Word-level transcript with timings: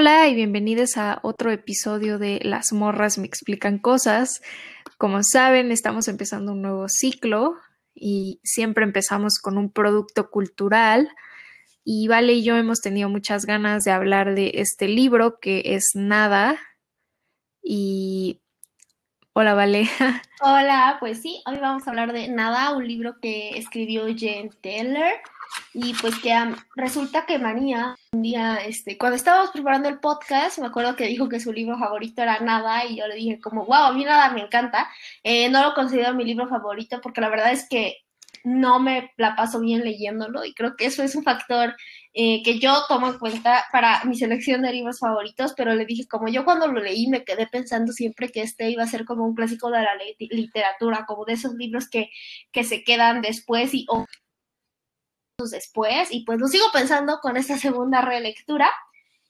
Hola 0.00 0.28
y 0.28 0.34
bienvenidos 0.34 0.96
a 0.96 1.20
otro 1.22 1.52
episodio 1.52 2.18
de 2.18 2.40
Las 2.42 2.72
morras 2.72 3.18
me 3.18 3.26
explican 3.26 3.76
cosas. 3.76 4.40
Como 4.96 5.22
saben, 5.22 5.72
estamos 5.72 6.08
empezando 6.08 6.52
un 6.52 6.62
nuevo 6.62 6.88
ciclo 6.88 7.56
y 7.94 8.40
siempre 8.42 8.84
empezamos 8.84 9.34
con 9.42 9.58
un 9.58 9.70
producto 9.70 10.30
cultural. 10.30 11.10
Y 11.84 12.08
Vale 12.08 12.32
y 12.32 12.42
yo 12.42 12.56
hemos 12.56 12.80
tenido 12.80 13.10
muchas 13.10 13.44
ganas 13.44 13.84
de 13.84 13.90
hablar 13.90 14.34
de 14.34 14.52
este 14.54 14.88
libro 14.88 15.38
que 15.38 15.74
es 15.74 15.90
Nada. 15.94 16.58
Y 17.62 18.40
hola, 19.40 19.54
Vale. 19.54 19.88
Hola, 20.42 20.98
pues 21.00 21.22
sí, 21.22 21.42
hoy 21.46 21.56
vamos 21.56 21.86
a 21.86 21.90
hablar 21.90 22.12
de 22.12 22.28
Nada, 22.28 22.76
un 22.76 22.86
libro 22.86 23.20
que 23.22 23.56
escribió 23.56 24.02
Jane 24.04 24.50
Taylor 24.60 25.12
y 25.72 25.94
pues 25.94 26.18
que 26.18 26.34
resulta 26.76 27.24
que 27.24 27.38
María, 27.38 27.96
un 28.12 28.20
día, 28.20 28.56
este, 28.56 28.98
cuando 28.98 29.16
estábamos 29.16 29.50
preparando 29.50 29.88
el 29.88 29.98
podcast, 29.98 30.58
me 30.58 30.66
acuerdo 30.66 30.94
que 30.94 31.06
dijo 31.06 31.30
que 31.30 31.40
su 31.40 31.54
libro 31.54 31.78
favorito 31.78 32.20
era 32.20 32.40
Nada 32.40 32.84
y 32.84 32.96
yo 32.96 33.06
le 33.06 33.14
dije 33.14 33.40
como, 33.40 33.64
wow, 33.64 33.84
a 33.84 33.92
mí 33.92 34.04
Nada 34.04 34.30
me 34.30 34.42
encanta. 34.42 34.90
Eh, 35.22 35.48
no 35.48 35.62
lo 35.62 35.72
considero 35.72 36.12
mi 36.12 36.24
libro 36.24 36.46
favorito 36.46 37.00
porque 37.00 37.22
la 37.22 37.30
verdad 37.30 37.50
es 37.52 37.66
que 37.66 37.96
no 38.44 38.78
me 38.78 39.10
la 39.16 39.36
paso 39.36 39.58
bien 39.60 39.84
leyéndolo 39.84 40.44
y 40.44 40.52
creo 40.52 40.76
que 40.76 40.84
eso 40.84 41.02
es 41.02 41.14
un 41.14 41.22
factor 41.22 41.74
eh, 42.12 42.42
que 42.42 42.58
yo 42.58 42.82
tomo 42.88 43.08
en 43.08 43.18
cuenta 43.18 43.64
para 43.70 44.04
mi 44.04 44.16
selección 44.16 44.62
de 44.62 44.72
libros 44.72 44.98
favoritos, 44.98 45.54
pero 45.56 45.74
le 45.74 45.86
dije, 45.86 46.08
como 46.08 46.28
yo 46.28 46.44
cuando 46.44 46.66
lo 46.66 46.80
leí 46.80 47.06
me 47.06 47.24
quedé 47.24 47.46
pensando 47.46 47.92
siempre 47.92 48.30
que 48.30 48.42
este 48.42 48.68
iba 48.70 48.82
a 48.82 48.88
ser 48.88 49.04
como 49.04 49.24
un 49.24 49.34
clásico 49.34 49.70
de 49.70 49.82
la 49.82 49.92
literatura, 50.18 51.04
como 51.06 51.24
de 51.24 51.34
esos 51.34 51.54
libros 51.54 51.88
que, 51.88 52.10
que 52.52 52.64
se 52.64 52.82
quedan 52.82 53.22
después 53.22 53.74
y 53.74 53.86
después 55.50 56.08
y 56.10 56.24
pues 56.24 56.38
lo 56.38 56.48
sigo 56.48 56.66
pensando 56.72 57.18
con 57.22 57.36
esta 57.36 57.56
segunda 57.56 58.02
relectura. 58.02 58.68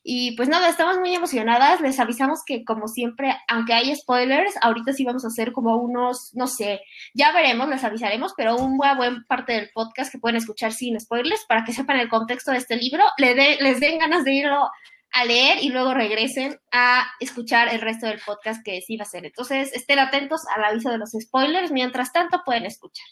Y 0.02 0.34
pues 0.36 0.48
nada, 0.48 0.68
estamos 0.68 0.98
muy 0.98 1.14
emocionadas. 1.14 1.80
Les 1.80 2.00
avisamos 2.00 2.40
que 2.46 2.64
como 2.64 2.88
siempre, 2.88 3.36
aunque 3.48 3.74
hay 3.74 3.94
spoilers, 3.94 4.54
ahorita 4.62 4.92
sí 4.92 5.04
vamos 5.04 5.24
a 5.24 5.28
hacer 5.28 5.52
como 5.52 5.76
unos, 5.76 6.30
no 6.34 6.46
sé, 6.46 6.80
ya 7.12 7.32
veremos, 7.32 7.68
les 7.68 7.84
avisaremos, 7.84 8.32
pero 8.36 8.56
un 8.56 8.78
buen, 8.78 8.96
buen 8.96 9.24
parte 9.24 9.52
del 9.52 9.70
podcast 9.74 10.10
que 10.10 10.18
pueden 10.18 10.36
escuchar 10.36 10.72
sin 10.72 10.98
spoilers 10.98 11.44
para 11.46 11.64
que 11.64 11.72
sepan 11.72 12.00
el 12.00 12.08
contexto 12.08 12.52
de 12.52 12.58
este 12.58 12.76
libro, 12.76 13.04
le 13.18 13.34
les 13.60 13.80
den 13.80 13.98
ganas 13.98 14.24
de 14.24 14.32
irlo 14.32 14.70
a 15.12 15.24
leer 15.24 15.58
y 15.62 15.70
luego 15.70 15.92
regresen 15.94 16.58
a 16.72 17.06
escuchar 17.18 17.68
el 17.68 17.80
resto 17.80 18.06
del 18.06 18.20
podcast 18.24 18.64
que 18.64 18.80
sí 18.80 18.96
va 18.96 19.02
a 19.02 19.06
ser. 19.06 19.26
Entonces, 19.26 19.72
estén 19.74 19.98
atentos 19.98 20.42
al 20.54 20.64
aviso 20.64 20.90
de 20.90 20.98
los 20.98 21.10
spoilers. 21.10 21.72
Mientras 21.72 22.12
tanto, 22.12 22.42
pueden 22.44 22.66
escuchar. 22.66 23.06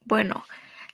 Bueno, 0.00 0.44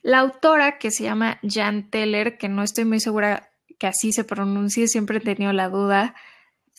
la 0.02 0.18
autora, 0.18 0.78
que 0.78 0.90
se 0.90 1.04
llama 1.04 1.38
Jan 1.42 1.90
Teller, 1.90 2.38
que 2.38 2.48
no 2.48 2.62
estoy 2.62 2.84
muy 2.84 3.00
segura 3.00 3.50
que 3.78 3.86
así 3.86 4.12
se 4.12 4.24
pronuncie, 4.24 4.88
siempre 4.88 5.18
he 5.18 5.20
tenido 5.20 5.52
la 5.52 5.68
duda. 5.68 6.14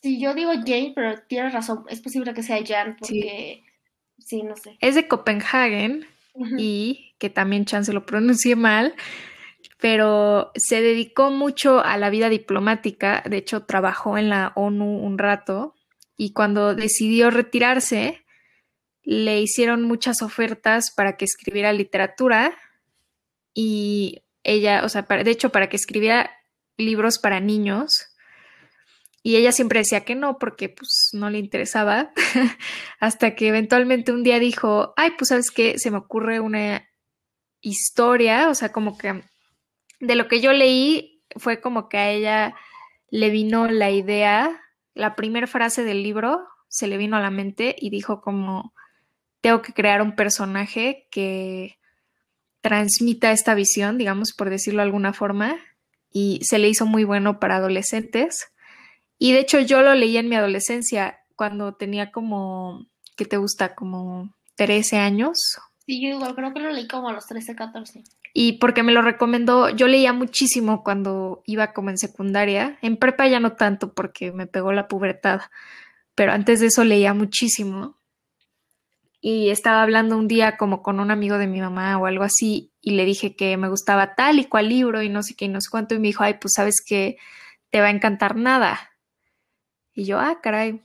Sí, 0.01 0.19
yo 0.19 0.33
digo 0.33 0.51
Jane, 0.51 0.93
pero 0.95 1.15
tienes 1.27 1.53
razón, 1.53 1.83
es 1.89 2.01
posible 2.01 2.33
que 2.33 2.43
sea 2.43 2.63
Jan, 2.65 2.97
porque 2.99 3.63
sí, 4.17 4.43
no 4.43 4.55
sé. 4.55 4.77
Es 4.79 4.95
de 4.95 5.07
Copenhagen 5.07 6.05
y 6.57 7.15
que 7.17 7.29
también 7.29 7.65
chance 7.65 7.91
lo 7.91 8.05
pronuncie 8.05 8.55
mal, 8.55 8.95
pero 9.79 10.51
se 10.55 10.81
dedicó 10.81 11.31
mucho 11.31 11.83
a 11.83 11.97
la 11.97 12.09
vida 12.09 12.29
diplomática, 12.29 13.23
de 13.29 13.37
hecho 13.37 13.63
trabajó 13.63 14.17
en 14.17 14.29
la 14.29 14.53
ONU 14.55 14.99
un 14.99 15.17
rato 15.17 15.75
y 16.15 16.31
cuando 16.31 16.75
decidió 16.75 17.29
retirarse, 17.29 18.23
le 19.03 19.41
hicieron 19.41 19.83
muchas 19.83 20.21
ofertas 20.21 20.91
para 20.95 21.17
que 21.17 21.25
escribiera 21.25 21.73
literatura 21.73 22.57
y 23.53 24.21
ella, 24.43 24.83
o 24.85 24.89
sea, 24.89 25.01
de 25.01 25.31
hecho, 25.31 25.49
para 25.49 25.67
que 25.67 25.75
escribiera 25.75 26.31
libros 26.79 27.19
para 27.19 27.39
niños, 27.39 28.09
y 29.21 29.35
ella 29.35 29.51
siempre 29.51 29.79
decía 29.79 30.05
que 30.05 30.15
no, 30.15 30.37
porque 30.39 30.69
pues 30.69 31.09
no 31.13 31.29
le 31.29 31.39
interesaba, 31.39 32.11
hasta 32.99 33.35
que 33.35 33.49
eventualmente 33.49 34.11
un 34.11 34.23
día 34.23 34.39
dijo, 34.39 34.93
ay, 34.95 35.11
pues 35.17 35.29
sabes 35.29 35.51
qué, 35.51 35.77
se 35.77 35.91
me 35.91 35.97
ocurre 35.97 36.39
una 36.39 36.87
historia, 37.61 38.49
o 38.49 38.55
sea, 38.55 38.71
como 38.71 38.97
que 38.97 39.21
de 39.99 40.15
lo 40.15 40.27
que 40.27 40.39
yo 40.39 40.53
leí 40.53 41.23
fue 41.35 41.59
como 41.59 41.89
que 41.89 41.97
a 41.97 42.09
ella 42.09 42.55
le 43.09 43.29
vino 43.29 43.67
la 43.67 43.91
idea, 43.91 44.61
la 44.93 45.15
primera 45.15 45.47
frase 45.47 45.83
del 45.83 46.03
libro 46.03 46.47
se 46.69 46.87
le 46.87 46.97
vino 46.97 47.17
a 47.17 47.21
la 47.21 47.31
mente 47.31 47.75
y 47.77 47.89
dijo 47.89 48.21
como, 48.21 48.73
tengo 49.41 49.61
que 49.61 49.73
crear 49.73 50.01
un 50.01 50.15
personaje 50.15 51.07
que 51.11 51.77
transmita 52.61 53.31
esta 53.31 53.55
visión, 53.55 53.97
digamos, 53.97 54.33
por 54.33 54.49
decirlo 54.49 54.79
de 54.79 54.85
alguna 54.85 55.13
forma, 55.13 55.57
y 56.11 56.39
se 56.43 56.59
le 56.59 56.69
hizo 56.69 56.85
muy 56.85 57.03
bueno 57.03 57.39
para 57.39 57.57
adolescentes. 57.57 58.51
Y 59.17 59.33
de 59.33 59.39
hecho 59.39 59.59
yo 59.59 59.81
lo 59.81 59.93
leí 59.93 60.17
en 60.17 60.29
mi 60.29 60.35
adolescencia, 60.35 61.19
cuando 61.35 61.73
tenía 61.73 62.11
como, 62.11 62.85
¿qué 63.15 63.25
te 63.25 63.37
gusta? 63.37 63.75
Como 63.75 64.33
13 64.55 64.97
años. 64.97 65.37
Sí, 65.85 66.01
yo 66.01 66.09
igual 66.09 66.35
creo 66.35 66.53
que 66.53 66.59
lo 66.59 66.71
leí 66.71 66.87
como 66.87 67.09
a 67.09 67.13
los 67.13 67.27
13, 67.27 67.55
14. 67.55 68.03
Y 68.33 68.53
porque 68.53 68.83
me 68.83 68.91
lo 68.91 69.01
recomendó, 69.01 69.69
yo 69.69 69.87
leía 69.87 70.13
muchísimo 70.13 70.83
cuando 70.83 71.41
iba 71.45 71.73
como 71.73 71.89
en 71.89 71.97
secundaria, 71.97 72.77
en 72.81 72.97
prepa 72.97 73.27
ya 73.27 73.39
no 73.39 73.53
tanto 73.53 73.93
porque 73.93 74.31
me 74.31 74.47
pegó 74.47 74.71
la 74.71 74.87
pubertad, 74.87 75.41
pero 76.13 76.31
antes 76.31 76.59
de 76.59 76.67
eso 76.67 76.83
leía 76.83 77.13
muchísimo 77.13 77.98
y 79.21 79.49
estaba 79.49 79.83
hablando 79.83 80.17
un 80.17 80.27
día 80.27 80.57
como 80.57 80.81
con 80.81 80.99
un 80.99 81.11
amigo 81.11 81.37
de 81.37 81.47
mi 81.47 81.59
mamá 81.59 81.97
o 81.97 82.05
algo 82.05 82.23
así 82.23 82.71
y 82.81 82.91
le 82.91 83.05
dije 83.05 83.35
que 83.35 83.57
me 83.57 83.67
gustaba 83.69 84.15
tal 84.15 84.39
y 84.39 84.45
cual 84.45 84.69
libro 84.69 85.01
y 85.01 85.09
no 85.09 85.23
sé 85.23 85.35
qué 85.35 85.45
y 85.45 85.49
no 85.49 85.59
sé 85.59 85.69
cuánto 85.69 85.95
y 85.95 85.99
me 85.99 86.07
dijo, 86.07 86.23
ay, 86.23 86.35
pues 86.39 86.53
sabes 86.53 86.81
que 86.85 87.17
te 87.69 87.81
va 87.81 87.87
a 87.87 87.91
encantar 87.91 88.35
nada. 88.35 88.91
Y 89.93 90.05
yo, 90.05 90.19
ah, 90.19 90.39
caray. 90.41 90.81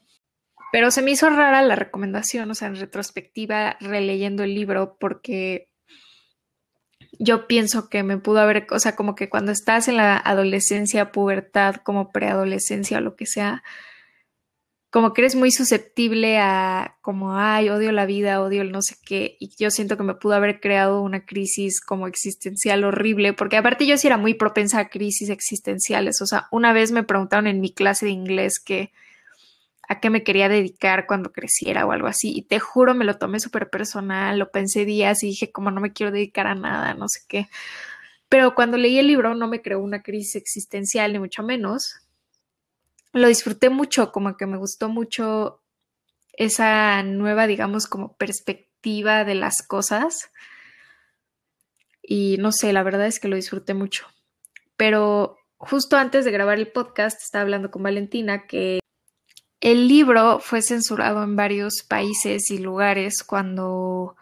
Pero 0.72 0.90
se 0.90 1.02
me 1.02 1.12
hizo 1.12 1.30
rara 1.30 1.62
la 1.62 1.76
recomendación, 1.76 2.50
o 2.50 2.54
sea, 2.54 2.68
en 2.68 2.76
retrospectiva, 2.76 3.76
releyendo 3.80 4.42
el 4.42 4.54
libro, 4.54 4.96
porque 4.98 5.68
yo 7.20 7.46
pienso 7.46 7.88
que 7.88 8.02
me 8.02 8.18
pudo 8.18 8.40
haber, 8.40 8.66
o 8.70 8.78
sea, 8.80 8.96
como 8.96 9.14
que 9.14 9.28
cuando 9.28 9.52
estás 9.52 9.86
en 9.86 9.96
la 9.98 10.16
adolescencia, 10.16 11.12
pubertad, 11.12 11.76
como 11.76 12.10
preadolescencia 12.10 12.98
o 12.98 13.00
lo 13.00 13.14
que 13.14 13.26
sea, 13.26 13.62
como 14.94 15.12
que 15.12 15.22
eres 15.22 15.34
muy 15.34 15.50
susceptible 15.50 16.38
a 16.38 16.99
como, 17.00 17.37
ay, 17.37 17.69
odio 17.69 17.91
la 17.91 18.06
vida, 18.06 18.41
odio 18.41 18.62
el 18.62 18.71
no 18.71 18.81
sé 18.81 18.94
qué, 19.05 19.37
y 19.41 19.50
yo 19.59 19.72
siento 19.72 19.97
que 19.97 20.05
me 20.05 20.15
pudo 20.15 20.34
haber 20.34 20.60
creado 20.60 21.03
una 21.03 21.27
crisis 21.27 21.81
como 21.81 22.06
existencial 22.06 22.84
horrible, 22.84 23.32
porque 23.32 23.56
aparte 23.56 23.87
yo 23.87 23.99
sí 23.99 24.06
era 24.06 24.19
muy 24.19 24.34
propensa 24.34 24.78
a 24.78 24.88
crisis 24.91 25.31
existenciales, 25.31 26.22
o 26.22 26.27
sea, 26.27 26.47
una 26.53 26.72
vez 26.72 26.93
me 26.93 27.03
preguntaron 27.03 27.49
en 27.49 27.60
mi 27.60 27.72
clase 27.72 28.06
de 28.06 28.12
inglés 28.12 28.60
que 28.65 28.93
a 29.88 29.99
qué 29.99 30.10
me 30.10 30.22
quería 30.22 30.49
dedicar 30.49 31.09
cuando 31.09 31.32
creciera 31.32 31.87
o 31.87 31.91
algo 31.91 32.06
así, 32.06 32.32
y 32.32 32.43
te 32.43 32.61
juro, 32.61 32.94
me 32.94 33.05
lo 33.05 33.19
tomé 33.19 33.41
súper 33.41 33.71
personal, 33.71 34.38
lo 34.38 34.53
pensé 34.53 34.84
días 34.84 35.25
y 35.25 35.26
dije 35.26 35.50
como 35.50 35.72
no 35.72 35.81
me 35.81 35.93
quiero 35.93 36.12
dedicar 36.12 36.47
a 36.47 36.55
nada, 36.55 36.94
no 36.94 37.09
sé 37.09 37.19
qué, 37.26 37.49
pero 38.28 38.55
cuando 38.55 38.76
leí 38.76 39.00
el 39.00 39.09
libro 39.09 39.34
no 39.34 39.49
me 39.49 39.61
creó 39.61 39.81
una 39.81 40.03
crisis 40.03 40.37
existencial, 40.37 41.12
ni 41.12 41.19
mucho 41.19 41.43
menos, 41.43 41.97
lo 43.14 43.28
disfruté 43.28 43.70
mucho, 43.70 44.12
como 44.12 44.36
que 44.36 44.47
me 44.47 44.58
gustó 44.58 44.88
mucho 44.88 45.62
esa 46.32 47.02
nueva, 47.02 47.47
digamos, 47.47 47.86
como 47.86 48.16
perspectiva 48.16 49.25
de 49.25 49.36
las 49.36 49.62
cosas. 49.66 50.30
Y 52.02 52.36
no 52.38 52.52
sé, 52.52 52.72
la 52.72 52.82
verdad 52.82 53.06
es 53.06 53.20
que 53.20 53.28
lo 53.28 53.36
disfruté 53.36 53.72
mucho. 53.72 54.06
Pero 54.76 55.38
justo 55.56 55.97
antes 55.97 56.25
de 56.25 56.32
grabar 56.32 56.58
el 56.58 56.72
podcast 56.72 57.22
estaba 57.22 57.42
hablando 57.42 57.70
con 57.70 57.82
Valentina 57.82 58.47
que 58.47 58.80
el 59.60 59.88
libro 59.88 60.41
fue 60.41 60.60
censurado 60.60 61.22
en 61.22 61.36
varios 61.36 61.84
países 61.88 62.50
y 62.50 62.58
lugares 62.58 63.22
cuando 63.22 64.16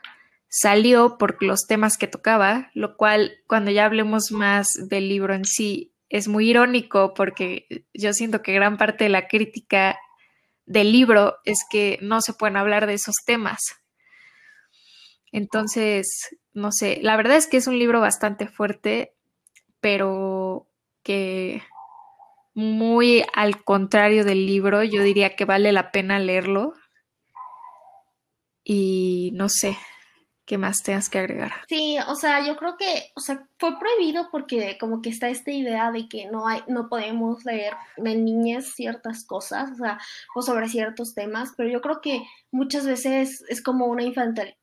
salió 0.49 1.17
por 1.17 1.43
los 1.43 1.63
temas 1.67 1.97
que 1.97 2.07
tocaba, 2.07 2.71
lo 2.75 2.97
cual 2.99 3.39
cuando 3.47 3.71
ya 3.71 3.87
hablemos 3.87 4.31
más 4.31 4.69
del 4.89 5.09
libro 5.09 5.35
en 5.35 5.47
sí 5.47 5.92
es 6.13 6.29
muy 6.29 6.51
irónico 6.51 7.15
porque 7.15 7.67
yo 7.95 8.13
siento 8.13 8.43
que 8.43 8.53
gran 8.53 8.77
parte 8.77 9.05
de 9.05 9.11
la 9.11 9.29
crítica 9.29 9.99
del 10.67 10.93
libro 10.93 11.37
es 11.47 11.65
que 11.71 11.99
no 12.03 12.21
se 12.21 12.35
pueden 12.35 12.59
hablar 12.59 12.87
de 12.87 12.93
esos 12.93 13.17
temas. 13.25 13.61
Entonces, 15.33 16.37
no 16.53 16.71
sé, 16.71 16.99
la 17.01 17.17
verdad 17.17 17.39
es 17.39 17.47
que 17.47 17.57
es 17.57 17.67
un 17.67 17.79
libro 17.79 18.03
bastante 18.03 18.47
fuerte, 18.47 19.15
pero 19.81 20.69
que 21.03 21.63
muy 22.53 23.25
al 23.33 23.65
contrario 23.65 24.27
del 24.27 24.45
libro, 24.45 24.85
yo 24.85 25.03
diría 25.03 25.35
que 25.35 25.47
vale 25.47 25.73
la 25.73 25.91
pena 25.93 26.19
leerlo. 26.19 26.75
Y 28.63 29.31
no 29.33 29.49
sé, 29.49 29.79
¿Qué 30.53 30.59
más 30.59 30.83
tengas 30.83 31.09
que 31.09 31.19
agregar? 31.19 31.51
Sí, 31.67 31.97
o 32.09 32.15
sea, 32.15 32.47
yo 32.47 32.59
creo 32.59 32.77
que, 32.77 33.11
o 33.17 33.21
sea, 33.21 33.49
fue 33.59 33.79
prohibido 33.79 34.29
porque 34.31 34.77
como 34.79 35.01
que 35.01 35.09
está 35.09 35.31
esta 35.31 35.51
idea 35.51 35.91
de 35.91 36.11
que 36.11 36.27
no 36.27 36.47
hay, 36.47 36.61
no 36.69 36.91
podemos 36.91 37.43
leer 37.47 37.73
de 37.97 38.17
niñas 38.17 38.67
ciertas 38.75 39.25
cosas, 39.25 39.71
o 39.71 39.77
sea, 39.77 39.99
o 40.35 40.43
sobre 40.43 40.69
ciertos 40.69 41.15
temas, 41.15 41.55
pero 41.57 41.71
yo 41.71 41.81
creo 41.81 42.03
que 42.03 42.23
muchas 42.51 42.87
veces 42.87 43.43
es 43.49 43.63
como 43.63 43.87
una 43.87 44.03
infantil, 44.03 44.55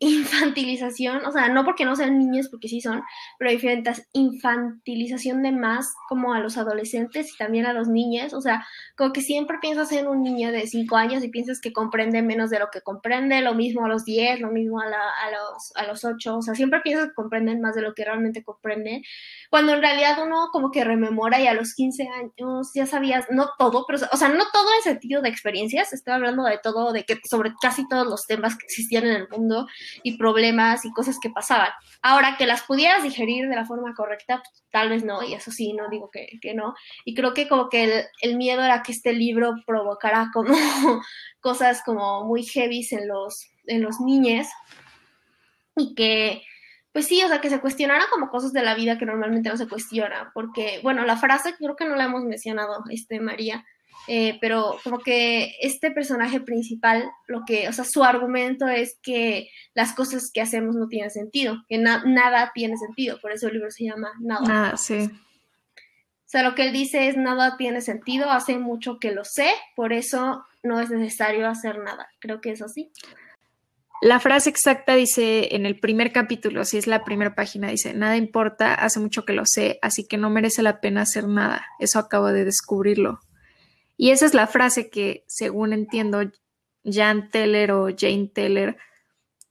infantilización, 0.00 1.24
o 1.24 1.32
sea, 1.32 1.48
no 1.48 1.64
porque 1.64 1.86
no 1.86 1.96
sean 1.96 2.18
niñas, 2.18 2.48
porque 2.50 2.68
sí 2.68 2.82
son, 2.82 3.00
pero 3.38 3.50
diferentes 3.50 4.06
infantilización 4.12 5.42
de 5.42 5.52
más 5.52 5.94
como 6.10 6.34
a 6.34 6.40
los 6.40 6.58
adolescentes 6.58 7.32
y 7.32 7.38
también 7.38 7.64
a 7.64 7.72
los 7.72 7.88
niños, 7.88 8.34
o 8.34 8.42
sea, 8.42 8.66
como 8.94 9.14
que 9.14 9.22
siempre 9.22 9.56
piensas 9.58 9.90
en 9.92 10.06
un 10.06 10.22
niño 10.22 10.52
de 10.52 10.66
5 10.66 10.96
años 10.96 11.24
y 11.24 11.30
piensas 11.30 11.60
que 11.62 11.72
comprende 11.72 12.20
menos 12.20 12.50
de 12.50 12.58
lo 12.58 12.68
que 12.70 12.82
comprende, 12.82 13.40
lo 13.40 13.54
mismo 13.54 13.86
a 13.86 13.88
los 13.88 14.04
10, 14.04 14.40
lo 14.40 14.50
mismo 14.50 14.80
a, 14.80 14.86
la, 14.86 14.98
a 15.24 15.29
los, 15.30 15.72
a 15.74 15.86
los 15.86 16.04
8, 16.04 16.36
o 16.36 16.42
sea, 16.42 16.54
siempre 16.54 16.80
piensas 16.80 17.08
que 17.08 17.14
comprenden 17.14 17.60
más 17.60 17.74
de 17.74 17.82
lo 17.82 17.94
que 17.94 18.04
realmente 18.04 18.42
comprenden, 18.42 19.02
cuando 19.50 19.72
en 19.72 19.80
realidad 19.80 20.18
uno 20.22 20.48
como 20.52 20.70
que 20.70 20.84
rememora 20.84 21.40
y 21.40 21.46
a 21.46 21.54
los 21.54 21.74
15 21.74 22.08
años 22.08 22.70
ya 22.74 22.86
sabías, 22.86 23.26
no 23.30 23.50
todo, 23.58 23.84
pero, 23.86 24.00
o 24.12 24.16
sea, 24.16 24.28
no 24.28 24.44
todo 24.52 24.66
en 24.76 24.82
sentido 24.82 25.22
de 25.22 25.28
experiencias, 25.28 25.92
estoy 25.92 26.14
hablando 26.14 26.44
de 26.44 26.58
todo, 26.58 26.92
de 26.92 27.04
que 27.04 27.18
sobre 27.28 27.52
casi 27.60 27.86
todos 27.88 28.06
los 28.06 28.26
temas 28.26 28.56
que 28.56 28.66
existían 28.66 29.06
en 29.06 29.16
el 29.16 29.28
mundo 29.28 29.66
y 30.02 30.18
problemas 30.18 30.84
y 30.84 30.92
cosas 30.92 31.18
que 31.20 31.30
pasaban. 31.30 31.70
Ahora, 32.02 32.36
que 32.36 32.46
las 32.46 32.62
pudieras 32.62 33.02
digerir 33.02 33.48
de 33.48 33.56
la 33.56 33.66
forma 33.66 33.94
correcta, 33.94 34.42
pues, 34.42 34.64
tal 34.70 34.88
vez 34.88 35.04
no, 35.04 35.22
y 35.22 35.34
eso 35.34 35.50
sí, 35.50 35.72
no 35.72 35.88
digo 35.88 36.10
que, 36.10 36.38
que 36.40 36.54
no. 36.54 36.74
Y 37.04 37.14
creo 37.14 37.34
que 37.34 37.48
como 37.48 37.68
que 37.68 37.84
el, 37.84 38.04
el 38.22 38.36
miedo 38.36 38.62
era 38.62 38.82
que 38.82 38.92
este 38.92 39.12
libro 39.12 39.54
provocara 39.66 40.30
como 40.32 40.54
cosas 41.40 41.82
como 41.84 42.24
muy 42.24 42.42
heavy 42.44 42.80
en 42.90 43.08
los, 43.08 43.50
en 43.66 43.82
los 43.82 44.00
niños 44.00 44.46
y 45.76 45.94
que, 45.94 46.42
pues 46.92 47.06
sí, 47.06 47.22
o 47.22 47.28
sea, 47.28 47.40
que 47.40 47.50
se 47.50 47.60
cuestionaran 47.60 48.06
como 48.10 48.30
cosas 48.30 48.52
de 48.52 48.62
la 48.62 48.74
vida 48.74 48.98
que 48.98 49.06
normalmente 49.06 49.48
no 49.48 49.56
se 49.56 49.68
cuestiona, 49.68 50.30
porque, 50.34 50.80
bueno, 50.82 51.04
la 51.04 51.16
frase 51.16 51.54
creo 51.58 51.76
que 51.76 51.86
no 51.86 51.96
la 51.96 52.04
hemos 52.04 52.24
mencionado, 52.24 52.84
este, 52.90 53.20
María, 53.20 53.64
eh, 54.08 54.38
pero 54.40 54.76
como 54.82 54.98
que 54.98 55.54
este 55.60 55.90
personaje 55.90 56.40
principal, 56.40 57.10
lo 57.26 57.44
que, 57.46 57.68
o 57.68 57.72
sea, 57.72 57.84
su 57.84 58.02
argumento 58.02 58.66
es 58.66 58.98
que 59.02 59.50
las 59.74 59.94
cosas 59.94 60.30
que 60.32 60.40
hacemos 60.40 60.74
no 60.74 60.88
tienen 60.88 61.10
sentido, 61.10 61.58
que 61.68 61.78
nada 61.78 62.50
tiene 62.54 62.76
sentido, 62.76 63.20
por 63.20 63.32
eso 63.32 63.48
el 63.48 63.54
libro 63.54 63.70
se 63.70 63.84
llama 63.84 64.10
Nada. 64.20 64.70
Ah, 64.72 64.76
sí. 64.76 65.10
O 66.30 66.30
sea, 66.30 66.44
lo 66.44 66.54
que 66.54 66.62
él 66.62 66.72
dice 66.72 67.08
es 67.08 67.16
nada 67.16 67.56
tiene 67.56 67.80
sentido, 67.80 68.30
hace 68.30 68.56
mucho 68.56 68.98
que 69.00 69.10
lo 69.10 69.24
sé, 69.24 69.50
por 69.74 69.92
eso 69.92 70.44
no 70.62 70.78
es 70.80 70.88
necesario 70.88 71.48
hacer 71.48 71.80
nada. 71.80 72.08
Creo 72.20 72.40
que 72.40 72.52
es 72.52 72.62
así. 72.62 72.92
La 74.02 74.18
frase 74.18 74.48
exacta 74.48 74.94
dice 74.94 75.54
en 75.54 75.66
el 75.66 75.78
primer 75.78 76.10
capítulo, 76.10 76.64
si 76.64 76.78
es 76.78 76.86
la 76.86 77.04
primera 77.04 77.34
página, 77.34 77.68
dice, 77.68 77.92
nada 77.92 78.16
importa, 78.16 78.74
hace 78.74 78.98
mucho 78.98 79.26
que 79.26 79.34
lo 79.34 79.42
sé, 79.44 79.78
así 79.82 80.06
que 80.06 80.16
no 80.16 80.30
merece 80.30 80.62
la 80.62 80.80
pena 80.80 81.02
hacer 81.02 81.28
nada. 81.28 81.66
Eso 81.78 81.98
acabo 81.98 82.28
de 82.28 82.46
descubrirlo. 82.46 83.20
Y 83.98 84.10
esa 84.10 84.24
es 84.24 84.32
la 84.32 84.46
frase 84.46 84.88
que, 84.88 85.24
según 85.26 85.74
entiendo, 85.74 86.22
Jan 86.82 87.28
Teller 87.30 87.72
o 87.72 87.88
Jane 87.94 88.30
Teller 88.32 88.78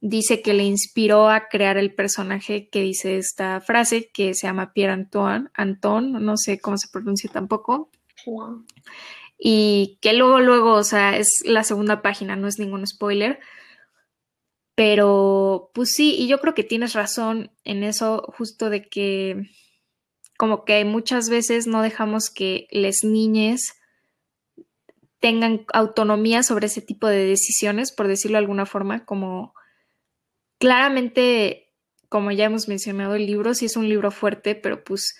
dice 0.00 0.42
que 0.42 0.54
le 0.54 0.64
inspiró 0.64 1.28
a 1.28 1.46
crear 1.48 1.76
el 1.76 1.94
personaje 1.94 2.68
que 2.68 2.80
dice 2.80 3.18
esta 3.18 3.60
frase, 3.60 4.10
que 4.12 4.34
se 4.34 4.48
llama 4.48 4.72
Pierre 4.72 4.94
Antoine, 4.94 5.48
Anton, 5.54 6.24
no 6.24 6.36
sé 6.36 6.58
cómo 6.58 6.76
se 6.76 6.88
pronuncia 6.88 7.30
tampoco. 7.30 7.90
Y 9.38 9.98
que 10.00 10.12
luego, 10.14 10.40
luego, 10.40 10.72
o 10.72 10.82
sea, 10.82 11.16
es 11.16 11.42
la 11.44 11.62
segunda 11.62 12.02
página, 12.02 12.34
no 12.34 12.48
es 12.48 12.58
ningún 12.58 12.84
spoiler 12.84 13.38
pero, 14.80 15.70
pues 15.74 15.90
sí, 15.90 16.16
y 16.18 16.26
yo 16.26 16.40
creo 16.40 16.54
que 16.54 16.64
tienes 16.64 16.94
razón 16.94 17.50
en 17.64 17.84
eso, 17.84 18.32
justo 18.38 18.70
de 18.70 18.88
que 18.88 19.50
como 20.38 20.64
que 20.64 20.82
muchas 20.86 21.28
veces 21.28 21.66
no 21.66 21.82
dejamos 21.82 22.30
que 22.30 22.66
las 22.70 23.04
niñas 23.04 23.74
tengan 25.18 25.66
autonomía 25.74 26.42
sobre 26.42 26.68
ese 26.68 26.80
tipo 26.80 27.08
de 27.08 27.26
decisiones, 27.26 27.92
por 27.92 28.08
decirlo 28.08 28.36
de 28.36 28.44
alguna 28.44 28.64
forma, 28.64 29.04
como 29.04 29.52
claramente, 30.58 31.74
como 32.08 32.30
ya 32.30 32.46
hemos 32.46 32.66
mencionado, 32.66 33.16
el 33.16 33.26
libro 33.26 33.52
sí 33.52 33.66
es 33.66 33.76
un 33.76 33.86
libro 33.86 34.10
fuerte, 34.10 34.54
pero 34.54 34.82
pues 34.82 35.14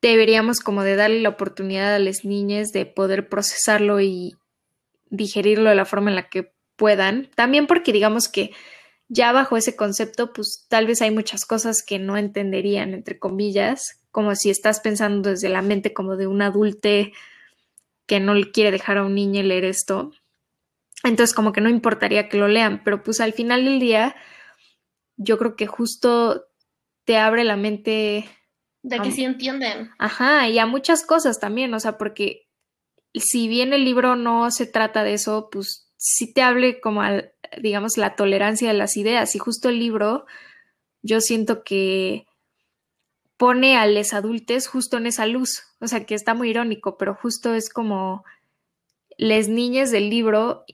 deberíamos 0.00 0.60
como 0.60 0.84
de 0.84 0.94
darle 0.94 1.20
la 1.20 1.30
oportunidad 1.30 1.96
a 1.96 1.98
las 1.98 2.24
niñas 2.24 2.68
de 2.68 2.86
poder 2.86 3.28
procesarlo 3.28 4.00
y 4.00 4.36
digerirlo 5.10 5.70
de 5.70 5.74
la 5.74 5.84
forma 5.84 6.10
en 6.10 6.14
la 6.14 6.28
que 6.28 6.56
puedan. 6.78 7.28
También 7.34 7.66
porque 7.66 7.92
digamos 7.92 8.28
que 8.28 8.52
ya 9.08 9.32
bajo 9.32 9.58
ese 9.58 9.76
concepto, 9.76 10.32
pues 10.32 10.66
tal 10.68 10.86
vez 10.86 11.02
hay 11.02 11.10
muchas 11.10 11.44
cosas 11.44 11.82
que 11.82 11.98
no 11.98 12.16
entenderían, 12.16 12.94
entre 12.94 13.18
comillas, 13.18 14.00
como 14.10 14.34
si 14.34 14.48
estás 14.48 14.80
pensando 14.80 15.30
desde 15.30 15.50
la 15.50 15.60
mente 15.60 15.92
como 15.92 16.16
de 16.16 16.26
un 16.26 16.40
adulte 16.40 17.12
que 18.06 18.20
no 18.20 18.34
le 18.34 18.50
quiere 18.50 18.70
dejar 18.70 18.98
a 18.98 19.04
un 19.04 19.14
niño 19.14 19.42
leer 19.42 19.64
esto. 19.64 20.12
Entonces 21.04 21.34
como 21.34 21.52
que 21.52 21.60
no 21.60 21.68
importaría 21.68 22.28
que 22.28 22.38
lo 22.38 22.48
lean, 22.48 22.82
pero 22.84 23.02
pues 23.02 23.20
al 23.20 23.32
final 23.32 23.64
del 23.64 23.80
día 23.80 24.16
yo 25.16 25.36
creo 25.38 25.56
que 25.56 25.66
justo 25.66 26.46
te 27.04 27.16
abre 27.16 27.44
la 27.44 27.56
mente. 27.56 28.28
De 28.82 29.00
que 29.00 29.10
sí 29.10 29.24
entienden. 29.24 29.90
Ajá, 29.98 30.48
y 30.48 30.58
a 30.58 30.66
muchas 30.66 31.04
cosas 31.04 31.40
también, 31.40 31.74
o 31.74 31.80
sea, 31.80 31.98
porque 31.98 32.48
si 33.14 33.48
bien 33.48 33.72
el 33.72 33.84
libro 33.84 34.16
no 34.16 34.50
se 34.50 34.66
trata 34.66 35.02
de 35.02 35.14
eso, 35.14 35.48
pues 35.50 35.87
sí 35.98 36.32
te 36.32 36.40
hable 36.40 36.80
como, 36.80 37.02
al, 37.02 37.32
digamos, 37.60 37.98
la 37.98 38.16
tolerancia 38.16 38.68
de 38.68 38.74
las 38.74 38.96
ideas. 38.96 39.34
Y 39.34 39.38
justo 39.38 39.68
el 39.68 39.78
libro, 39.78 40.24
yo 41.02 41.20
siento 41.20 41.62
que 41.62 42.26
pone 43.36 43.76
a 43.76 43.86
los 43.86 44.14
adultos 44.14 44.66
justo 44.66 44.96
en 44.96 45.06
esa 45.06 45.26
luz. 45.26 45.64
O 45.80 45.88
sea, 45.88 46.06
que 46.06 46.14
está 46.14 46.32
muy 46.32 46.50
irónico, 46.50 46.96
pero 46.96 47.14
justo 47.14 47.54
es 47.54 47.68
como 47.68 48.24
las 49.18 49.48
niñas 49.48 49.90
del 49.90 50.08
libro 50.08 50.64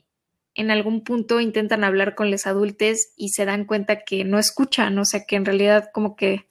en 0.53 0.71
algún 0.71 1.03
punto 1.03 1.41
intentan 1.41 1.83
hablar 1.83 2.15
con 2.15 2.31
los 2.31 2.47
adultos 2.47 3.09
y 3.17 3.29
se 3.29 3.45
dan 3.45 3.65
cuenta 3.65 4.03
que 4.05 4.23
no 4.23 4.39
escuchan, 4.39 4.97
o 4.97 5.03
sea, 5.03 5.25
que 5.25 5.35
en 5.35 5.45
realidad 5.45 5.89
como 5.93 6.15
que... 6.15 6.47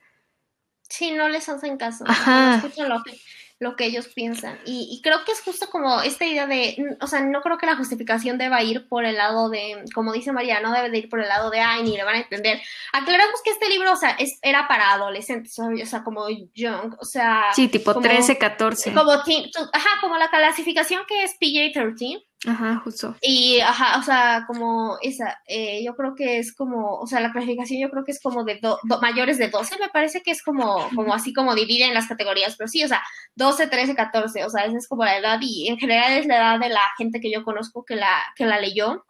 Sí, 0.83 1.13
no 1.13 1.29
les 1.29 1.49
hacen 1.49 1.79
caso. 1.79 2.05
No 2.05 2.55
escuchan 2.57 2.91
lo 2.91 3.03
que 3.03 3.19
lo 3.61 3.77
que 3.77 3.87
ellos 3.87 4.09
piensan. 4.09 4.59
Y, 4.67 5.01
creo 5.03 5.25
que 5.25 5.33
es 5.33 5.41
justo 5.41 5.69
como 5.71 6.03
esta 6.03 6.25
idea 6.27 6.47
de, 6.47 6.97
o 7.01 7.07
sea, 7.07 7.21
no 7.21 7.41
creo 7.41 7.57
que 7.57 7.67
la 7.67 7.77
justificación 7.77 8.37
deba 8.37 8.63
ir 8.63 8.89
por 8.89 9.05
el 9.05 9.17
lado 9.17 9.49
de, 9.49 9.85
como 9.95 10.13
dice 10.13 10.33
María, 10.33 10.61
no 10.61 10.73
debe 10.73 10.91
de 10.91 10.99
ir 10.99 11.09
por 11.09 11.21
el 11.21 11.29
lado 11.29 11.51
de, 11.51 11.61
ay, 11.61 11.83
ni 11.83 11.97
le 11.97 12.05
van 12.05 12.17
a 12.17 12.21
entender. 12.21 12.61
Aclaramos 12.93 13.41
que 13.43 13.51
este 13.51 13.69
libro, 13.69 13.93
o 13.93 13.97
sea, 13.97 14.11
es, 14.11 14.39
era 14.43 14.67
para 14.67 14.93
adolescentes, 14.93 15.59
o 15.59 15.87
sea, 15.87 16.03
como 16.03 16.29
young, 16.55 16.97
o 16.99 17.05
sea... 17.05 17.47
Sí, 17.55 17.69
tipo 17.69 17.99
13, 17.99 18.39
14. 18.39 18.93
Como 18.93 19.13
ajá, 19.13 19.89
como 20.01 20.17
la 20.17 20.31
clasificación 20.31 21.03
que 21.07 21.25
es 21.25 21.37
PJ-13. 21.41 22.25
Ajá, 22.47 22.81
justo. 22.85 23.17
Y, 23.23 23.61
ajá, 23.61 23.99
o 23.99 24.03
sea, 24.03 24.45
como 24.47 24.99
esa, 25.01 25.41
eh, 25.47 25.83
yo 25.85 25.95
creo 25.95 26.15
que 26.15 26.39
es 26.39 26.55
como, 26.55 26.99
o 26.99 27.07
sea, 27.07 27.21
la 27.21 27.33
clasificación 27.33 27.81
yo 27.81 27.91
creo 27.91 28.05
que 28.05 28.13
es 28.13 28.21
como 28.21 28.45
de 28.45 28.61
mayores 29.01 29.39
de 29.39 29.49
12, 29.49 29.79
me 29.79 29.89
parece 29.89 30.23
que 30.23 30.31
es 30.31 30.43
como, 30.43 30.89
como 30.95 31.15
así 31.15 31.33
como 31.33 31.55
divide 31.55 31.87
en 31.87 31.95
las 31.95 32.07
categorías, 32.07 32.57
pero 32.57 32.69
sí, 32.69 32.85
o 32.85 32.89
sea, 32.89 33.03
12, 33.37 33.69
13, 33.69 33.95
14, 33.95 34.45
o 34.45 34.51
sea, 34.51 34.65
esa 34.67 34.77
es 34.77 34.89
como 34.89 35.05
la 35.05 35.17
edad 35.17 35.39
y 35.41 35.69
en 35.69 35.79
general 35.79 36.13
es 36.13 36.27
la 36.27 36.37
edad 36.37 36.61
de 36.61 36.69
la 36.69 36.83
gente 36.99 37.21
que 37.21 37.33
yo 37.33 37.45
conozco 37.45 37.85
que 37.85 37.97
la, 37.97 38.23
que 38.37 38.47
la 38.47 38.61
leyó. 38.61 39.05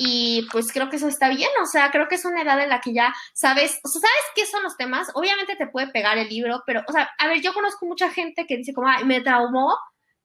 Y 0.00 0.46
pues 0.52 0.72
creo 0.72 0.88
que 0.90 0.96
eso 0.96 1.08
está 1.08 1.28
bien, 1.28 1.48
o 1.60 1.66
sea, 1.66 1.90
creo 1.90 2.06
que 2.06 2.14
es 2.14 2.24
una 2.24 2.42
edad 2.42 2.60
en 2.62 2.68
la 2.68 2.80
que 2.80 2.92
ya 2.92 3.12
sabes, 3.32 3.80
o 3.82 3.88
sea, 3.88 4.02
sabes 4.02 4.24
qué 4.36 4.46
son 4.46 4.62
los 4.62 4.76
temas, 4.76 5.08
obviamente 5.14 5.56
te 5.56 5.66
puede 5.66 5.88
pegar 5.88 6.18
el 6.18 6.28
libro, 6.28 6.62
pero, 6.66 6.84
o 6.86 6.92
sea, 6.92 7.10
a 7.18 7.26
ver, 7.26 7.40
yo 7.40 7.52
conozco 7.52 7.84
mucha 7.84 8.08
gente 8.10 8.46
que 8.46 8.58
dice 8.58 8.72
como, 8.72 8.86
ay, 8.86 9.04
me 9.04 9.20
traumó, 9.22 9.76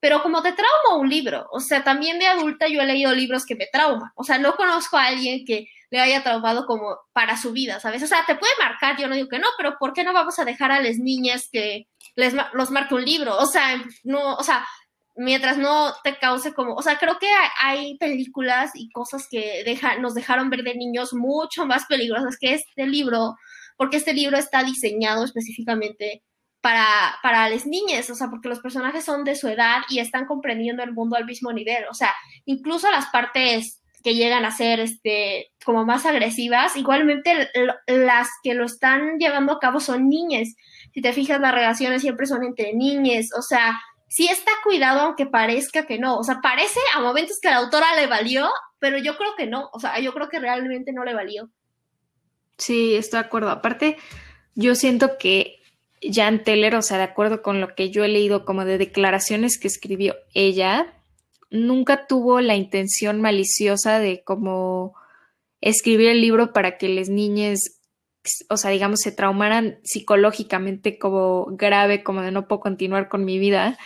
pero 0.04 0.22
como 0.22 0.42
te 0.42 0.52
trauma 0.52 1.00
un 1.00 1.08
libro, 1.08 1.48
o 1.50 1.60
sea, 1.60 1.82
también 1.82 2.18
de 2.18 2.26
adulta 2.26 2.68
yo 2.68 2.82
he 2.82 2.84
leído 2.84 3.14
libros 3.14 3.46
que 3.46 3.54
me 3.54 3.68
trauman, 3.72 4.10
o 4.16 4.22
sea, 4.22 4.36
no 4.36 4.54
conozco 4.54 4.98
a 4.98 5.06
alguien 5.06 5.46
que 5.46 5.66
le 5.88 5.98
haya 5.98 6.22
traumado 6.22 6.66
como 6.66 6.98
para 7.14 7.38
su 7.38 7.52
vida, 7.52 7.80
¿sabes? 7.80 8.02
O 8.02 8.06
sea, 8.06 8.18
te 8.26 8.34
puede 8.34 8.52
marcar, 8.58 8.98
yo 8.98 9.08
no 9.08 9.14
digo 9.14 9.30
que 9.30 9.38
no, 9.38 9.46
pero 9.56 9.78
¿por 9.78 9.94
qué 9.94 10.04
no 10.04 10.12
vamos 10.12 10.38
a 10.38 10.44
dejar 10.44 10.72
a 10.72 10.82
las 10.82 10.98
niñas 10.98 11.48
que 11.50 11.88
les 12.16 12.34
los 12.52 12.70
marque 12.70 12.94
un 12.94 13.06
libro? 13.06 13.34
O 13.38 13.46
sea, 13.46 13.82
no, 14.02 14.34
o 14.34 14.42
sea, 14.42 14.66
mientras 15.16 15.56
no 15.56 15.94
te 16.04 16.18
cause 16.18 16.52
como, 16.52 16.74
o 16.74 16.82
sea, 16.82 16.98
creo 16.98 17.18
que 17.18 17.30
hay, 17.62 17.96
películas 17.96 18.72
y 18.74 18.90
cosas 18.90 19.26
que 19.30 19.62
deja, 19.64 19.96
nos 20.00 20.12
dejaron 20.12 20.50
ver 20.50 20.64
de 20.64 20.74
niños 20.74 21.14
mucho 21.14 21.64
más 21.64 21.86
peligrosas 21.86 22.36
que 22.38 22.52
este 22.52 22.86
libro, 22.86 23.36
porque 23.78 23.96
este 23.96 24.12
libro 24.12 24.36
está 24.36 24.62
diseñado 24.64 25.24
específicamente 25.24 26.22
para, 26.64 27.18
para 27.22 27.46
las 27.50 27.66
niñas, 27.66 28.08
o 28.08 28.14
sea, 28.14 28.30
porque 28.30 28.48
los 28.48 28.60
personajes 28.60 29.04
son 29.04 29.22
de 29.22 29.34
su 29.34 29.48
edad 29.48 29.82
y 29.90 29.98
están 29.98 30.24
comprendiendo 30.24 30.82
el 30.82 30.94
mundo 30.94 31.14
al 31.14 31.26
mismo 31.26 31.52
nivel, 31.52 31.84
o 31.90 31.92
sea, 31.92 32.10
incluso 32.46 32.90
las 32.90 33.04
partes 33.08 33.82
que 34.02 34.14
llegan 34.14 34.46
a 34.46 34.50
ser 34.50 34.80
este 34.80 35.52
como 35.62 35.84
más 35.84 36.06
agresivas, 36.06 36.74
igualmente 36.76 37.50
las 37.86 38.30
que 38.42 38.54
lo 38.54 38.64
están 38.64 39.18
llevando 39.18 39.52
a 39.52 39.58
cabo 39.58 39.78
son 39.78 40.08
niñas. 40.08 40.54
Si 40.94 41.02
te 41.02 41.12
fijas, 41.12 41.38
las 41.38 41.54
relaciones 41.54 42.00
siempre 42.00 42.24
son 42.24 42.44
entre 42.44 42.72
niñas, 42.72 43.28
o 43.36 43.42
sea, 43.42 43.78
sí 44.08 44.28
está 44.28 44.52
cuidado 44.62 45.00
aunque 45.00 45.26
parezca 45.26 45.86
que 45.86 45.98
no. 45.98 46.16
O 46.16 46.24
sea, 46.24 46.40
parece 46.42 46.80
a 46.94 47.00
momentos 47.00 47.40
que 47.42 47.50
la 47.50 47.56
autora 47.56 47.94
le 47.94 48.06
valió, 48.06 48.48
pero 48.78 48.96
yo 48.96 49.18
creo 49.18 49.34
que 49.36 49.46
no. 49.46 49.68
O 49.74 49.80
sea, 49.80 49.98
yo 50.00 50.14
creo 50.14 50.30
que 50.30 50.38
realmente 50.38 50.94
no 50.94 51.04
le 51.04 51.12
valió. 51.12 51.50
Sí, 52.56 52.94
estoy 52.94 53.20
de 53.20 53.26
acuerdo. 53.26 53.50
Aparte, 53.50 53.98
yo 54.54 54.74
siento 54.74 55.18
que 55.18 55.63
Jan 56.12 56.44
Teller, 56.44 56.74
o 56.76 56.82
sea, 56.82 56.98
de 56.98 57.04
acuerdo 57.04 57.42
con 57.42 57.60
lo 57.60 57.74
que 57.74 57.90
yo 57.90 58.04
he 58.04 58.08
leído 58.08 58.44
como 58.44 58.64
de 58.64 58.78
declaraciones 58.78 59.58
que 59.58 59.68
escribió 59.68 60.14
ella, 60.34 60.92
nunca 61.50 62.06
tuvo 62.06 62.40
la 62.40 62.56
intención 62.56 63.20
maliciosa 63.20 63.98
de 63.98 64.22
como 64.24 64.94
escribir 65.60 66.08
el 66.08 66.20
libro 66.20 66.52
para 66.52 66.76
que 66.76 66.88
las 66.88 67.08
niñas, 67.08 67.80
o 68.50 68.56
sea, 68.56 68.70
digamos, 68.70 69.00
se 69.00 69.12
traumaran 69.12 69.78
psicológicamente 69.82 70.98
como 70.98 71.46
grave, 71.52 72.02
como 72.02 72.20
de 72.22 72.32
no 72.32 72.48
puedo 72.48 72.60
continuar 72.60 73.08
con 73.08 73.24
mi 73.24 73.38
vida. 73.38 73.78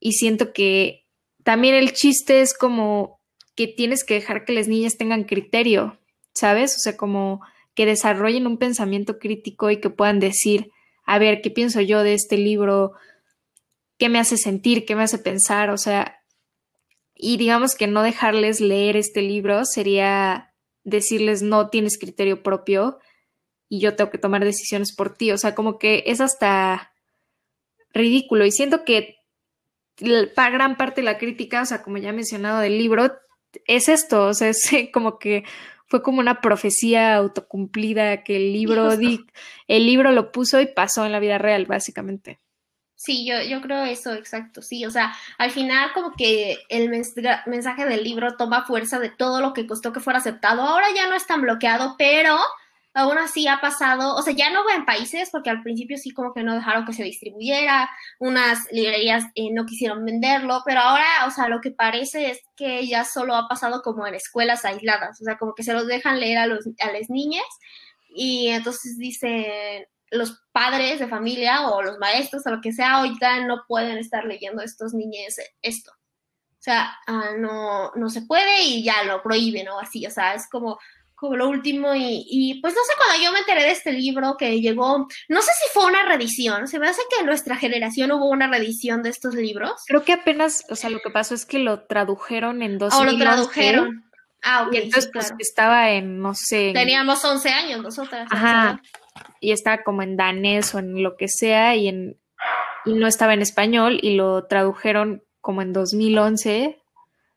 Y 0.00 0.12
siento 0.12 0.52
que 0.52 1.06
también 1.44 1.74
el 1.74 1.92
chiste 1.92 2.42
es 2.42 2.52
como 2.52 3.20
que 3.54 3.66
tienes 3.68 4.04
que 4.04 4.14
dejar 4.14 4.44
que 4.44 4.52
las 4.52 4.68
niñas 4.68 4.98
tengan 4.98 5.24
criterio, 5.24 5.98
¿sabes? 6.34 6.76
O 6.76 6.78
sea, 6.78 6.96
como 6.96 7.40
que 7.74 7.86
desarrollen 7.86 8.46
un 8.46 8.58
pensamiento 8.58 9.18
crítico 9.18 9.70
y 9.70 9.80
que 9.80 9.88
puedan 9.88 10.18
decir, 10.20 10.70
a 11.06 11.18
ver, 11.18 11.40
¿qué 11.40 11.50
pienso 11.50 11.80
yo 11.80 12.02
de 12.02 12.14
este 12.14 12.36
libro? 12.36 12.92
¿Qué 13.96 14.08
me 14.08 14.18
hace 14.18 14.36
sentir? 14.36 14.84
¿Qué 14.84 14.96
me 14.96 15.04
hace 15.04 15.18
pensar? 15.18 15.70
O 15.70 15.78
sea, 15.78 16.20
y 17.14 17.36
digamos 17.38 17.74
que 17.76 17.86
no 17.86 18.02
dejarles 18.02 18.60
leer 18.60 18.96
este 18.96 19.22
libro 19.22 19.64
sería 19.64 20.52
decirles 20.84 21.42
no 21.42 21.70
tienes 21.70 21.98
criterio 21.98 22.42
propio 22.42 22.98
y 23.68 23.80
yo 23.80 23.96
tengo 23.96 24.10
que 24.10 24.18
tomar 24.18 24.44
decisiones 24.44 24.94
por 24.94 25.14
ti. 25.14 25.30
O 25.30 25.38
sea, 25.38 25.54
como 25.54 25.78
que 25.78 26.04
es 26.06 26.20
hasta 26.20 26.92
ridículo. 27.94 28.44
Y 28.44 28.50
siento 28.50 28.84
que 28.84 29.16
para 30.34 30.50
gran 30.50 30.76
parte 30.76 31.00
de 31.00 31.06
la 31.06 31.18
crítica, 31.18 31.62
o 31.62 31.66
sea, 31.66 31.82
como 31.82 31.98
ya 31.98 32.10
he 32.10 32.12
mencionado 32.12 32.60
del 32.60 32.78
libro, 32.78 33.12
es 33.66 33.88
esto, 33.88 34.26
o 34.26 34.34
sea, 34.34 34.48
es 34.48 34.68
como 34.92 35.18
que 35.18 35.44
fue 35.86 36.02
como 36.02 36.20
una 36.20 36.40
profecía 36.40 37.16
autocumplida 37.16 38.22
que 38.24 38.36
el 38.36 38.52
libro, 38.52 38.90
el 38.92 39.86
libro 39.86 40.12
lo 40.12 40.32
puso 40.32 40.60
y 40.60 40.66
pasó 40.66 41.06
en 41.06 41.12
la 41.12 41.20
vida 41.20 41.38
real, 41.38 41.66
básicamente. 41.66 42.40
Sí, 42.98 43.26
yo, 43.26 43.42
yo 43.42 43.60
creo 43.60 43.84
eso, 43.84 44.14
exacto, 44.14 44.62
sí, 44.62 44.86
o 44.86 44.90
sea, 44.90 45.14
al 45.36 45.50
final 45.50 45.92
como 45.92 46.14
que 46.16 46.58
el 46.70 46.88
mensaje 46.88 47.84
del 47.84 48.02
libro 48.02 48.36
toma 48.38 48.64
fuerza 48.64 48.98
de 48.98 49.10
todo 49.10 49.42
lo 49.42 49.52
que 49.52 49.66
costó 49.66 49.92
que 49.92 50.00
fuera 50.00 50.18
aceptado, 50.18 50.62
ahora 50.62 50.86
ya 50.94 51.06
no 51.06 51.14
es 51.14 51.26
tan 51.26 51.42
bloqueado, 51.42 51.96
pero 51.98 52.38
aún 52.96 53.18
así 53.18 53.46
ha 53.46 53.60
pasado, 53.60 54.16
o 54.16 54.22
sea, 54.22 54.32
ya 54.32 54.50
no 54.50 54.64
va 54.64 54.74
en 54.74 54.86
países, 54.86 55.28
porque 55.30 55.50
al 55.50 55.62
principio 55.62 55.98
sí 55.98 56.12
como 56.12 56.32
que 56.32 56.42
no 56.42 56.54
dejaron 56.54 56.86
que 56.86 56.94
se 56.94 57.04
distribuyera, 57.04 57.90
unas 58.18 58.60
librerías 58.72 59.24
eh, 59.34 59.50
no 59.52 59.66
quisieron 59.66 60.02
venderlo, 60.02 60.62
pero 60.64 60.80
ahora, 60.80 61.04
o 61.26 61.30
sea, 61.30 61.48
lo 61.48 61.60
que 61.60 61.70
parece 61.70 62.30
es 62.30 62.40
que 62.56 62.86
ya 62.86 63.04
solo 63.04 63.36
ha 63.36 63.48
pasado 63.48 63.82
como 63.82 64.06
en 64.06 64.14
escuelas 64.14 64.64
aisladas, 64.64 65.20
o 65.20 65.24
sea, 65.24 65.36
como 65.36 65.54
que 65.54 65.62
se 65.62 65.74
los 65.74 65.86
dejan 65.86 66.20
leer 66.20 66.38
a, 66.38 66.46
los, 66.46 66.66
a 66.80 66.90
las 66.90 67.10
niñas 67.10 67.44
y 68.08 68.48
entonces 68.48 68.96
dicen 68.96 69.86
los 70.10 70.42
padres 70.52 70.98
de 70.98 71.06
familia 71.06 71.68
o 71.68 71.82
los 71.82 71.98
maestros 71.98 72.46
o 72.46 72.50
lo 72.50 72.62
que 72.62 72.72
sea, 72.72 72.94
ahorita 72.94 73.46
no 73.46 73.64
pueden 73.68 73.98
estar 73.98 74.24
leyendo 74.24 74.62
a 74.62 74.64
estos 74.64 74.94
niños 74.94 75.34
esto. 75.60 75.90
O 75.90 76.62
sea, 76.66 76.96
ah, 77.06 77.32
no, 77.36 77.92
no 77.94 78.08
se 78.08 78.22
puede 78.22 78.62
y 78.62 78.82
ya 78.82 79.04
lo 79.04 79.22
prohíben 79.22 79.68
o 79.68 79.78
así, 79.78 80.06
o 80.06 80.10
sea, 80.10 80.34
es 80.34 80.48
como 80.48 80.78
como 81.16 81.34
lo 81.34 81.48
último 81.48 81.92
y, 81.94 82.58
pues 82.60 82.74
no 82.74 82.80
sé, 82.82 82.92
cuando 82.96 83.24
yo 83.24 83.32
me 83.32 83.38
enteré 83.38 83.62
de 83.62 83.70
este 83.70 83.92
libro 83.92 84.36
que 84.38 84.60
llegó, 84.60 85.08
no 85.28 85.40
sé 85.40 85.50
si 85.52 85.72
fue 85.72 85.86
una 85.86 86.04
reedición, 86.04 86.68
se 86.68 86.78
me 86.78 86.88
hace 86.88 87.00
que 87.10 87.20
en 87.20 87.26
nuestra 87.26 87.56
generación 87.56 88.12
hubo 88.12 88.28
una 88.28 88.48
reedición 88.48 89.02
de 89.02 89.08
estos 89.08 89.34
libros. 89.34 89.82
Creo 89.86 90.04
que 90.04 90.12
apenas, 90.12 90.64
o 90.68 90.76
sea, 90.76 90.90
lo 90.90 91.00
que 91.00 91.10
pasó 91.10 91.34
es 91.34 91.46
que 91.46 91.58
lo 91.58 91.86
tradujeron 91.86 92.62
en 92.62 92.76
dos 92.76 92.94
O 92.94 93.04
lo 93.04 93.16
tradujeron. 93.16 94.04
Ah, 94.42 94.64
ok. 94.68 94.74
entonces, 94.74 95.10
pues 95.12 95.32
estaba 95.38 95.90
en, 95.90 96.20
no 96.20 96.34
sé. 96.34 96.72
Teníamos 96.74 97.24
11 97.24 97.48
años 97.48 97.82
nosotras. 97.82 98.28
Ajá. 98.30 98.82
Y 99.40 99.52
estaba 99.52 99.82
como 99.82 100.02
en 100.02 100.16
danés 100.16 100.74
o 100.74 100.78
en 100.78 101.02
lo 101.02 101.16
que 101.16 101.28
sea 101.28 101.74
y, 101.74 101.88
en, 101.88 102.20
y 102.84 102.92
no 102.92 103.06
estaba 103.06 103.32
en 103.32 103.40
español 103.40 103.98
y 104.02 104.14
lo 104.14 104.46
tradujeron 104.46 105.24
como 105.40 105.62
en 105.62 105.72
2011 105.72 106.78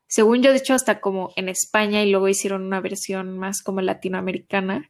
según 0.10 0.42
yo, 0.42 0.52
de 0.52 0.58
hecho, 0.58 0.74
hasta 0.74 1.00
como 1.02 1.32
en 1.36 1.50
España 1.50 2.02
y 2.02 2.10
luego 2.10 2.28
hicieron 2.28 2.66
una 2.66 2.82
versión 2.82 3.38
más 3.38 3.62
como 3.62 3.80
latinoamericana. 3.82 4.90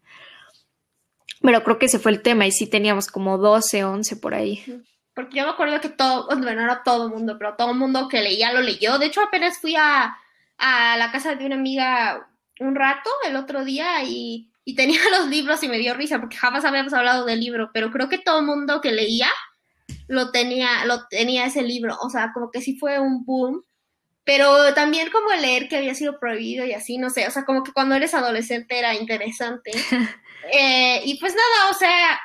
Pero 1.42 1.62
creo 1.62 1.78
que 1.78 1.88
ese 1.88 2.00
fue 2.00 2.14
el 2.14 2.22
tema 2.22 2.48
y 2.48 2.54
sí 2.54 2.68
teníamos 2.68 3.08
como 3.08 3.38
12, 3.38 3.84
11 3.84 4.16
por 4.16 4.34
ahí. 4.34 4.64
Porque 5.14 5.38
yo 5.38 5.44
me 5.44 5.52
acuerdo 5.52 5.82
que 5.82 5.90
todo, 5.90 6.28
bueno, 6.28 6.66
no 6.66 6.82
todo 6.86 7.08
el 7.08 7.14
mundo, 7.14 7.36
pero 7.38 7.56
todo 7.58 7.72
el 7.72 7.78
mundo 7.78 8.08
que 8.08 8.22
leía 8.22 8.54
lo 8.54 8.62
leyó. 8.62 8.98
De 8.98 9.08
hecho, 9.08 9.22
apenas 9.22 9.58
fui 9.60 9.76
a, 9.76 10.18
la 10.58 11.12
casa 11.12 11.36
de 11.36 11.46
una 11.46 11.56
amiga 11.56 12.30
un 12.62 12.76
rato 12.76 13.10
el 13.28 13.36
otro 13.36 13.66
día 13.66 14.02
y, 14.06 14.50
y, 14.64 14.76
tenía 14.76 15.00
los 15.18 15.28
libros 15.28 15.62
y 15.64 15.68
me 15.68 15.80
dio 15.80 15.96
risa 15.96 16.20
porque 16.20 16.38
jamás 16.38 16.64
habíamos 16.64 16.94
hablado 16.94 17.26
del 17.26 17.42
libro, 17.42 17.72
pero 17.74 17.92
creo 17.92 18.08
que 18.08 18.20
todo 18.20 18.40
el 18.40 18.46
mundo 18.46 18.80
que 18.80 18.94
leía 18.94 19.30
lo 20.08 20.32
tenía, 20.32 20.86
lo 20.86 21.08
tenía 21.10 21.46
ese 21.46 21.62
libro. 21.62 21.98
O 22.02 22.10
sea, 22.10 22.32
como 22.34 22.52
que 22.52 22.62
sí 22.62 22.78
fue 22.78 23.00
un 23.00 23.26
boom 23.26 23.66
pero 24.30 24.76
también 24.76 25.10
como 25.10 25.32
leer 25.32 25.68
que 25.68 25.78
había 25.78 25.96
sido 25.96 26.20
prohibido 26.20 26.64
y 26.64 26.74
así, 26.74 27.00
no 27.00 27.10
sé, 27.10 27.26
o 27.26 27.32
sea, 27.32 27.46
como 27.46 27.64
que 27.64 27.72
cuando 27.72 27.96
eres 27.96 28.14
adolescente 28.14 28.78
era 28.78 28.94
interesante. 28.94 29.72
Eh, 30.52 31.02
y 31.04 31.20
pues 31.20 31.36
nada, 31.36 31.70
o 31.70 31.74
sea, 31.74 32.20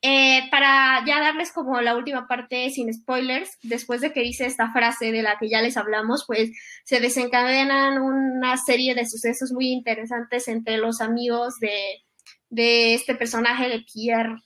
eh, 0.00 0.48
para 0.50 1.04
ya 1.06 1.20
darles 1.20 1.52
como 1.52 1.80
la 1.80 1.94
última 1.94 2.26
parte 2.26 2.70
sin 2.70 2.92
spoilers, 2.92 3.58
después 3.62 4.00
de 4.00 4.12
que 4.12 4.22
dice 4.22 4.46
esta 4.46 4.72
frase 4.72 5.12
de 5.12 5.22
la 5.22 5.38
que 5.38 5.50
ya 5.50 5.60
les 5.60 5.76
hablamos, 5.76 6.24
pues 6.26 6.50
se 6.84 6.98
desencadenan 6.98 8.00
una 8.00 8.56
serie 8.56 8.94
de 8.96 9.06
sucesos 9.06 9.52
muy 9.52 9.68
interesantes 9.68 10.48
entre 10.48 10.78
los 10.78 11.00
amigos 11.00 11.60
de, 11.60 12.02
de 12.48 12.94
este 12.94 13.14
personaje 13.14 13.68
de 13.68 13.80
Pierre. 13.80 14.40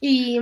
Y, 0.00 0.40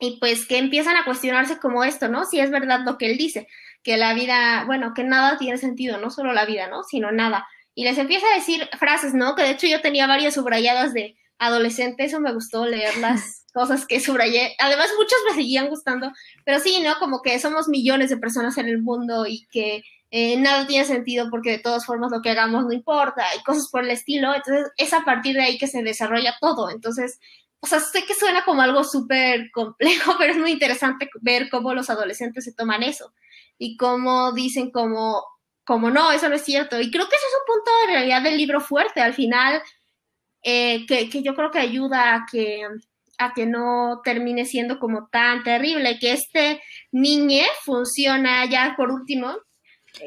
y 0.00 0.18
pues 0.18 0.46
que 0.46 0.58
empiezan 0.58 0.96
a 0.96 1.04
cuestionarse 1.04 1.58
como 1.58 1.84
esto, 1.84 2.08
¿no? 2.08 2.24
Si 2.24 2.40
es 2.40 2.50
verdad 2.50 2.80
lo 2.84 2.98
que 2.98 3.10
él 3.12 3.18
dice 3.18 3.46
que 3.86 3.96
la 3.96 4.14
vida, 4.14 4.64
bueno, 4.66 4.94
que 4.94 5.04
nada 5.04 5.38
tiene 5.38 5.58
sentido, 5.58 5.96
no 5.98 6.10
solo 6.10 6.32
la 6.32 6.44
vida, 6.44 6.66
¿no? 6.66 6.82
Sino 6.82 7.12
nada. 7.12 7.46
Y 7.72 7.84
les 7.84 7.96
empieza 7.98 8.26
a 8.26 8.34
decir 8.34 8.68
frases, 8.80 9.14
¿no? 9.14 9.36
Que 9.36 9.44
de 9.44 9.50
hecho 9.50 9.68
yo 9.68 9.80
tenía 9.80 10.08
varias 10.08 10.34
subrayadas 10.34 10.92
de 10.92 11.16
adolescente, 11.38 12.04
eso 12.04 12.18
me 12.18 12.32
gustó 12.32 12.66
leer 12.66 12.96
las 12.96 13.46
cosas 13.54 13.86
que 13.86 14.00
subrayé. 14.00 14.56
Además, 14.58 14.88
muchas 14.98 15.18
me 15.28 15.36
seguían 15.36 15.68
gustando, 15.68 16.10
pero 16.44 16.58
sí, 16.58 16.80
¿no? 16.82 16.96
Como 16.98 17.22
que 17.22 17.38
somos 17.38 17.68
millones 17.68 18.10
de 18.10 18.16
personas 18.16 18.58
en 18.58 18.66
el 18.66 18.82
mundo 18.82 19.24
y 19.24 19.46
que 19.52 19.84
eh, 20.10 20.36
nada 20.36 20.66
tiene 20.66 20.84
sentido 20.84 21.30
porque 21.30 21.52
de 21.52 21.60
todas 21.60 21.86
formas 21.86 22.10
lo 22.10 22.22
que 22.22 22.30
hagamos 22.30 22.64
no 22.64 22.72
importa 22.72 23.24
y 23.38 23.44
cosas 23.44 23.68
por 23.68 23.84
el 23.84 23.90
estilo. 23.92 24.34
Entonces, 24.34 24.66
es 24.78 24.92
a 24.94 25.04
partir 25.04 25.36
de 25.36 25.42
ahí 25.42 25.58
que 25.58 25.68
se 25.68 25.84
desarrolla 25.84 26.34
todo. 26.40 26.70
Entonces, 26.70 27.20
o 27.60 27.68
sea, 27.68 27.78
sé 27.78 28.04
que 28.04 28.14
suena 28.14 28.44
como 28.44 28.62
algo 28.62 28.82
súper 28.82 29.52
complejo, 29.52 30.14
pero 30.18 30.32
es 30.32 30.38
muy 30.38 30.50
interesante 30.50 31.08
ver 31.20 31.48
cómo 31.50 31.72
los 31.72 31.88
adolescentes 31.88 32.42
se 32.42 32.52
toman 32.52 32.82
eso 32.82 33.12
y 33.58 33.76
cómo 33.76 34.32
dicen 34.32 34.70
como, 34.70 35.24
como 35.64 35.90
no, 35.90 36.12
eso 36.12 36.28
no 36.28 36.36
es 36.36 36.44
cierto. 36.44 36.80
Y 36.80 36.90
creo 36.90 37.08
que 37.08 37.16
ese 37.16 37.26
es 37.26 37.34
un 37.40 37.54
punto 37.54 37.70
de 37.80 37.92
realidad 37.92 38.22
del 38.22 38.36
libro 38.36 38.60
fuerte, 38.60 39.00
al 39.00 39.14
final, 39.14 39.62
eh, 40.42 40.86
que, 40.86 41.08
que, 41.10 41.22
yo 41.22 41.34
creo 41.34 41.50
que 41.50 41.58
ayuda 41.58 42.14
a 42.14 42.26
que, 42.30 42.62
a 43.18 43.32
que 43.34 43.46
no 43.46 44.00
termine 44.04 44.44
siendo 44.44 44.78
como 44.78 45.08
tan 45.08 45.42
terrible, 45.42 45.98
que 45.98 46.12
este 46.12 46.62
niñe 46.92 47.44
funciona 47.64 48.44
ya 48.46 48.74
por 48.76 48.90
último 48.90 49.36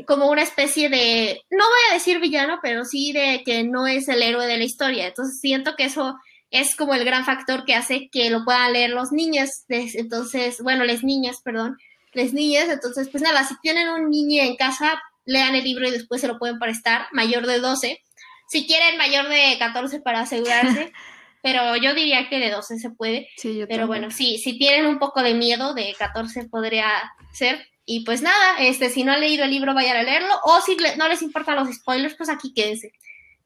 como 0.05 0.29
una 0.29 0.43
especie 0.43 0.89
de, 0.89 1.41
no 1.49 1.63
voy 1.65 1.79
a 1.89 1.93
decir 1.95 2.19
villano, 2.19 2.59
pero 2.61 2.85
sí 2.85 3.11
de 3.11 3.41
que 3.43 3.63
no 3.63 3.87
es 3.87 4.07
el 4.07 4.21
héroe 4.21 4.45
de 4.45 4.57
la 4.57 4.63
historia. 4.63 5.07
Entonces 5.07 5.39
siento 5.39 5.75
que 5.75 5.85
eso 5.85 6.15
es 6.51 6.75
como 6.75 6.93
el 6.93 7.05
gran 7.05 7.25
factor 7.25 7.65
que 7.65 7.75
hace 7.75 8.09
que 8.11 8.29
lo 8.29 8.43
puedan 8.45 8.73
leer 8.73 8.91
los 8.91 9.11
niños. 9.11 9.49
Entonces, 9.67 10.61
bueno, 10.61 10.85
las 10.85 11.03
niñas, 11.03 11.41
perdón 11.43 11.75
les 12.13 12.33
niñas. 12.33 12.69
Entonces, 12.69 13.09
pues 13.09 13.23
nada, 13.23 13.43
si 13.43 13.55
tienen 13.61 13.89
un 13.89 14.09
niño 14.09 14.43
en 14.43 14.55
casa, 14.55 15.01
lean 15.25 15.55
el 15.55 15.63
libro 15.63 15.87
y 15.87 15.91
después 15.91 16.21
se 16.21 16.27
lo 16.27 16.39
pueden 16.39 16.59
prestar, 16.59 17.07
mayor 17.11 17.45
de 17.45 17.59
12. 17.59 18.01
Si 18.49 18.65
quieren, 18.65 18.97
mayor 18.97 19.29
de 19.29 19.55
14 19.59 20.01
para 20.01 20.21
asegurarse. 20.21 20.91
pero 21.41 21.75
yo 21.77 21.93
diría 21.93 22.29
que 22.29 22.39
de 22.39 22.51
12 22.51 22.79
se 22.79 22.89
puede. 22.89 23.29
pero 23.67 23.87
bueno, 23.87 24.11
sí, 24.11 24.37
si 24.37 24.57
tienen 24.57 24.85
un 24.85 24.99
poco 24.99 25.21
de 25.21 25.33
miedo, 25.33 25.73
de 25.73 25.95
14 25.97 26.49
podría 26.49 26.87
ser. 27.31 27.65
Y 27.85 28.05
pues 28.05 28.21
nada, 28.21 28.57
este, 28.59 28.89
si 28.89 29.03
no 29.03 29.13
han 29.13 29.21
leído 29.21 29.45
el 29.45 29.51
libro, 29.51 29.73
vayan 29.73 29.97
a 29.97 30.03
leerlo. 30.03 30.33
O 30.43 30.61
si 30.61 30.77
no 30.97 31.07
les 31.07 31.21
importan 31.21 31.55
los 31.55 31.73
spoilers, 31.73 32.15
pues 32.15 32.29
aquí 32.29 32.53
quédense. 32.53 32.91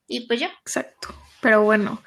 Y 0.08 0.28
pues 0.28 0.40
ya. 0.40 0.48
Exacto. 0.62 1.16
Pero 1.40 1.64
bueno, 1.64 2.02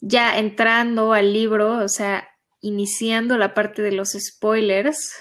ya 0.00 0.38
entrando 0.38 1.12
al 1.12 1.32
libro, 1.32 1.78
o 1.78 1.88
sea, 1.88 2.28
iniciando 2.60 3.38
la 3.38 3.54
parte 3.54 3.80
de 3.80 3.92
los 3.92 4.10
spoilers, 4.18 5.14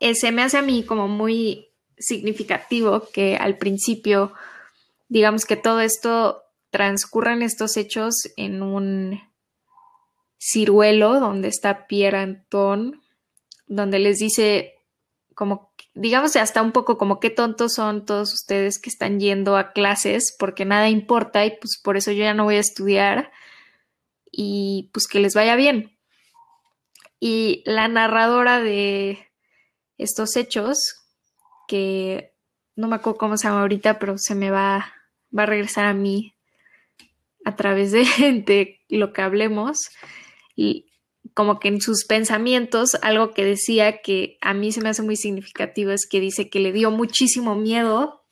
eh, 0.00 0.14
se 0.14 0.32
me 0.32 0.42
hace 0.42 0.58
a 0.58 0.62
mí 0.62 0.84
como 0.84 1.08
muy 1.08 1.68
significativo 1.98 3.08
que 3.12 3.36
al 3.36 3.58
principio, 3.58 4.32
digamos 5.08 5.44
que 5.44 5.56
todo 5.56 5.80
esto 5.80 6.42
transcurran 6.70 7.42
estos 7.42 7.76
hechos 7.76 8.14
en 8.36 8.62
un 8.62 9.20
ciruelo 10.38 11.20
donde 11.20 11.48
está 11.48 11.86
Pierre 11.86 12.18
Anton 12.18 13.00
donde 13.66 13.98
les 13.98 14.18
dice 14.18 14.74
como, 15.34 15.72
digamos, 15.94 16.34
hasta 16.36 16.62
un 16.62 16.72
poco 16.72 16.96
como 16.96 17.20
qué 17.20 17.28
tontos 17.28 17.74
son 17.74 18.06
todos 18.06 18.32
ustedes 18.32 18.78
que 18.78 18.88
están 18.88 19.20
yendo 19.20 19.56
a 19.56 19.72
clases 19.72 20.34
porque 20.38 20.64
nada 20.64 20.88
importa 20.88 21.44
y 21.44 21.50
pues 21.50 21.78
por 21.82 21.96
eso 21.96 22.10
yo 22.10 22.24
ya 22.24 22.32
no 22.32 22.44
voy 22.44 22.56
a 22.56 22.60
estudiar 22.60 23.30
y 24.30 24.90
pues 24.92 25.06
que 25.06 25.20
les 25.20 25.34
vaya 25.34 25.56
bien. 25.56 25.98
Y 27.20 27.62
la 27.66 27.88
narradora 27.88 28.60
de 28.60 29.25
estos 29.98 30.36
hechos, 30.36 30.78
que 31.68 32.32
no 32.74 32.88
me 32.88 32.96
acuerdo 32.96 33.18
cómo 33.18 33.36
se 33.36 33.48
llama 33.48 33.62
ahorita, 33.62 33.98
pero 33.98 34.18
se 34.18 34.34
me 34.34 34.50
va, 34.50 34.92
va 35.36 35.42
a 35.44 35.46
regresar 35.46 35.86
a 35.86 35.94
mí 35.94 36.34
a 37.44 37.56
través 37.56 37.92
de, 37.92 38.04
de 38.46 38.80
lo 38.88 39.12
que 39.12 39.22
hablemos, 39.22 39.90
y 40.54 40.86
como 41.34 41.58
que 41.58 41.68
en 41.68 41.80
sus 41.80 42.04
pensamientos, 42.04 42.96
algo 43.02 43.34
que 43.34 43.44
decía 43.44 44.00
que 44.00 44.38
a 44.40 44.54
mí 44.54 44.72
se 44.72 44.80
me 44.80 44.88
hace 44.88 45.02
muy 45.02 45.16
significativo 45.16 45.90
es 45.90 46.06
que 46.08 46.20
dice 46.20 46.48
que 46.48 46.60
le 46.60 46.72
dio 46.72 46.90
muchísimo 46.90 47.54
miedo 47.54 48.22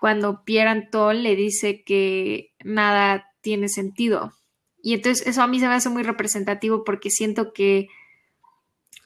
cuando 0.00 0.44
Pierre 0.44 0.70
Anton 0.70 1.22
le 1.22 1.36
dice 1.36 1.82
que 1.84 2.54
nada 2.64 3.28
tiene 3.40 3.68
sentido. 3.68 4.32
Y 4.82 4.94
entonces 4.94 5.26
eso 5.26 5.42
a 5.42 5.46
mí 5.46 5.60
se 5.60 5.68
me 5.68 5.74
hace 5.74 5.88
muy 5.88 6.02
representativo 6.02 6.84
porque 6.84 7.10
siento 7.10 7.52
que 7.52 7.88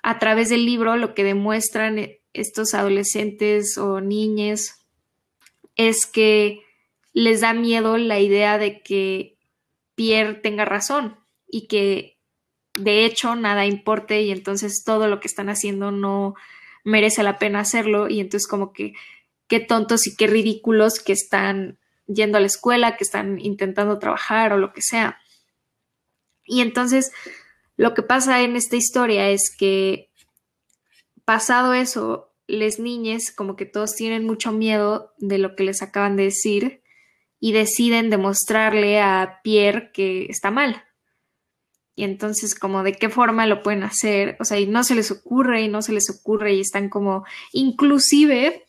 a 0.07 0.21
través 0.21 0.51
del 0.51 0.65
libro 0.65 0.95
lo 0.97 1.15
que 1.15 1.25
demuestran 1.25 1.99
estos 2.33 2.75
adolescentes 2.75 3.77
o 3.77 4.01
niñas 4.01 4.87
es 5.75 6.07
que 6.07 6.61
les 7.13 7.41
da 7.41 7.53
miedo 7.55 7.99
la 7.99 8.21
idea 8.21 8.57
de 8.57 8.83
que 8.83 9.37
Pierre 9.97 10.35
tenga 10.35 10.65
razón 10.65 11.19
y 11.49 11.67
que 11.67 12.21
de 12.79 13.05
hecho 13.05 13.35
nada 13.35 13.67
importe 13.67 14.23
y 14.23 14.31
entonces 14.31 14.85
todo 14.85 15.09
lo 15.09 15.19
que 15.19 15.27
están 15.27 15.49
haciendo 15.49 15.91
no 15.91 16.37
merece 16.85 17.25
la 17.25 17.41
pena 17.41 17.59
hacerlo 17.59 18.09
y 18.09 18.21
entonces 18.21 18.47
como 18.47 18.73
que 18.73 18.93
qué 19.49 19.59
tontos 19.59 20.07
y 20.07 20.15
qué 20.15 20.29
ridículos 20.29 21.01
que 21.01 21.15
están 21.15 21.81
yendo 22.07 22.39
a 22.39 22.41
la 22.41 22.47
escuela, 22.47 22.97
que 22.97 23.03
están 23.03 23.41
intentando 23.41 23.99
trabajar 23.99 24.53
o 24.53 24.57
lo 24.57 24.73
que 24.73 24.83
sea. 24.83 25.19
Y 26.45 26.61
entonces 26.61 27.11
lo 27.77 27.95
que 27.95 28.03
pasa 28.03 28.43
en 28.43 28.57
esta 28.57 28.77
historia 28.77 29.29
es 29.31 29.55
que 29.57 30.11
pasado 31.25 31.75
eso, 31.75 32.33
les 32.47 32.79
niñes 32.79 33.35
como 33.35 33.57
que 33.57 33.67
todos 33.67 33.95
tienen 33.95 34.25
mucho 34.25 34.53
miedo 34.53 35.13
de 35.19 35.39
lo 35.39 35.57
que 35.57 35.65
les 35.65 35.83
acaban 35.83 36.17
de 36.17 36.25
decir 36.25 36.83
y 37.41 37.53
deciden 37.53 38.09
demostrarle 38.09 39.01
a 39.01 39.41
Pierre 39.43 39.91
que 39.93 40.27
está 40.27 40.51
mal. 40.51 40.85
Y 41.95 42.05
entonces 42.05 42.55
como 42.55 42.83
de 42.83 42.93
qué 42.93 43.09
forma 43.09 43.47
lo 43.47 43.63
pueden 43.63 43.83
hacer, 43.83 44.37
o 44.39 44.45
sea, 44.45 44.61
y 44.61 44.67
no 44.67 44.85
se 44.85 44.95
les 44.95 45.11
ocurre 45.11 45.63
y 45.63 45.69
no 45.69 45.83
se 45.83 45.93
les 45.93 46.11
ocurre 46.11 46.55
y 46.55 46.61
están 46.61 46.89
como, 46.89 47.25
inclusive, 47.53 48.67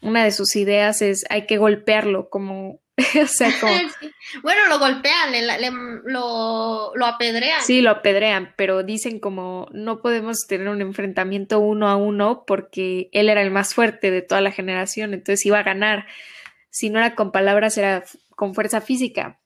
una 0.00 0.24
de 0.24 0.32
sus 0.32 0.56
ideas 0.56 1.02
es 1.02 1.24
hay 1.30 1.46
que 1.46 1.58
golpearlo, 1.58 2.30
como 2.30 2.80
o 3.22 3.26
sea, 3.26 3.52
como... 3.60 3.72
Bueno, 4.42 4.68
lo 4.68 4.78
golpean, 4.78 5.32
lo, 6.04 6.92
lo 6.94 7.06
apedrean. 7.06 7.62
Sí, 7.62 7.80
lo 7.80 7.90
apedrean, 7.90 8.52
pero 8.56 8.82
dicen 8.82 9.20
como 9.20 9.68
no 9.72 10.02
podemos 10.02 10.46
tener 10.46 10.68
un 10.68 10.82
enfrentamiento 10.82 11.60
uno 11.60 11.88
a 11.88 11.96
uno 11.96 12.44
porque 12.46 13.08
él 13.12 13.30
era 13.30 13.40
el 13.40 13.50
más 13.50 13.72
fuerte 13.72 14.10
de 14.10 14.20
toda 14.20 14.42
la 14.42 14.52
generación, 14.52 15.14
entonces 15.14 15.46
iba 15.46 15.58
a 15.58 15.62
ganar. 15.62 16.06
Si 16.70 16.90
no 16.90 16.98
era 16.98 17.14
con 17.14 17.32
palabras, 17.32 17.78
era 17.78 18.04
con 18.36 18.54
fuerza 18.54 18.80
física. 18.82 19.40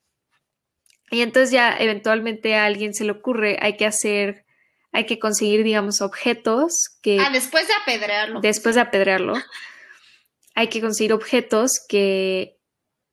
Y 1.11 1.21
entonces 1.21 1.53
ya 1.53 1.77
eventualmente 1.79 2.57
a 2.57 2.65
alguien 2.65 2.95
se 2.95 3.05
le 3.05 3.13
ocurre, 3.13 3.59
hay 3.61 3.77
que 3.77 3.87
hacer, 3.87 4.47
hay 4.91 5.05
que 5.07 5.19
conseguir, 5.19 5.63
digamos, 5.63 6.01
objetos 6.01 6.99
que... 7.03 7.21
Ah, 7.21 7.31
después 7.31 7.69
de 7.69 7.75
apedrearlo. 7.75 8.41
Después 8.41 8.75
de 8.75 8.81
apedrearlo. 8.81 9.35
hay 10.55 10.69
que 10.69 10.81
conseguir 10.81 11.13
objetos 11.13 11.85
que 11.89 12.59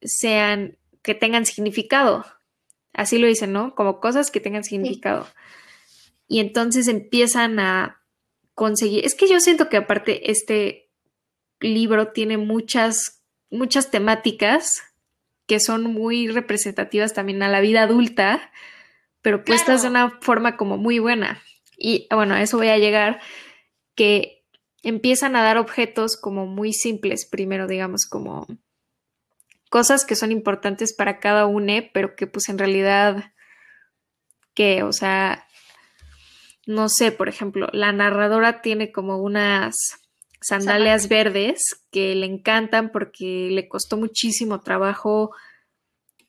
sean, 0.01 0.77
que 1.01 1.15
tengan 1.15 1.45
significado. 1.45 2.25
Así 2.93 3.17
lo 3.17 3.27
dicen, 3.27 3.53
¿no? 3.53 3.75
Como 3.75 3.99
cosas 3.99 4.31
que 4.31 4.39
tengan 4.39 4.63
significado. 4.63 5.27
Y 6.27 6.39
entonces 6.39 6.87
empiezan 6.87 7.59
a 7.59 8.01
conseguir, 8.53 9.05
es 9.05 9.15
que 9.15 9.29
yo 9.29 9.39
siento 9.39 9.69
que 9.69 9.77
aparte 9.77 10.31
este 10.31 10.89
libro 11.59 12.09
tiene 12.09 12.37
muchas, 12.37 13.23
muchas 13.49 13.89
temáticas 13.89 14.83
que 15.47 15.59
son 15.59 15.83
muy 15.93 16.27
representativas 16.27 17.13
también 17.13 17.41
a 17.41 17.49
la 17.49 17.61
vida 17.61 17.83
adulta, 17.83 18.51
pero 19.21 19.43
puestas 19.43 19.81
de 19.81 19.87
una 19.87 20.19
forma 20.21 20.57
como 20.57 20.77
muy 20.77 20.99
buena. 20.99 21.41
Y 21.75 22.07
bueno, 22.11 22.35
a 22.35 22.41
eso 22.41 22.57
voy 22.57 22.67
a 22.67 22.77
llegar, 22.77 23.19
que 23.95 24.45
empiezan 24.83 25.35
a 25.35 25.41
dar 25.41 25.57
objetos 25.57 26.17
como 26.17 26.45
muy 26.45 26.73
simples, 26.73 27.25
primero 27.25 27.65
digamos 27.65 28.05
como 28.05 28.45
cosas 29.69 30.05
que 30.05 30.15
son 30.15 30.31
importantes 30.31 30.93
para 30.93 31.19
cada 31.19 31.45
uno, 31.45 31.73
pero 31.93 32.15
que 32.15 32.27
pues 32.27 32.49
en 32.49 32.57
realidad, 32.57 33.33
que, 34.53 34.83
o 34.83 34.91
sea, 34.91 35.47
no 36.65 36.89
sé, 36.89 37.11
por 37.11 37.29
ejemplo, 37.29 37.69
la 37.71 37.91
narradora 37.91 38.61
tiene 38.61 38.91
como 38.91 39.17
unas 39.17 39.75
sandalias 40.41 41.07
verdes 41.07 41.85
que 41.91 42.15
le 42.15 42.25
encantan 42.25 42.91
porque 42.91 43.49
le 43.51 43.67
costó 43.67 43.97
muchísimo 43.97 44.61
trabajo 44.61 45.31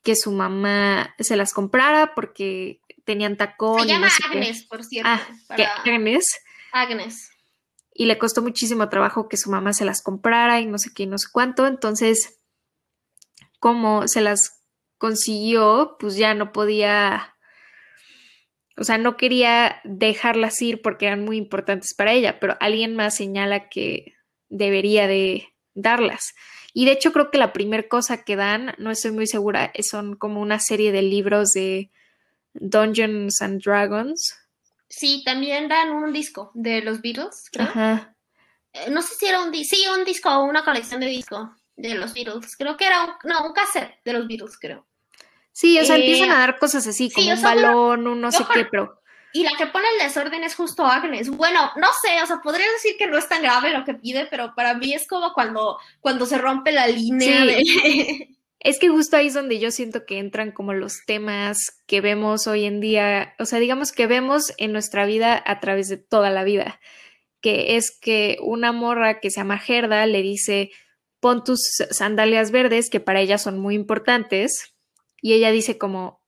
que 0.03 0.17
su 0.17 0.33
mamá 0.33 1.15
se 1.19 1.37
las 1.37 1.53
comprara 1.53 2.15
porque 2.15 2.81
tenían 3.05 3.37
tacón. 3.37 3.83
Se 3.83 3.89
llama 3.89 4.09
Agnes, 4.31 4.65
por 4.65 4.85
cierto. 4.85 5.11
Ah, 5.11 5.21
Agnes. 5.85 6.25
Agnes. 6.73 7.31
Y 7.93 8.07
le 8.07 8.19
costó 8.19 8.41
muchísimo 8.41 8.89
trabajo 8.89 9.29
que 9.29 9.37
su 9.37 9.51
mamá 9.51 9.73
se 9.73 9.85
las 9.85 10.03
comprara 10.03 10.61
y 10.61 10.67
no 10.67 10.79
sé 10.79 10.91
qué, 10.95 11.07
no 11.07 11.19
sé 11.19 11.29
cuánto. 11.31 11.67
Entonces, 11.67 12.40
como 13.61 14.09
se 14.09 14.23
las 14.23 14.65
consiguió, 14.99 15.97
pues 16.01 16.17
ya 16.17 16.35
no 16.35 16.53
podía, 16.53 17.37
o 18.77 18.85
sea, 18.85 18.99
no 18.99 19.17
quería 19.17 19.81
dejarlas 19.85 20.61
ir 20.61 20.83
porque 20.83 21.07
eran 21.07 21.25
muy 21.25 21.37
importantes 21.37 21.95
para 21.95 22.13
ella, 22.13 22.41
pero 22.41 22.57
alguien 22.59 22.97
más 22.97 23.17
señala 23.17 23.69
que 23.69 24.15
debería 24.49 25.07
de 25.07 25.47
darlas. 25.75 26.35
Y 26.73 26.87
de 26.87 26.93
hecho 26.93 27.13
creo 27.13 27.31
que 27.31 27.39
la 27.39 27.53
primera 27.53 27.87
cosa 27.89 28.25
que 28.25 28.37
dan, 28.37 28.75
no 28.79 28.91
estoy 28.91 29.13
muy 29.13 29.27
segura, 29.27 29.73
son 29.89 30.17
como 30.17 30.41
una 30.41 30.59
serie 30.59 30.91
de 30.91 31.03
libros 31.03 31.51
de 31.51 31.91
Dungeons 32.55 33.43
and 33.43 33.63
Dragons. 33.63 34.35
Sí, 34.89 35.23
también 35.25 35.69
dan 35.69 35.91
un 35.91 36.13
disco 36.13 36.51
de 36.55 36.83
los 36.83 37.01
Beatles, 37.01 37.49
creo. 37.53 37.69
Ajá. 37.69 38.17
Eh, 38.73 38.91
no 38.91 39.03
sé 39.03 39.15
si 39.17 39.27
era 39.27 39.43
un 39.43 39.51
disco, 39.51 39.77
sí, 39.77 39.85
un 39.99 40.05
disco 40.05 40.31
o 40.31 40.45
una 40.45 40.65
colección 40.65 41.01
de 41.01 41.09
disco 41.09 41.55
de 41.81 41.95
los 41.95 42.13
Beatles. 42.15 42.57
Creo 42.57 42.77
que 42.77 42.87
era 42.87 43.05
un, 43.05 43.11
no, 43.25 43.47
un 43.47 43.53
cassette 43.53 43.99
de 44.05 44.13
los 44.13 44.27
Beatles, 44.27 44.59
creo. 44.59 44.87
Sí, 45.53 45.79
o 45.79 45.85
sea, 45.85 45.97
empiezan 45.97 46.31
a 46.31 46.39
dar 46.39 46.59
cosas 46.59 46.87
así, 46.87 47.11
como 47.11 47.33
un 47.33 47.43
balón, 47.43 48.07
un 48.07 48.21
no 48.21 48.33
sé 48.33 48.45
qué, 48.53 48.65
pero... 48.65 49.01
Y 49.33 49.45
la 49.45 49.53
que 49.57 49.67
pone 49.67 49.87
el 49.93 50.07
desorden 50.07 50.43
es 50.43 50.57
justo 50.57 50.85
Agnes. 50.85 51.31
Bueno, 51.31 51.71
no 51.77 51.87
sé, 52.03 52.21
o 52.23 52.27
sea, 52.27 52.41
podría 52.43 52.67
decir 52.73 52.97
que 52.99 53.07
no 53.07 53.17
es 53.17 53.29
tan 53.29 53.43
grave 53.43 53.71
lo 53.71 53.85
que 53.85 53.95
pide, 53.95 54.27
pero 54.29 54.55
para 54.57 54.75
mí 54.75 54.93
es 54.93 55.07
como 55.07 55.33
cuando, 55.33 55.79
cuando 56.01 56.27
se 56.27 56.39
rompe 56.39 56.73
la 56.73 56.87
línea 56.87 57.45
de... 57.45 58.37
Es 58.63 58.79
que 58.79 58.91
justo 58.91 59.17
ahí 59.17 59.29
es 59.29 59.35
donde 59.35 59.59
yo 59.59 59.71
siento 59.71 60.05
que 60.05 60.19
entran 60.19 60.53
como 60.53 60.75
los 60.75 61.07
temas 61.07 61.81
que 61.87 62.03
vemos 62.03 62.47
hoy 62.47 62.67
en 62.67 62.81
día, 62.81 63.35
o 63.39 63.47
sea, 63.47 63.59
digamos 63.59 63.91
que 63.91 64.07
vemos 64.07 64.53
en 64.59 64.73
nuestra 64.73 65.07
vida 65.07 65.43
a 65.47 65.61
través 65.61 65.89
de 65.89 65.97
toda 65.97 66.29
la 66.29 66.45
vida, 66.45 66.79
que 67.41 67.77
es 67.77 67.91
que 67.91 68.37
una 68.43 68.73
morra 68.73 69.19
que 69.19 69.31
se 69.31 69.41
llama 69.41 69.59
Gerda 69.59 70.05
le 70.05 70.21
dice, 70.21 70.71
pon 71.21 71.45
tus 71.45 71.61
sandalias 71.91 72.51
verdes, 72.51 72.91
que 72.91 73.01
para 73.01 73.21
ella 73.21 73.39
son 73.39 73.59
muy 73.59 73.75
importantes, 73.75 74.75
y 75.23 75.35
ella 75.35 75.51
dice 75.51 75.79
como, 75.79 76.23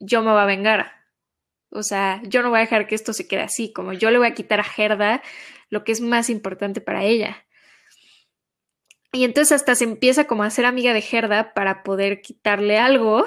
yo 0.00 0.22
me 0.22 0.32
voy 0.32 0.40
a 0.40 0.46
vengar. 0.46 0.92
O 1.70 1.82
sea, 1.82 2.20
yo 2.24 2.42
no 2.42 2.50
voy 2.50 2.58
a 2.58 2.62
dejar 2.62 2.86
que 2.86 2.94
esto 2.94 3.12
se 3.12 3.28
quede 3.28 3.42
así, 3.42 3.72
como 3.72 3.92
yo 3.92 4.10
le 4.10 4.18
voy 4.18 4.26
a 4.26 4.34
quitar 4.34 4.60
a 4.60 4.64
Gerda 4.64 5.22
lo 5.68 5.84
que 5.84 5.92
es 5.92 6.00
más 6.00 6.30
importante 6.30 6.80
para 6.80 7.04
ella. 7.04 7.46
Y 9.12 9.24
entonces 9.24 9.52
hasta 9.52 9.74
se 9.74 9.84
empieza 9.84 10.26
como 10.26 10.42
a 10.42 10.50
ser 10.50 10.64
amiga 10.64 10.92
de 10.92 11.00
Gerda 11.00 11.52
para 11.54 11.82
poder 11.82 12.22
quitarle 12.22 12.78
algo 12.78 13.24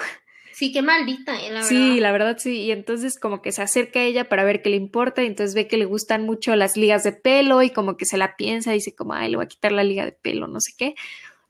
Sí, 0.54 0.72
qué 0.72 0.84
maldita, 0.84 1.36
eh, 1.36 1.50
la 1.50 1.62
verdad. 1.62 1.68
Sí, 1.68 2.00
la 2.00 2.12
verdad 2.12 2.38
sí. 2.38 2.62
Y 2.62 2.72
entonces 2.72 3.20
como 3.20 3.42
que 3.42 3.52
se 3.52 3.64
acerca 3.64 4.00
a 4.00 4.04
ella 4.04 4.30
para 4.30 4.44
ver 4.44 4.62
qué 4.62 4.70
le 4.70 4.76
importa 4.76 5.24
y 5.24 5.28
entonces 5.28 5.56
ve 5.56 5.68
que 5.68 5.78
le 5.78 5.86
gustan 5.86 6.26
mucho 6.26 6.56
las 6.56 6.78
ligas 6.78 7.04
de 7.04 7.12
pelo 7.12 7.64
y 7.64 7.72
como 7.72 7.98
que 7.98 8.06
se 8.06 8.18
la 8.18 8.36
piensa 8.36 8.72
y 8.72 8.76
dice 8.76 8.96
como, 8.96 9.14
ay, 9.14 9.32
le 9.32 9.38
voy 9.38 9.46
a 9.46 9.50
quitar 9.50 9.72
la 9.72 9.84
liga 9.84 10.06
de 10.06 10.12
pelo, 10.12 10.48
no 10.48 10.60
sé 10.62 10.74
qué. 10.78 10.94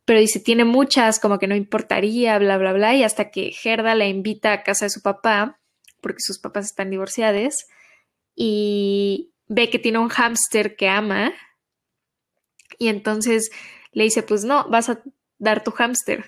Pero 0.05 0.19
dice, 0.19 0.39
tiene 0.39 0.63
muchas, 0.63 1.19
como 1.19 1.37
que 1.37 1.47
no 1.47 1.55
importaría, 1.55 2.37
bla, 2.39 2.57
bla, 2.57 2.73
bla. 2.73 2.95
Y 2.95 3.03
hasta 3.03 3.29
que 3.29 3.51
Gerda 3.51 3.93
la 3.95 4.05
invita 4.05 4.53
a 4.53 4.63
casa 4.63 4.85
de 4.85 4.89
su 4.89 5.01
papá, 5.01 5.59
porque 6.01 6.19
sus 6.19 6.39
papás 6.39 6.65
están 6.65 6.89
divorciados, 6.89 7.65
y 8.35 9.31
ve 9.47 9.69
que 9.69 9.79
tiene 9.79 9.99
un 9.99 10.09
hámster 10.09 10.75
que 10.75 10.89
ama. 10.89 11.33
Y 12.77 12.87
entonces 12.87 13.51
le 13.91 14.03
dice, 14.03 14.23
pues 14.23 14.43
no, 14.43 14.67
vas 14.69 14.89
a 14.89 15.01
dar 15.39 15.63
tu 15.63 15.71
hámster. 15.71 16.25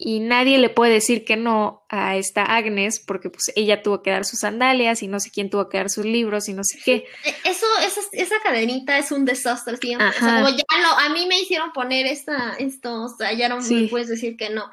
Y 0.00 0.20
nadie 0.20 0.58
le 0.58 0.70
puede 0.70 0.92
decir 0.92 1.24
que 1.24 1.36
no 1.36 1.84
a 1.88 2.16
esta 2.16 2.44
Agnes 2.44 3.00
porque 3.04 3.30
pues 3.30 3.50
ella 3.56 3.82
tuvo 3.82 4.00
que 4.00 4.12
dar 4.12 4.24
sus 4.24 4.38
sandalias 4.38 5.02
y 5.02 5.08
no 5.08 5.18
sé 5.18 5.32
quién 5.32 5.50
tuvo 5.50 5.68
que 5.68 5.78
dar 5.78 5.90
sus 5.90 6.04
libros 6.04 6.48
y 6.48 6.54
no 6.54 6.62
sé 6.62 6.78
qué. 6.84 6.94
E, 7.24 7.34
eso, 7.44 7.66
esa, 7.84 8.00
esa 8.12 8.36
cadenita 8.40 8.96
es 8.96 9.10
un 9.10 9.24
desastre, 9.24 9.76
¿sí? 9.76 9.96
O 9.96 9.98
sea, 9.98 10.12
como 10.42 10.50
ya 10.50 10.64
no, 10.80 10.96
a 10.96 11.08
mí 11.08 11.26
me 11.26 11.40
hicieron 11.40 11.72
poner 11.72 12.06
esta, 12.06 12.54
esto, 12.60 13.02
o 13.02 13.08
sea, 13.08 13.32
ya 13.32 13.48
no 13.48 13.60
me 13.60 13.88
puedes 13.88 14.06
decir 14.06 14.36
que 14.36 14.50
no. 14.50 14.70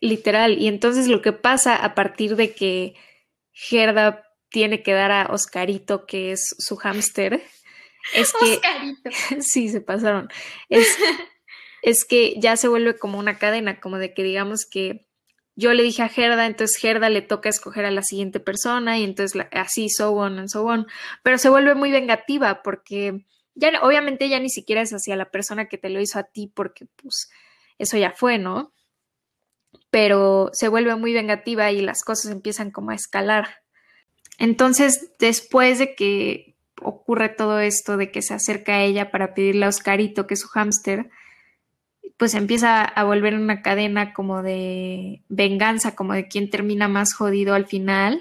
Literal, 0.00 0.58
y 0.58 0.68
entonces 0.68 1.06
lo 1.06 1.20
que 1.20 1.32
pasa 1.32 1.76
a 1.76 1.94
partir 1.94 2.34
de 2.34 2.54
que 2.54 2.94
Gerda 3.52 4.26
tiene 4.48 4.82
que 4.82 4.94
dar 4.94 5.12
a 5.12 5.26
Oscarito, 5.26 6.06
que 6.06 6.32
es 6.32 6.56
su 6.58 6.76
hámster, 6.76 7.42
es 8.14 8.32
que... 8.32 8.54
Oscarito. 8.54 9.10
sí, 9.40 9.68
se 9.68 9.82
pasaron. 9.82 10.30
Es, 10.70 10.88
es 11.82 12.04
que 12.04 12.34
ya 12.38 12.56
se 12.56 12.68
vuelve 12.68 12.96
como 12.96 13.18
una 13.18 13.38
cadena, 13.38 13.80
como 13.80 13.98
de 13.98 14.14
que 14.14 14.22
digamos 14.22 14.64
que 14.64 15.06
yo 15.54 15.74
le 15.74 15.82
dije 15.82 16.02
a 16.02 16.08
Gerda, 16.08 16.46
entonces 16.46 16.78
Gerda 16.80 17.10
le 17.10 17.20
toca 17.20 17.48
escoger 17.48 17.84
a 17.84 17.90
la 17.90 18.02
siguiente 18.02 18.40
persona 18.40 18.98
y 18.98 19.04
entonces 19.04 19.46
así, 19.52 19.90
so 19.90 20.12
on 20.12 20.38
and 20.38 20.48
so 20.48 20.64
on, 20.64 20.86
pero 21.22 21.36
se 21.36 21.50
vuelve 21.50 21.74
muy 21.74 21.90
vengativa 21.90 22.62
porque 22.62 23.26
ya 23.54 23.70
obviamente 23.82 24.28
ya 24.28 24.40
ni 24.40 24.48
siquiera 24.48 24.80
es 24.80 24.92
hacia 24.92 25.16
la 25.16 25.30
persona 25.30 25.66
que 25.66 25.76
te 25.76 25.90
lo 25.90 26.00
hizo 26.00 26.18
a 26.18 26.24
ti 26.24 26.50
porque 26.54 26.86
pues 26.96 27.30
eso 27.78 27.98
ya 27.98 28.12
fue, 28.12 28.38
¿no? 28.38 28.72
Pero 29.90 30.50
se 30.54 30.68
vuelve 30.68 30.94
muy 30.96 31.12
vengativa 31.12 31.70
y 31.70 31.82
las 31.82 32.02
cosas 32.02 32.30
empiezan 32.30 32.70
como 32.70 32.92
a 32.92 32.94
escalar. 32.94 33.62
Entonces, 34.38 35.12
después 35.18 35.78
de 35.78 35.94
que 35.94 36.56
ocurre 36.80 37.28
todo 37.28 37.60
esto, 37.60 37.98
de 37.98 38.10
que 38.10 38.22
se 38.22 38.32
acerca 38.32 38.76
a 38.76 38.82
ella 38.82 39.10
para 39.10 39.34
pedirle 39.34 39.66
a 39.66 39.68
Oscarito, 39.68 40.26
que 40.26 40.34
es 40.34 40.40
su 40.40 40.48
hámster, 40.48 41.10
pues 42.16 42.34
empieza 42.34 42.82
a 42.82 43.04
volver 43.04 43.34
una 43.34 43.62
cadena 43.62 44.12
como 44.12 44.42
de 44.42 45.22
venganza, 45.28 45.94
como 45.94 46.14
de 46.14 46.28
quién 46.28 46.50
termina 46.50 46.88
más 46.88 47.14
jodido 47.14 47.54
al 47.54 47.66
final. 47.66 48.20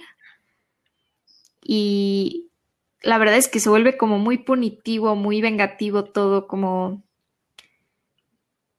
Y 1.64 2.50
la 3.02 3.18
verdad 3.18 3.38
es 3.38 3.48
que 3.48 3.60
se 3.60 3.70
vuelve 3.70 3.98
como 3.98 4.20
muy 4.20 4.38
punitivo, 4.40 5.16
muy 5.16 5.42
vengativo 5.42 6.06
todo, 6.06 6.48
como 6.48 7.04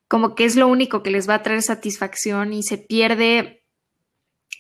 como 0.09 0.35
que 0.35 0.45
es 0.45 0.57
lo 0.57 0.69
único 0.69 1.03
que 1.03 1.11
les 1.11 1.27
va 1.27 1.37
a 1.37 1.43
traer 1.43 1.63
satisfacción 1.63 2.53
y 2.53 2.63
se 2.63 2.77
pierde 2.77 3.63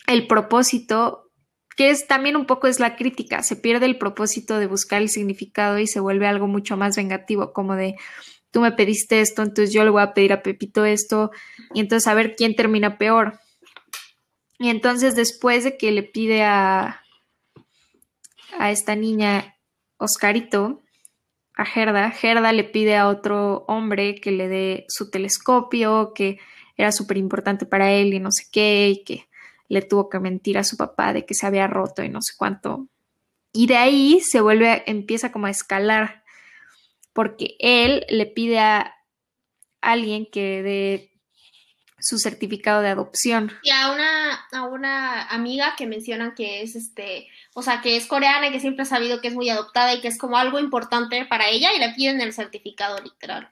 el 0.06 0.26
propósito, 0.26 1.30
que 1.76 1.90
es 1.90 2.06
también 2.06 2.36
un 2.36 2.46
poco 2.46 2.68
es 2.68 2.80
la 2.80 2.96
crítica, 2.96 3.42
se 3.42 3.56
pierde 3.56 3.84
el 3.84 3.98
propósito 3.98 4.58
de 4.58 4.66
buscar 4.66 5.02
el 5.02 5.10
significado 5.10 5.78
y 5.78 5.86
se 5.86 6.00
vuelve 6.00 6.26
algo 6.26 6.46
mucho 6.46 6.78
más 6.78 6.96
vengativo, 6.96 7.52
como 7.52 7.76
de 7.76 7.96
tú 8.52 8.60
me 8.60 8.70
pediste 8.70 9.20
esto, 9.20 9.42
entonces 9.42 9.74
yo 9.74 9.82
le 9.82 9.90
voy 9.90 10.02
a 10.02 10.14
pedir 10.14 10.32
a 10.32 10.42
Pepito 10.42 10.84
esto, 10.84 11.32
y 11.74 11.80
entonces 11.80 12.06
a 12.06 12.14
ver 12.14 12.36
quién 12.36 12.54
termina 12.54 12.98
peor. 12.98 13.40
Y 14.58 14.68
entonces 14.68 15.16
después 15.16 15.64
de 15.64 15.76
que 15.76 15.90
le 15.90 16.04
pide 16.04 16.44
a, 16.44 17.02
a 18.56 18.70
esta 18.70 18.94
niña 18.94 19.56
Oscarito, 19.96 20.82
a 21.54 21.64
Gerda, 21.64 22.10
Gerda 22.10 22.52
le 22.52 22.64
pide 22.64 22.96
a 22.96 23.08
otro 23.08 23.64
hombre 23.66 24.14
que 24.16 24.30
le 24.30 24.48
dé 24.48 24.84
su 24.88 25.10
telescopio, 25.10 26.12
que 26.14 26.38
era 26.76 26.92
súper 26.92 27.16
importante 27.16 27.66
para 27.66 27.90
él 27.92 28.14
y 28.14 28.20
no 28.20 28.30
sé 28.30 28.44
qué, 28.52 28.88
y 28.90 29.04
que 29.04 29.26
le 29.68 29.82
tuvo 29.82 30.08
que 30.08 30.20
mentir 30.20 30.58
a 30.58 30.64
su 30.64 30.76
papá 30.76 31.12
de 31.12 31.24
que 31.24 31.34
se 31.34 31.46
había 31.46 31.66
roto 31.66 32.02
y 32.02 32.08
no 32.08 32.20
sé 32.20 32.34
cuánto. 32.36 32.88
Y 33.52 33.66
de 33.66 33.76
ahí 33.76 34.20
se 34.20 34.40
vuelve, 34.40 34.82
empieza 34.86 35.32
como 35.32 35.46
a 35.46 35.50
escalar 35.50 36.21
porque 37.12 37.56
él 37.58 38.04
le 38.08 38.26
pide 38.26 38.58
a 38.58 38.94
alguien 39.80 40.26
que 40.30 40.62
dé 40.62 41.12
su 42.02 42.18
certificado 42.18 42.82
de 42.82 42.88
adopción. 42.88 43.52
Y 43.62 43.70
a 43.70 43.92
una, 43.92 44.34
a 44.52 44.64
una 44.64 45.22
amiga 45.28 45.74
que 45.76 45.86
mencionan 45.86 46.34
que 46.34 46.62
es 46.62 46.74
este, 46.74 47.28
o 47.54 47.62
sea, 47.62 47.80
que 47.80 47.96
es 47.96 48.06
coreana 48.06 48.48
y 48.48 48.52
que 48.52 48.60
siempre 48.60 48.82
ha 48.82 48.86
sabido 48.86 49.20
que 49.20 49.28
es 49.28 49.34
muy 49.34 49.48
adoptada 49.50 49.94
y 49.94 50.00
que 50.00 50.08
es 50.08 50.18
como 50.18 50.36
algo 50.36 50.58
importante 50.58 51.24
para 51.26 51.48
ella 51.48 51.72
y 51.74 51.78
le 51.78 51.90
piden 51.94 52.20
el 52.20 52.32
certificado 52.32 52.98
literal. 53.00 53.48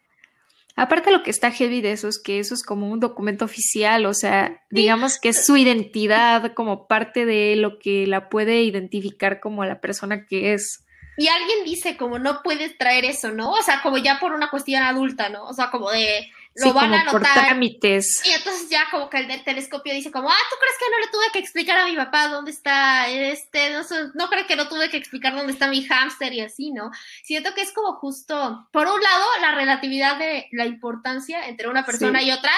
Aparte 0.76 1.10
lo 1.10 1.22
que 1.22 1.30
está 1.30 1.50
heavy 1.50 1.80
de 1.80 1.92
eso 1.92 2.08
es 2.08 2.18
que 2.18 2.38
eso 2.38 2.54
es 2.54 2.62
como 2.62 2.88
un 2.88 3.00
documento 3.00 3.44
oficial, 3.44 4.06
o 4.06 4.14
sea, 4.14 4.62
digamos 4.70 5.18
que 5.18 5.30
es 5.30 5.44
su 5.44 5.56
identidad 5.56 6.54
como 6.54 6.86
parte 6.86 7.26
de 7.26 7.56
lo 7.56 7.78
que 7.78 8.06
la 8.06 8.28
puede 8.28 8.62
identificar 8.62 9.40
como 9.40 9.64
la 9.64 9.80
persona 9.80 10.26
que 10.26 10.54
es. 10.54 10.84
Y 11.16 11.28
alguien 11.28 11.64
dice 11.64 11.96
como 11.96 12.18
no 12.18 12.42
puedes 12.42 12.78
traer 12.78 13.04
eso, 13.04 13.30
¿no? 13.30 13.52
O 13.52 13.62
sea, 13.62 13.82
como 13.82 13.98
ya 13.98 14.18
por 14.18 14.32
una 14.32 14.50
cuestión 14.50 14.82
adulta, 14.82 15.28
¿no? 15.28 15.44
O 15.44 15.52
sea, 15.52 15.70
como 15.70 15.90
de 15.90 16.30
lo 16.54 16.72
van 16.72 16.92
a 16.92 17.02
anotar. 17.02 17.20
Por 17.20 17.22
trámites. 17.22 18.22
Y 18.24 18.30
entonces 18.30 18.68
ya 18.68 18.88
como 18.90 19.08
que 19.08 19.18
el 19.18 19.28
del 19.28 19.44
telescopio 19.44 19.94
dice 19.94 20.10
como, 20.10 20.30
ah, 20.30 20.46
¿tú 20.50 20.56
crees 20.58 20.76
que 20.78 20.90
no 20.90 20.98
le 20.98 21.08
tuve 21.08 21.32
que 21.32 21.38
explicar 21.38 21.78
a 21.78 21.86
mi 21.86 21.96
papá 21.96 22.28
dónde 22.28 22.50
está 22.50 23.08
este? 23.08 23.70
No, 23.70 23.82
no 24.14 24.28
creo 24.28 24.46
que 24.46 24.56
no 24.56 24.68
tuve 24.68 24.90
que 24.90 24.96
explicar 24.96 25.34
dónde 25.34 25.52
está 25.52 25.68
mi 25.68 25.84
hámster 25.84 26.32
y 26.32 26.40
así, 26.40 26.72
¿no? 26.72 26.90
Siento 27.22 27.54
que 27.54 27.62
es 27.62 27.72
como 27.72 27.94
justo, 27.94 28.68
por 28.72 28.86
un 28.86 29.00
lado, 29.00 29.24
la 29.40 29.52
relatividad 29.52 30.18
de 30.18 30.48
la 30.52 30.66
importancia 30.66 31.46
entre 31.48 31.68
una 31.68 31.84
persona 31.84 32.22
y 32.22 32.32
otra, 32.32 32.52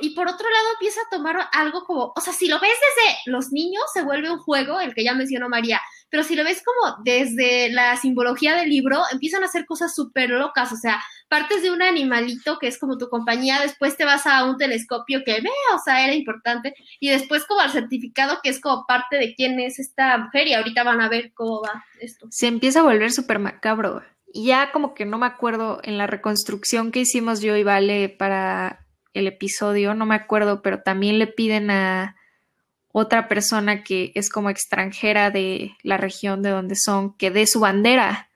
y 0.00 0.14
por 0.14 0.28
otro 0.28 0.48
lado 0.48 0.72
empieza 0.72 1.00
a 1.02 1.10
tomar 1.10 1.48
algo 1.52 1.84
como, 1.84 2.12
o 2.16 2.20
sea, 2.20 2.32
si 2.32 2.48
lo 2.48 2.58
ves 2.58 2.72
desde 2.72 3.18
los 3.26 3.52
niños, 3.52 3.84
se 3.92 4.02
vuelve 4.02 4.30
un 4.30 4.38
juego, 4.38 4.80
el 4.80 4.94
que 4.94 5.04
ya 5.04 5.14
mencionó 5.14 5.48
María, 5.48 5.80
pero 6.14 6.22
si 6.22 6.36
lo 6.36 6.44
ves 6.44 6.62
como 6.64 6.98
desde 7.02 7.70
la 7.70 7.96
simbología 7.96 8.54
del 8.54 8.70
libro, 8.70 9.02
empiezan 9.10 9.42
a 9.42 9.46
hacer 9.46 9.66
cosas 9.66 9.96
súper 9.96 10.30
locas, 10.30 10.70
o 10.70 10.76
sea, 10.76 11.02
partes 11.28 11.60
de 11.64 11.72
un 11.72 11.82
animalito 11.82 12.60
que 12.60 12.68
es 12.68 12.78
como 12.78 12.98
tu 12.98 13.08
compañía, 13.08 13.58
después 13.60 13.96
te 13.96 14.04
vas 14.04 14.24
a 14.24 14.44
un 14.44 14.56
telescopio 14.56 15.22
que 15.26 15.40
ve, 15.40 15.50
o 15.74 15.78
sea, 15.84 16.04
era 16.04 16.14
importante, 16.14 16.76
y 17.00 17.08
después 17.08 17.44
como 17.46 17.62
al 17.62 17.72
certificado 17.72 18.38
que 18.44 18.50
es 18.50 18.60
como 18.60 18.86
parte 18.86 19.16
de 19.16 19.34
quién 19.34 19.58
es 19.58 19.80
esta 19.80 20.16
mujer, 20.18 20.46
y 20.46 20.54
ahorita 20.54 20.84
van 20.84 21.00
a 21.00 21.08
ver 21.08 21.32
cómo 21.34 21.62
va 21.62 21.84
esto. 21.98 22.28
Se 22.30 22.46
empieza 22.46 22.78
a 22.78 22.84
volver 22.84 23.10
súper 23.10 23.40
macabro. 23.40 24.00
Y 24.32 24.46
ya 24.46 24.70
como 24.70 24.94
que 24.94 25.06
no 25.06 25.18
me 25.18 25.26
acuerdo 25.26 25.80
en 25.82 25.98
la 25.98 26.06
reconstrucción 26.06 26.92
que 26.92 27.00
hicimos 27.00 27.40
yo 27.40 27.56
y 27.56 27.64
Vale 27.64 28.08
para 28.08 28.86
el 29.14 29.26
episodio, 29.26 29.94
no 29.94 30.06
me 30.06 30.14
acuerdo, 30.14 30.62
pero 30.62 30.80
también 30.80 31.18
le 31.18 31.26
piden 31.26 31.72
a 31.72 32.14
otra 32.96 33.26
persona 33.26 33.82
que 33.82 34.12
es 34.14 34.30
como 34.30 34.50
extranjera 34.50 35.32
de 35.32 35.76
la 35.82 35.96
región 35.96 36.42
de 36.42 36.50
donde 36.50 36.76
son, 36.76 37.16
que 37.16 37.32
dé 37.32 37.44
su 37.48 37.58
bandera, 37.58 38.30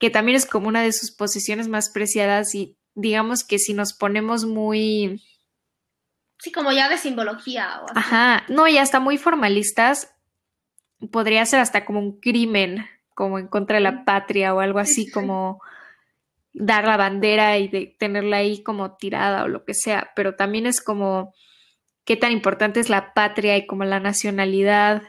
que 0.00 0.10
también 0.10 0.34
es 0.34 0.46
como 0.46 0.66
una 0.66 0.82
de 0.82 0.92
sus 0.92 1.12
posiciones 1.12 1.68
más 1.68 1.88
preciadas 1.90 2.56
y 2.56 2.76
digamos 2.96 3.44
que 3.44 3.60
si 3.60 3.74
nos 3.74 3.94
ponemos 3.94 4.46
muy... 4.46 5.22
Sí, 6.38 6.50
como 6.50 6.72
ya 6.72 6.88
de 6.88 6.98
simbología. 6.98 7.82
O 7.82 7.86
Ajá, 7.94 8.42
no, 8.48 8.66
y 8.66 8.78
hasta 8.78 8.98
muy 8.98 9.16
formalistas, 9.16 10.12
podría 11.12 11.46
ser 11.46 11.60
hasta 11.60 11.84
como 11.84 12.00
un 12.00 12.18
crimen, 12.18 12.84
como 13.14 13.38
en 13.38 13.46
contra 13.46 13.76
de 13.76 13.82
la 13.82 14.04
patria 14.04 14.56
o 14.56 14.58
algo 14.58 14.80
así, 14.80 15.08
como 15.08 15.62
dar 16.52 16.84
la 16.84 16.96
bandera 16.96 17.58
y 17.58 17.68
de 17.68 17.94
tenerla 17.96 18.38
ahí 18.38 18.60
como 18.64 18.96
tirada 18.96 19.44
o 19.44 19.48
lo 19.48 19.64
que 19.64 19.74
sea, 19.74 20.10
pero 20.16 20.34
también 20.34 20.66
es 20.66 20.80
como 20.80 21.32
qué 22.08 22.16
tan 22.16 22.32
importante 22.32 22.80
es 22.80 22.88
la 22.88 23.12
patria 23.12 23.58
y 23.58 23.66
como 23.66 23.84
la 23.84 24.00
nacionalidad 24.00 25.02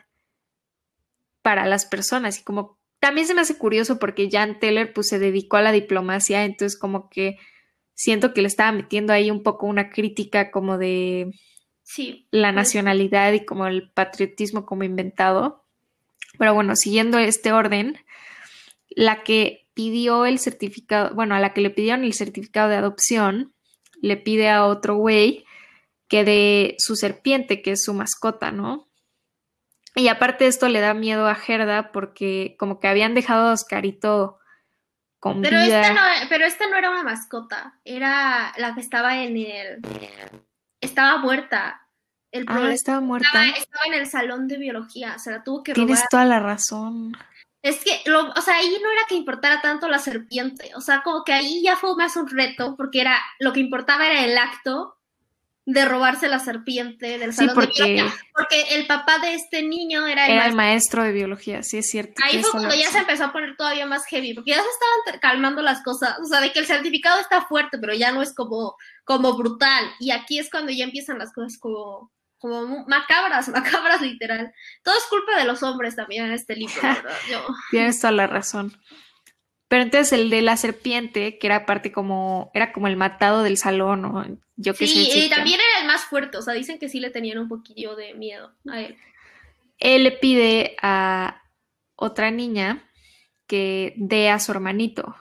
para 1.42 1.66
las 1.66 1.86
personas. 1.86 2.42
Y 2.42 2.44
como 2.44 2.78
también 3.00 3.26
se 3.26 3.34
me 3.34 3.40
hace 3.40 3.58
curioso 3.58 4.00
porque 4.00 4.28
Jan 4.30 4.60
Teller 4.60 4.92
pues 4.92 5.08
se 5.08 5.18
dedicó 5.18 5.56
a 5.56 5.62
la 5.62 5.72
diplomacia, 5.72 6.44
entonces 6.44 6.78
como 6.78 7.10
que 7.10 7.38
siento 7.94 8.34
que 8.34 8.42
le 8.42 8.50
estaba 8.50 8.74
metiendo 8.74 9.14
ahí 9.14 9.32
un 9.32 9.44
poco 9.44 9.66
una 9.66 9.90
crítica 9.90 10.52
como 10.52 10.78
de 10.78 11.32
sí, 11.84 12.28
la 12.32 12.52
nacionalidad 12.52 13.32
y 13.32 13.46
como 13.46 13.66
el 13.66 13.90
patriotismo 13.92 14.66
como 14.66 14.84
inventado. 14.84 15.64
Pero 16.38 16.54
bueno, 16.54 16.76
siguiendo 16.76 17.18
este 17.18 17.54
orden, 17.54 17.98
la 18.90 19.24
que 19.24 19.70
pidió 19.74 20.26
el 20.26 20.38
certificado, 20.38 21.16
bueno, 21.16 21.34
a 21.34 21.40
la 21.40 21.54
que 21.54 21.62
le 21.62 21.70
pidieron 21.70 22.04
el 22.04 22.12
certificado 22.12 22.68
de 22.68 22.76
adopción, 22.76 23.54
le 24.02 24.18
pide 24.18 24.50
a 24.50 24.66
otro 24.66 24.98
güey 24.98 25.46
que 26.10 26.26
de 26.26 26.76
su 26.80 26.96
serpiente, 26.96 27.62
que 27.62 27.72
es 27.72 27.84
su 27.84 27.94
mascota, 27.94 28.52
¿no? 28.52 28.90
Y 29.96 30.08
aparte 30.08 30.44
de 30.44 30.50
esto 30.50 30.68
le 30.68 30.82
da 30.82 30.94
miedo 30.94 31.28
a 31.28 31.36
Gerda 31.36 31.92
porque 31.92 32.56
como 32.60 32.80
que 32.80 32.88
habían 32.88 33.14
dejado 33.14 33.48
a 33.50 33.54
Oscarito 33.54 34.40
con 35.20 35.42
pero 35.42 35.62
vida. 35.62 35.82
Esta 35.82 35.94
no, 35.94 36.30
pero 36.30 36.46
esta 36.46 36.68
no 36.68 36.78
era 36.78 36.90
una 36.90 37.04
mascota, 37.04 37.80
era 37.86 38.54
la 38.58 38.74
que 38.74 38.82
estaba 38.82 39.22
en 39.24 39.38
el... 39.38 39.82
Estaba 40.82 41.18
muerta. 41.18 41.88
El 42.32 42.46
ah, 42.48 42.72
estaba 42.72 43.02
muerta. 43.02 43.28
Estaba, 43.28 43.86
en 43.88 43.94
el 43.94 44.08
salón 44.08 44.48
de 44.48 44.58
biología, 44.58 45.16
o 45.16 45.20
sea, 45.20 45.38
la 45.38 45.44
tuvo 45.44 45.64
que 45.64 45.74
Tienes 45.74 46.04
toda 46.10 46.26
la 46.26 46.40
razón. 46.40 47.18
Es 47.62 47.84
que, 47.84 48.02
lo, 48.06 48.30
o 48.30 48.42
sea, 48.42 48.56
ahí 48.56 48.78
no 48.82 48.92
era 48.92 49.02
que 49.10 49.16
importara 49.16 49.62
tanto 49.62 49.90
la 49.90 50.00
serpiente, 50.00 50.72
o 50.76 50.82
sea, 50.82 51.02
como 51.04 51.24
que 51.24 51.34
ahí 51.34 51.62
ya 51.62 51.76
fue 51.76 51.96
más 51.98 52.16
un 52.16 52.30
reto, 52.30 52.76
porque 52.78 53.02
era, 53.02 53.20
lo 53.40 53.52
que 53.52 53.60
importaba 53.60 54.08
era 54.08 54.24
el 54.24 54.38
acto 54.38 54.99
de 55.66 55.86
robarse 55.86 56.28
la 56.28 56.40
serpiente 56.40 57.20
del 57.20 57.34
salón 57.34 57.54
porque, 57.54 57.84
de 57.84 57.94
biología, 57.94 58.20
porque 58.34 58.76
el 58.76 58.88
papá 58.88 59.20
de 59.20 59.36
este 59.36 59.62
niño 59.62 60.08
era 60.08 60.26
el, 60.26 60.32
era 60.32 60.42
maestro. 60.42 60.50
el 60.50 60.56
maestro 60.56 61.04
de 61.04 61.12
biología, 61.12 61.64
sí 61.64 61.78
es 61.78 61.90
cierto. 61.90 62.14
Ahí 62.24 62.42
fue 62.42 62.52
cuando 62.52 62.76
ya 62.76 62.90
se 62.90 63.00
empezó 63.00 63.26
a 63.26 63.32
poner 63.32 63.56
todavía 63.56 63.86
más 63.86 64.06
heavy, 64.08 64.34
porque 64.34 64.52
ya 64.52 64.62
se 64.62 64.68
estaban 64.70 65.20
calmando 65.20 65.62
las 65.62 65.84
cosas, 65.84 66.18
o 66.20 66.26
sea, 66.26 66.42
de 66.42 66.52
que 66.52 66.60
el 66.60 66.66
certificado 66.66 67.20
está 67.20 67.42
fuerte, 67.42 67.78
pero 67.78 67.94
ya 67.94 68.12
no 68.12 68.22
es 68.22 68.34
como, 68.34 68.76
como 69.04 69.38
brutal, 69.38 69.86
y 70.00 70.12
aquí 70.12 70.40
es 70.40 70.50
cuando 70.50 70.72
ya 70.72 70.86
empiezan 70.86 71.20
las 71.20 71.32
cosas 71.34 71.60
como, 71.60 72.12
como 72.40 72.86
macabras, 72.88 73.48
macabras 73.50 74.02
literal. 74.02 74.52
Todo 74.84 74.96
es 74.98 75.06
culpa 75.10 75.38
de 75.38 75.46
los 75.46 75.62
hombres 75.62 75.96
también 75.96 76.26
en 76.26 76.32
este 76.32 76.56
libro, 76.56 76.74
¿verdad? 76.82 77.18
Yo... 77.30 77.46
Tienes 77.70 78.00
toda 78.00 78.14
la 78.14 78.28
razón. 78.28 78.76
Pero 79.70 79.84
entonces 79.84 80.12
el 80.14 80.32
de 80.32 80.42
la 80.42 80.58
serpiente, 80.58 81.38
que 81.38 81.46
era 81.46 81.68
parte 81.68 81.92
como, 81.92 82.50
era 82.56 82.74
como 82.74 82.88
el 82.88 82.98
matado 82.98 83.44
del 83.44 83.56
salón, 83.56 84.02
¿no? 84.02 84.26
Yo 84.58 84.74
que 84.74 84.88
sí, 84.88 85.06
sé. 85.06 85.20
y 85.20 85.30
también 85.30 85.60
era 85.60 85.82
el 85.82 85.88
más 85.88 86.02
fuerte, 86.06 86.38
o 86.38 86.42
sea, 86.42 86.56
dicen 86.56 86.80
que 86.80 86.90
sí 86.90 87.00
le 87.00 87.12
tenían 87.12 87.38
un 87.38 87.48
poquillo 87.48 87.96
de 87.96 88.16
miedo 88.16 88.52
a 88.68 88.82
él. 88.82 88.98
Él 89.78 90.04
le 90.04 90.12
pide 90.12 90.76
a 90.82 91.44
otra 91.96 92.32
niña 92.32 92.84
que 93.46 93.94
dé 93.96 94.30
a 94.30 94.40
su 94.40 94.52
hermanito. 94.52 95.16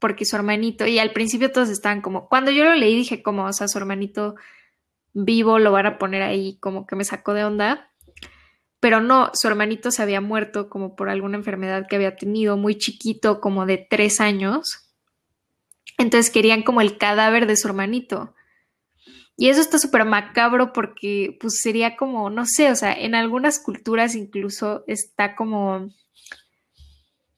Porque 0.00 0.24
su 0.24 0.34
hermanito, 0.34 0.86
y 0.86 0.98
al 0.98 1.12
principio 1.12 1.52
todos 1.52 1.68
estaban 1.68 2.02
como, 2.02 2.28
cuando 2.28 2.50
yo 2.50 2.64
lo 2.64 2.74
leí 2.74 2.96
dije 2.96 3.22
como, 3.22 3.44
o 3.44 3.52
sea, 3.52 3.68
su 3.68 3.78
hermanito 3.78 4.34
vivo 5.12 5.60
lo 5.60 5.70
van 5.70 5.86
a 5.86 5.98
poner 5.98 6.22
ahí, 6.22 6.58
como 6.58 6.84
que 6.84 6.96
me 6.96 7.04
sacó 7.04 7.32
de 7.32 7.44
onda 7.44 7.89
pero 8.80 9.02
no, 9.02 9.30
su 9.34 9.46
hermanito 9.46 9.90
se 9.90 10.02
había 10.02 10.22
muerto 10.22 10.70
como 10.70 10.96
por 10.96 11.10
alguna 11.10 11.36
enfermedad 11.36 11.86
que 11.86 11.96
había 11.96 12.16
tenido, 12.16 12.56
muy 12.56 12.78
chiquito, 12.78 13.40
como 13.40 13.66
de 13.66 13.86
tres 13.88 14.20
años. 14.20 14.88
Entonces 15.98 16.32
querían 16.32 16.62
como 16.62 16.80
el 16.80 16.96
cadáver 16.96 17.46
de 17.46 17.56
su 17.56 17.68
hermanito. 17.68 18.34
Y 19.36 19.48
eso 19.48 19.60
está 19.60 19.78
súper 19.78 20.06
macabro 20.06 20.72
porque 20.72 21.36
pues 21.40 21.60
sería 21.60 21.96
como, 21.96 22.30
no 22.30 22.46
sé, 22.46 22.70
o 22.70 22.76
sea, 22.76 22.92
en 22.92 23.14
algunas 23.14 23.58
culturas 23.58 24.14
incluso 24.14 24.82
está 24.86 25.36
como, 25.36 25.90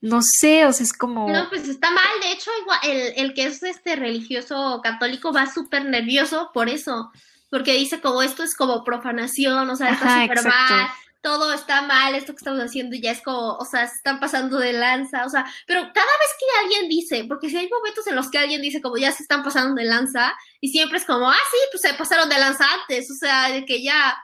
no 0.01 0.21
sé, 0.23 0.67
o 0.67 0.73
sea, 0.73 0.85
es 0.85 0.93
como... 0.93 1.29
No, 1.29 1.49
pues 1.49 1.69
está 1.69 1.91
mal, 1.91 2.21
de 2.21 2.33
hecho, 2.33 2.51
igual, 2.61 2.79
el, 2.85 3.13
el 3.17 3.35
que 3.35 3.45
es 3.45 3.63
este 3.63 3.95
religioso 3.97 4.81
católico 4.83 5.33
va 5.33 5.47
súper 5.47 5.85
nervioso 5.85 6.51
por 6.53 6.69
eso, 6.69 7.13
porque 7.51 7.75
dice 7.75 8.01
como 8.01 8.23
esto 8.23 8.43
es 8.43 8.57
como 8.57 8.83
profanación, 8.83 9.71
o 9.71 9.77
sea, 9.77 9.91
está 9.91 10.23
súper 10.23 10.45
mal 10.45 10.91
todo 11.23 11.53
está 11.53 11.83
mal, 11.83 12.15
esto 12.15 12.33
que 12.33 12.39
estamos 12.39 12.61
haciendo 12.61 12.97
ya 12.97 13.13
es 13.13 13.23
como, 13.23 13.57
o 13.57 13.65
sea, 13.65 13.87
se 13.87 13.95
están 13.95 14.19
pasando 14.21 14.59
de 14.59 14.73
lanza, 14.73 15.25
o 15.25 15.31
sea, 15.31 15.47
pero 15.67 15.81
cada 15.81 15.93
vez 15.95 16.31
que 16.39 16.61
alguien 16.65 16.89
dice, 16.89 17.25
porque 17.29 17.49
si 17.49 17.57
hay 17.57 17.69
momentos 17.71 18.07
en 18.09 18.17
los 18.17 18.29
que 18.29 18.39
alguien 18.39 18.61
dice 18.61 18.83
como 18.83 18.97
ya 18.97 19.13
se 19.13 19.23
están 19.23 19.43
pasando 19.45 19.81
de 19.81 19.85
lanza, 19.85 20.35
y 20.61 20.69
siempre 20.69 20.99
es 20.99 21.05
como, 21.05 21.31
ah, 21.31 21.37
sí, 21.51 21.59
pues 21.71 21.83
se 21.83 21.95
pasaron 21.95 22.29
de 22.29 22.39
lanza 22.39 22.67
antes, 22.81 23.11
o 23.11 23.15
sea, 23.15 23.51
de 23.51 23.65
que 23.65 23.83
ya, 23.83 24.17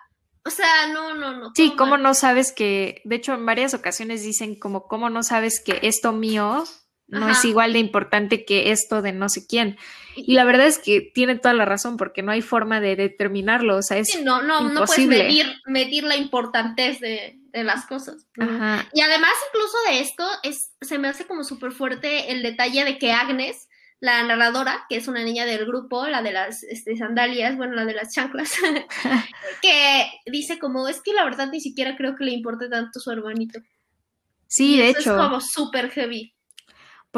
o 0.45 0.51
sea, 0.51 0.89
no, 0.93 1.15
no, 1.15 1.37
no. 1.37 1.53
Sí, 1.55 1.75
¿cómo 1.77 1.93
mal. 1.93 2.03
no 2.03 2.15
sabes 2.15 2.53
que, 2.53 3.01
de 3.05 3.17
hecho, 3.17 3.35
en 3.35 3.47
varias 3.47 3.75
ocasiones 3.75 4.23
dicen 4.23 4.59
como, 4.59 4.89
¿cómo 4.89 5.09
no 5.09 5.23
sabes 5.23 5.63
que 5.65 5.79
esto 5.83 6.13
mío 6.13 6.65
no 7.09 7.25
Ajá. 7.25 7.33
es 7.33 7.45
igual 7.47 7.73
de 7.73 7.79
importante 7.79 8.45
que 8.45 8.71
esto 8.71 9.01
de 9.01 9.13
no 9.13 9.31
sé 9.31 9.47
quién. 9.47 9.79
Y 10.15 10.35
la 10.35 10.45
verdad 10.45 10.67
es 10.67 10.79
que 10.79 11.01
tiene 11.01 11.37
toda 11.37 11.55
la 11.55 11.65
razón, 11.65 11.97
porque 11.97 12.23
no 12.23 12.33
hay 12.33 12.43
forma 12.43 12.81
de 12.81 12.97
determinarlo, 12.97 13.77
o 13.77 13.83
sea, 13.83 13.97
es 13.97 14.09
sí, 14.09 14.23
no, 14.23 14.43
no, 14.43 14.69
imposible. 14.69 14.75
no 14.75 14.87
puedes 14.87 15.09
medir, 15.09 15.47
medir 15.67 16.05
la 16.05 16.17
importantez 16.17 17.01
de, 17.01 17.39
de 17.51 17.65
las 17.65 17.87
cosas. 17.87 18.27
Ajá. 18.39 18.87
Y 18.93 19.01
además, 19.01 19.31
incluso 19.49 19.77
de 19.89 20.01
esto, 20.01 20.25
es, 20.43 20.73
se 20.83 20.99
me 20.99 21.09
hace 21.09 21.27
como 21.27 21.45
súper 21.45 21.73
fuerte 21.73 22.31
el 22.31 22.43
detalle 22.43 22.85
de 22.85 22.99
que 22.99 23.13
Agnes, 23.13 23.69
la 24.01 24.23
narradora, 24.25 24.85
que 24.91 24.97
es 24.97 25.09
una 25.09 25.25
niña 25.25 25.47
del 25.47 25.65
grupo, 25.65 26.07
la 26.09 26.21
de 26.21 26.33
las 26.33 26.63
este, 26.65 26.95
sandalias, 26.97 27.57
bueno, 27.57 27.75
la 27.75 27.87
de 27.87 27.95
las 27.95 28.13
chanclas, 28.13 28.53
que 29.63 30.11
dice 30.27 30.59
como, 30.59 30.89
es 30.89 31.01
que 31.01 31.15
la 31.15 31.25
verdad 31.25 31.49
ni 31.51 31.61
siquiera 31.61 31.97
creo 31.97 32.17
que 32.17 32.25
le 32.25 32.33
importe 32.33 32.69
tanto 32.69 33.01
su 33.01 33.11
hermanito. 33.11 33.61
Sí, 34.47 34.75
y 34.75 34.79
de 34.79 34.91
eso 34.91 35.01
hecho. 35.01 35.17
Es 35.17 35.23
como 35.23 35.41
súper 35.41 35.91
heavy 35.91 36.35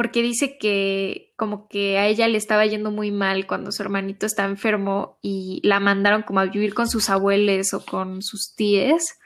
porque 0.01 0.23
dice 0.23 0.57
que 0.57 1.35
como 1.37 1.69
que 1.69 1.99
a 1.99 2.07
ella 2.07 2.27
le 2.27 2.39
estaba 2.39 2.65
yendo 2.65 2.91
muy 2.91 3.11
mal 3.11 3.47
cuando 3.47 3.71
su 3.71 3.83
hermanito 3.83 4.25
estaba 4.25 4.49
enfermo 4.49 5.19
y 5.21 5.61
la 5.63 5.79
mandaron 5.79 6.23
como 6.23 6.41
a 6.41 6.47
vivir 6.47 6.73
con 6.73 6.89
sus 6.89 7.11
abuelos 7.11 7.75
o 7.75 7.85
con 7.85 8.23
sus 8.23 8.55
tíes. 8.55 9.19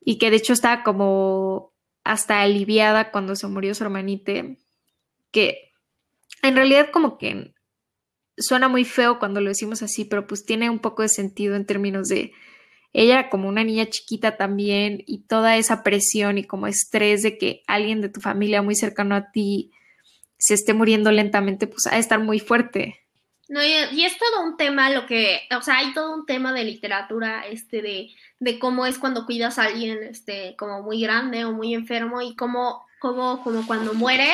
Y 0.00 0.18
que 0.18 0.32
de 0.32 0.38
hecho 0.38 0.52
estaba 0.52 0.82
como 0.82 1.72
hasta 2.02 2.42
aliviada 2.42 3.12
cuando 3.12 3.36
se 3.36 3.46
murió 3.46 3.72
su 3.76 3.84
hermanite, 3.84 4.58
que 5.30 5.70
en 6.42 6.56
realidad 6.56 6.90
como 6.92 7.16
que 7.16 7.54
suena 8.36 8.66
muy 8.66 8.84
feo 8.84 9.20
cuando 9.20 9.40
lo 9.40 9.50
decimos 9.50 9.80
así, 9.80 10.06
pero 10.06 10.26
pues 10.26 10.44
tiene 10.44 10.70
un 10.70 10.80
poco 10.80 11.02
de 11.02 11.08
sentido 11.08 11.54
en 11.54 11.66
términos 11.66 12.08
de 12.08 12.32
ella 12.98 13.28
como 13.28 13.46
una 13.46 13.62
niña 13.62 13.86
chiquita 13.90 14.38
también 14.38 15.04
y 15.06 15.18
toda 15.26 15.58
esa 15.58 15.82
presión 15.82 16.38
y 16.38 16.44
como 16.44 16.66
estrés 16.66 17.22
de 17.22 17.36
que 17.36 17.62
alguien 17.66 18.00
de 18.00 18.08
tu 18.08 18.22
familia 18.22 18.62
muy 18.62 18.74
cercano 18.74 19.14
a 19.14 19.30
ti 19.30 19.70
se 20.38 20.54
esté 20.54 20.72
muriendo 20.72 21.12
lentamente, 21.12 21.66
pues 21.66 21.86
ha 21.86 21.90
de 21.90 22.00
estar 22.00 22.18
muy 22.20 22.40
fuerte. 22.40 22.98
No, 23.48 23.62
y, 23.62 23.72
y, 23.92 24.04
es 24.06 24.16
todo 24.18 24.42
un 24.44 24.56
tema 24.56 24.88
lo 24.88 25.04
que, 25.04 25.40
o 25.56 25.60
sea, 25.60 25.76
hay 25.78 25.92
todo 25.92 26.14
un 26.14 26.24
tema 26.24 26.54
de 26.54 26.64
literatura, 26.64 27.46
este, 27.46 27.82
de, 27.82 28.08
de 28.40 28.58
cómo 28.58 28.86
es 28.86 28.98
cuando 28.98 29.26
cuidas 29.26 29.58
a 29.58 29.64
alguien, 29.64 30.02
este, 30.02 30.56
como 30.56 30.82
muy 30.82 31.02
grande 31.02 31.44
o 31.44 31.52
muy 31.52 31.74
enfermo 31.74 32.22
y 32.22 32.34
cómo, 32.34 32.86
cómo, 32.98 33.42
como 33.44 33.66
cuando 33.66 33.92
muere, 33.92 34.30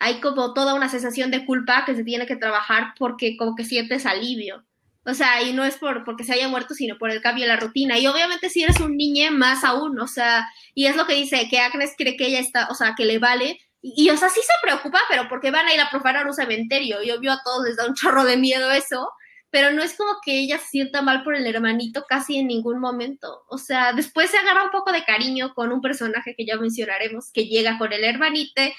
hay 0.00 0.20
como 0.20 0.54
toda 0.54 0.74
una 0.74 0.88
sensación 0.88 1.30
de 1.30 1.44
culpa 1.44 1.84
que 1.84 1.94
se 1.94 2.02
tiene 2.02 2.26
que 2.26 2.36
trabajar 2.36 2.94
porque 2.98 3.36
como 3.36 3.54
que 3.54 3.64
sientes 3.64 4.06
alivio. 4.06 4.64
O 5.06 5.14
sea, 5.14 5.40
y 5.42 5.52
no 5.52 5.64
es 5.64 5.76
por 5.76 6.04
porque 6.04 6.24
se 6.24 6.32
haya 6.32 6.48
muerto, 6.48 6.74
sino 6.74 6.98
por 6.98 7.10
el 7.10 7.22
cambio 7.22 7.44
de 7.44 7.48
la 7.48 7.60
rutina. 7.60 7.96
Y 7.98 8.08
obviamente 8.08 8.50
si 8.50 8.64
eres 8.64 8.80
un 8.80 8.96
niño, 8.96 9.30
más 9.30 9.62
aún, 9.62 9.98
o 10.00 10.08
sea, 10.08 10.48
y 10.74 10.86
es 10.86 10.96
lo 10.96 11.06
que 11.06 11.14
dice, 11.14 11.48
que 11.48 11.60
Agnes 11.60 11.94
cree 11.96 12.16
que 12.16 12.26
ella 12.26 12.40
está, 12.40 12.68
o 12.70 12.74
sea, 12.74 12.94
que 12.96 13.04
le 13.04 13.18
vale. 13.20 13.60
Y, 13.80 14.06
y, 14.06 14.10
o 14.10 14.16
sea, 14.16 14.28
sí 14.28 14.40
se 14.40 14.52
preocupa, 14.62 14.98
pero 15.08 15.28
porque 15.28 15.52
van 15.52 15.66
a 15.66 15.74
ir 15.74 15.80
a 15.80 15.90
profanar 15.90 16.26
un 16.26 16.34
cementerio. 16.34 17.02
Y 17.04 17.12
obvio 17.12 17.32
a 17.32 17.40
todos 17.44 17.64
les 17.64 17.76
da 17.76 17.86
un 17.86 17.94
chorro 17.94 18.24
de 18.24 18.36
miedo 18.36 18.70
eso. 18.72 19.08
Pero 19.50 19.72
no 19.72 19.82
es 19.82 19.94
como 19.94 20.10
que 20.24 20.40
ella 20.40 20.58
se 20.58 20.66
sienta 20.66 21.02
mal 21.02 21.22
por 21.22 21.36
el 21.36 21.46
hermanito 21.46 22.04
casi 22.08 22.38
en 22.38 22.48
ningún 22.48 22.80
momento. 22.80 23.44
O 23.48 23.58
sea, 23.58 23.92
después 23.92 24.30
se 24.30 24.38
agarra 24.38 24.64
un 24.64 24.70
poco 24.70 24.90
de 24.92 25.04
cariño 25.04 25.54
con 25.54 25.72
un 25.72 25.80
personaje 25.80 26.34
que 26.36 26.44
ya 26.44 26.56
mencionaremos, 26.56 27.30
que 27.32 27.46
llega 27.46 27.78
con 27.78 27.92
el 27.92 28.02
hermanite, 28.02 28.74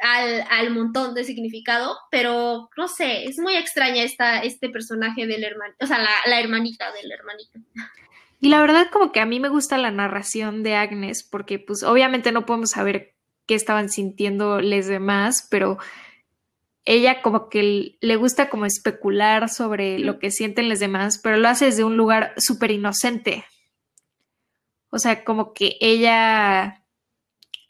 al, 0.00 0.44
al, 0.50 0.70
montón 0.70 1.14
de 1.14 1.24
significado, 1.24 1.96
pero 2.10 2.68
no 2.76 2.88
sé, 2.88 3.24
es 3.24 3.38
muy 3.38 3.56
extraña 3.56 4.02
esta, 4.02 4.40
este 4.40 4.68
personaje 4.68 5.26
del 5.26 5.44
hermanito, 5.44 5.84
o 5.84 5.86
sea, 5.86 5.98
la, 5.98 6.10
la, 6.26 6.40
hermanita 6.40 6.92
del 6.92 7.10
hermanito. 7.10 7.60
Y 8.40 8.48
la 8.48 8.60
verdad 8.60 8.88
como 8.92 9.12
que 9.12 9.20
a 9.20 9.26
mí 9.26 9.40
me 9.40 9.48
gusta 9.48 9.78
la 9.78 9.90
narración 9.90 10.62
de 10.62 10.74
Agnes, 10.74 11.22
porque 11.22 11.58
pues 11.58 11.82
obviamente 11.82 12.32
no 12.32 12.44
podemos 12.44 12.70
saber 12.70 13.14
qué 13.46 13.54
estaban 13.54 13.88
sintiendo 13.88 14.60
los 14.60 14.86
demás, 14.86 15.46
pero 15.50 15.78
ella 16.84 17.22
como 17.22 17.48
que 17.48 17.96
le 18.00 18.16
gusta 18.16 18.50
como 18.50 18.66
especular 18.66 19.48
sobre 19.48 19.98
lo 19.98 20.18
que 20.18 20.30
sienten 20.30 20.68
los 20.68 20.80
demás, 20.80 21.18
pero 21.18 21.36
lo 21.38 21.48
hace 21.48 21.66
desde 21.66 21.84
un 21.84 21.96
lugar 21.96 22.34
súper 22.36 22.70
inocente. 22.70 23.44
O 24.90 24.98
sea, 24.98 25.24
como 25.24 25.54
que 25.54 25.76
ella 25.80 26.83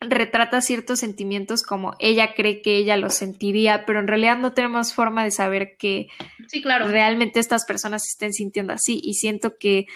retrata 0.01 0.61
ciertos 0.61 1.01
sentimientos 1.01 1.63
como 1.63 1.95
ella 1.99 2.35
cree 2.35 2.63
que 2.63 2.77
ella 2.77 2.97
los 2.97 3.15
sentiría, 3.15 3.87
pero 3.87 4.01
en 4.01 4.09
realidad 4.09 4.39
no 4.39 4.53
tenemos 4.53 4.93
forma 4.93 5.25
de 5.25 5.31
saber 5.31 5.77
que 5.79 6.09
sí, 6.49 6.63
claro. 6.63 6.89
realmente 6.89 7.41
estas 7.41 7.65
personas 7.65 8.05
estén 8.09 8.33
sintiendo 8.33 8.73
así. 8.73 9.01
Y 9.03 9.15
siento 9.15 9.57
que 9.59 9.87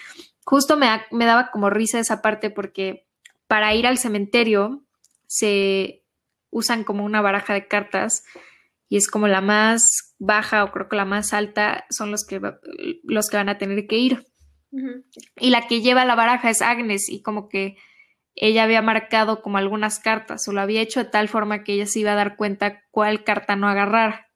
justo 0.43 0.77
me, 0.77 0.87
me 1.11 1.25
daba 1.25 1.51
como 1.51 1.69
risa 1.69 1.99
esa 1.99 2.21
parte 2.21 2.49
porque 2.49 3.05
para 3.47 3.73
ir 3.75 3.87
al 3.87 3.97
cementerio 3.97 4.83
se 5.27 6.03
usan 6.49 6.83
como 6.83 7.05
una 7.05 7.21
baraja 7.21 7.53
de 7.53 7.67
cartas 7.67 8.23
y 8.87 8.97
es 8.97 9.07
como 9.07 9.27
la 9.27 9.41
más 9.41 10.15
baja 10.17 10.63
o 10.63 10.71
creo 10.71 10.89
que 10.89 10.95
la 10.95 11.05
más 11.05 11.33
alta 11.33 11.85
son 11.89 12.09
los 12.11 12.25
que, 12.25 12.41
los 13.03 13.29
que 13.29 13.37
van 13.37 13.49
a 13.49 13.57
tener 13.57 13.85
que 13.85 13.97
ir. 13.97 14.25
Uh 14.71 14.79
-huh. 14.79 15.03
Y 15.39 15.51
la 15.51 15.67
que 15.67 15.81
lleva 15.81 16.05
la 16.05 16.15
baraja 16.15 16.49
es 16.49 16.61
Agnes 16.61 17.09
y 17.09 17.21
como 17.21 17.49
que 17.49 17.77
ella 18.35 18.63
había 18.63 18.81
marcado 18.81 19.41
como 19.41 19.57
algunas 19.57 19.99
cartas 19.99 20.47
o 20.47 20.53
lo 20.53 20.61
había 20.61 20.81
hecho 20.81 21.03
de 21.03 21.09
tal 21.09 21.27
forma 21.27 21.63
que 21.63 21.73
ella 21.73 21.85
se 21.85 21.99
iba 21.99 22.13
a 22.13 22.15
dar 22.15 22.35
cuenta 22.37 22.83
cuál 22.91 23.23
carta 23.23 23.55
no 23.55 23.67
agarrar. 23.67 24.27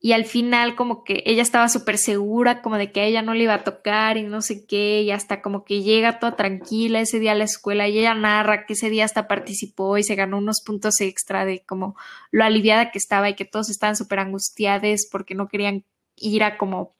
Y 0.00 0.12
al 0.12 0.26
final 0.26 0.76
como 0.76 1.02
que 1.02 1.24
ella 1.26 1.42
estaba 1.42 1.68
súper 1.68 1.98
segura 1.98 2.62
como 2.62 2.78
de 2.78 2.92
que 2.92 3.00
a 3.00 3.04
ella 3.04 3.20
no 3.20 3.34
le 3.34 3.42
iba 3.44 3.54
a 3.54 3.64
tocar 3.64 4.16
y 4.16 4.22
no 4.22 4.42
sé 4.42 4.64
qué, 4.64 5.02
y 5.02 5.10
hasta 5.10 5.42
como 5.42 5.64
que 5.64 5.82
llega 5.82 6.20
toda 6.20 6.36
tranquila 6.36 7.00
ese 7.00 7.18
día 7.18 7.32
a 7.32 7.34
la 7.34 7.44
escuela 7.44 7.88
y 7.88 7.98
ella 7.98 8.14
narra 8.14 8.64
que 8.64 8.74
ese 8.74 8.90
día 8.90 9.04
hasta 9.04 9.26
participó 9.26 9.98
y 9.98 10.04
se 10.04 10.14
ganó 10.14 10.38
unos 10.38 10.62
puntos 10.64 11.00
extra 11.00 11.44
de 11.44 11.64
como 11.64 11.96
lo 12.30 12.44
aliviada 12.44 12.92
que 12.92 12.98
estaba 12.98 13.28
y 13.28 13.34
que 13.34 13.44
todos 13.44 13.70
estaban 13.70 13.96
súper 13.96 14.20
angustiados 14.20 15.08
porque 15.10 15.34
no 15.34 15.48
querían 15.48 15.84
ir 16.14 16.44
a 16.44 16.58
como 16.58 16.94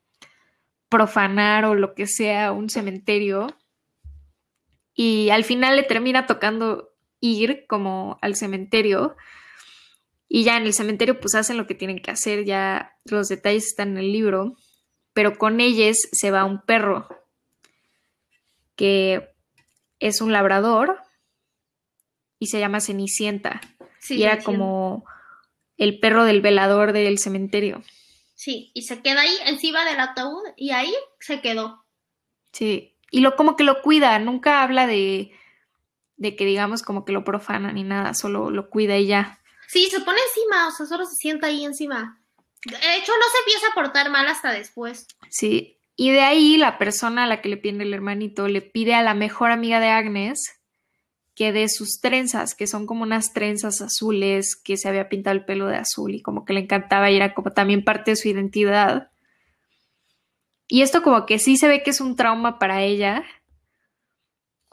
profanar 0.89 1.67
o 1.67 1.77
lo 1.77 1.95
que 1.95 2.09
sea 2.09 2.51
un 2.51 2.69
cementerio 2.69 3.47
y 5.01 5.31
al 5.31 5.45
final 5.45 5.77
le 5.77 5.85
termina 5.85 6.27
tocando 6.27 6.91
ir 7.21 7.67
como 7.69 8.19
al 8.21 8.35
cementerio 8.35 9.17
y 10.29 10.43
ya 10.43 10.57
en 10.57 10.65
el 10.65 10.75
cementerio 10.75 11.21
pues 11.21 11.37
hacen 11.37 11.57
lo 11.57 11.69
que 11.69 11.77
tienen 11.77 12.01
que 12.01 12.11
hacer, 12.11 12.45
ya 12.45 12.97
los 13.05 13.29
detalles 13.29 13.67
están 13.67 13.91
en 13.91 13.99
el 13.99 14.13
libro 14.13 14.57
pero 15.13 15.39
con 15.39 15.61
ellas 15.61 15.97
se 16.11 16.33
va 16.33 16.45
un 16.45 16.61
perro 16.63 17.09
que 18.75 19.31
es 20.01 20.21
un 20.21 20.33
labrador 20.33 21.01
y 22.41 22.49
se 22.49 22.59
llama 22.59 22.81
Cenicienta. 22.81 23.61
y 24.09 24.25
era 24.25 24.43
como 24.43 25.05
el 25.77 26.01
perro 26.01 26.25
del 26.25 26.41
velador 26.41 26.93
del 26.93 27.19
cementerio. 27.19 27.83
Sí, 28.35 28.73
y 28.75 28.83
se 28.83 29.01
queda 29.01 29.21
ahí 29.21 29.37
encima 29.47 29.85
del 29.85 30.01
ataúd 30.01 30.43
y 30.57 30.71
ahí 30.71 30.95
se 31.21 31.41
quedó. 31.41 31.85
Sí, 32.53 32.98
y 33.11 33.21
lo 33.21 33.37
como 33.37 33.57
que 33.57 33.65
lo 33.65 33.83
cuida, 33.83 34.19
nunca 34.19 34.63
habla 34.63 34.87
de, 34.87 35.33
de 36.17 36.37
que 36.37 36.45
digamos 36.45 36.83
como 36.83 37.05
que 37.05 37.13
lo 37.13 37.25
profana 37.25 37.73
ni 37.73 37.85
nada, 37.85 38.15
solo 38.15 38.51
lo 38.51 38.71
cuida 38.71 38.97
y 38.99 39.07
ya. 39.07 39.41
Sí, 39.69 39.89
se 39.91 40.01
pone 40.01 40.19
encima, 40.29 40.69
o 40.69 40.71
sea, 40.71 40.87
solo 40.87 41.05
se 41.05 41.17
sienta 41.17 41.49
ahí 41.49 41.65
encima. 41.65 42.21
De 42.65 42.77
hecho, 42.97 43.13
no 43.13 43.25
se 43.33 43.39
empieza 43.41 43.67
a 43.71 43.75
portar 43.75 44.11
mal 44.11 44.27
hasta 44.27 44.53
después. 44.53 45.07
Sí, 45.31 45.79
y 45.97 46.11
de 46.11 46.21
ahí 46.21 46.57
la 46.57 46.79
persona 46.79 47.25
a 47.25 47.27
la 47.27 47.41
que 47.41 47.49
le 47.49 47.57
pide 47.57 47.83
el 47.83 47.93
hermanito 47.95 48.49
le 48.49 48.63
pide 48.63 48.95
a 48.95 49.03
la 49.03 49.15
mejor 49.15 49.51
amiga 49.51 49.81
de 49.81 49.89
Agnes 49.89 50.59
que 51.35 51.53
dé 51.53 51.69
sus 51.69 52.01
trenzas, 52.01 52.57
que 52.57 52.67
son 52.67 52.87
como 52.87 53.05
unas 53.05 53.33
trenzas 53.33 53.81
azules, 53.81 54.57
que 54.57 54.77
se 54.77 54.89
había 54.89 55.09
pintado 55.09 55.37
el 55.37 55.45
pelo 55.45 55.67
de 55.67 55.77
azul 55.77 56.15
y 56.15 56.21
como 56.21 56.45
que 56.45 56.53
le 56.53 56.61
encantaba 56.61 57.11
y 57.11 57.17
era 57.17 57.33
como 57.33 57.53
también 57.53 57.85
parte 57.85 58.11
de 58.11 58.17
su 58.17 58.29
identidad. 58.29 59.11
Y 60.69 60.83
esto 60.83 61.03
como 61.03 61.27
que 61.27 61.39
sí 61.39 61.57
se 61.57 61.67
ve 61.67 61.83
que 61.83 61.91
es 61.91 62.01
un 62.01 62.15
trauma 62.15 62.59
para 62.59 62.83
ella, 62.83 63.25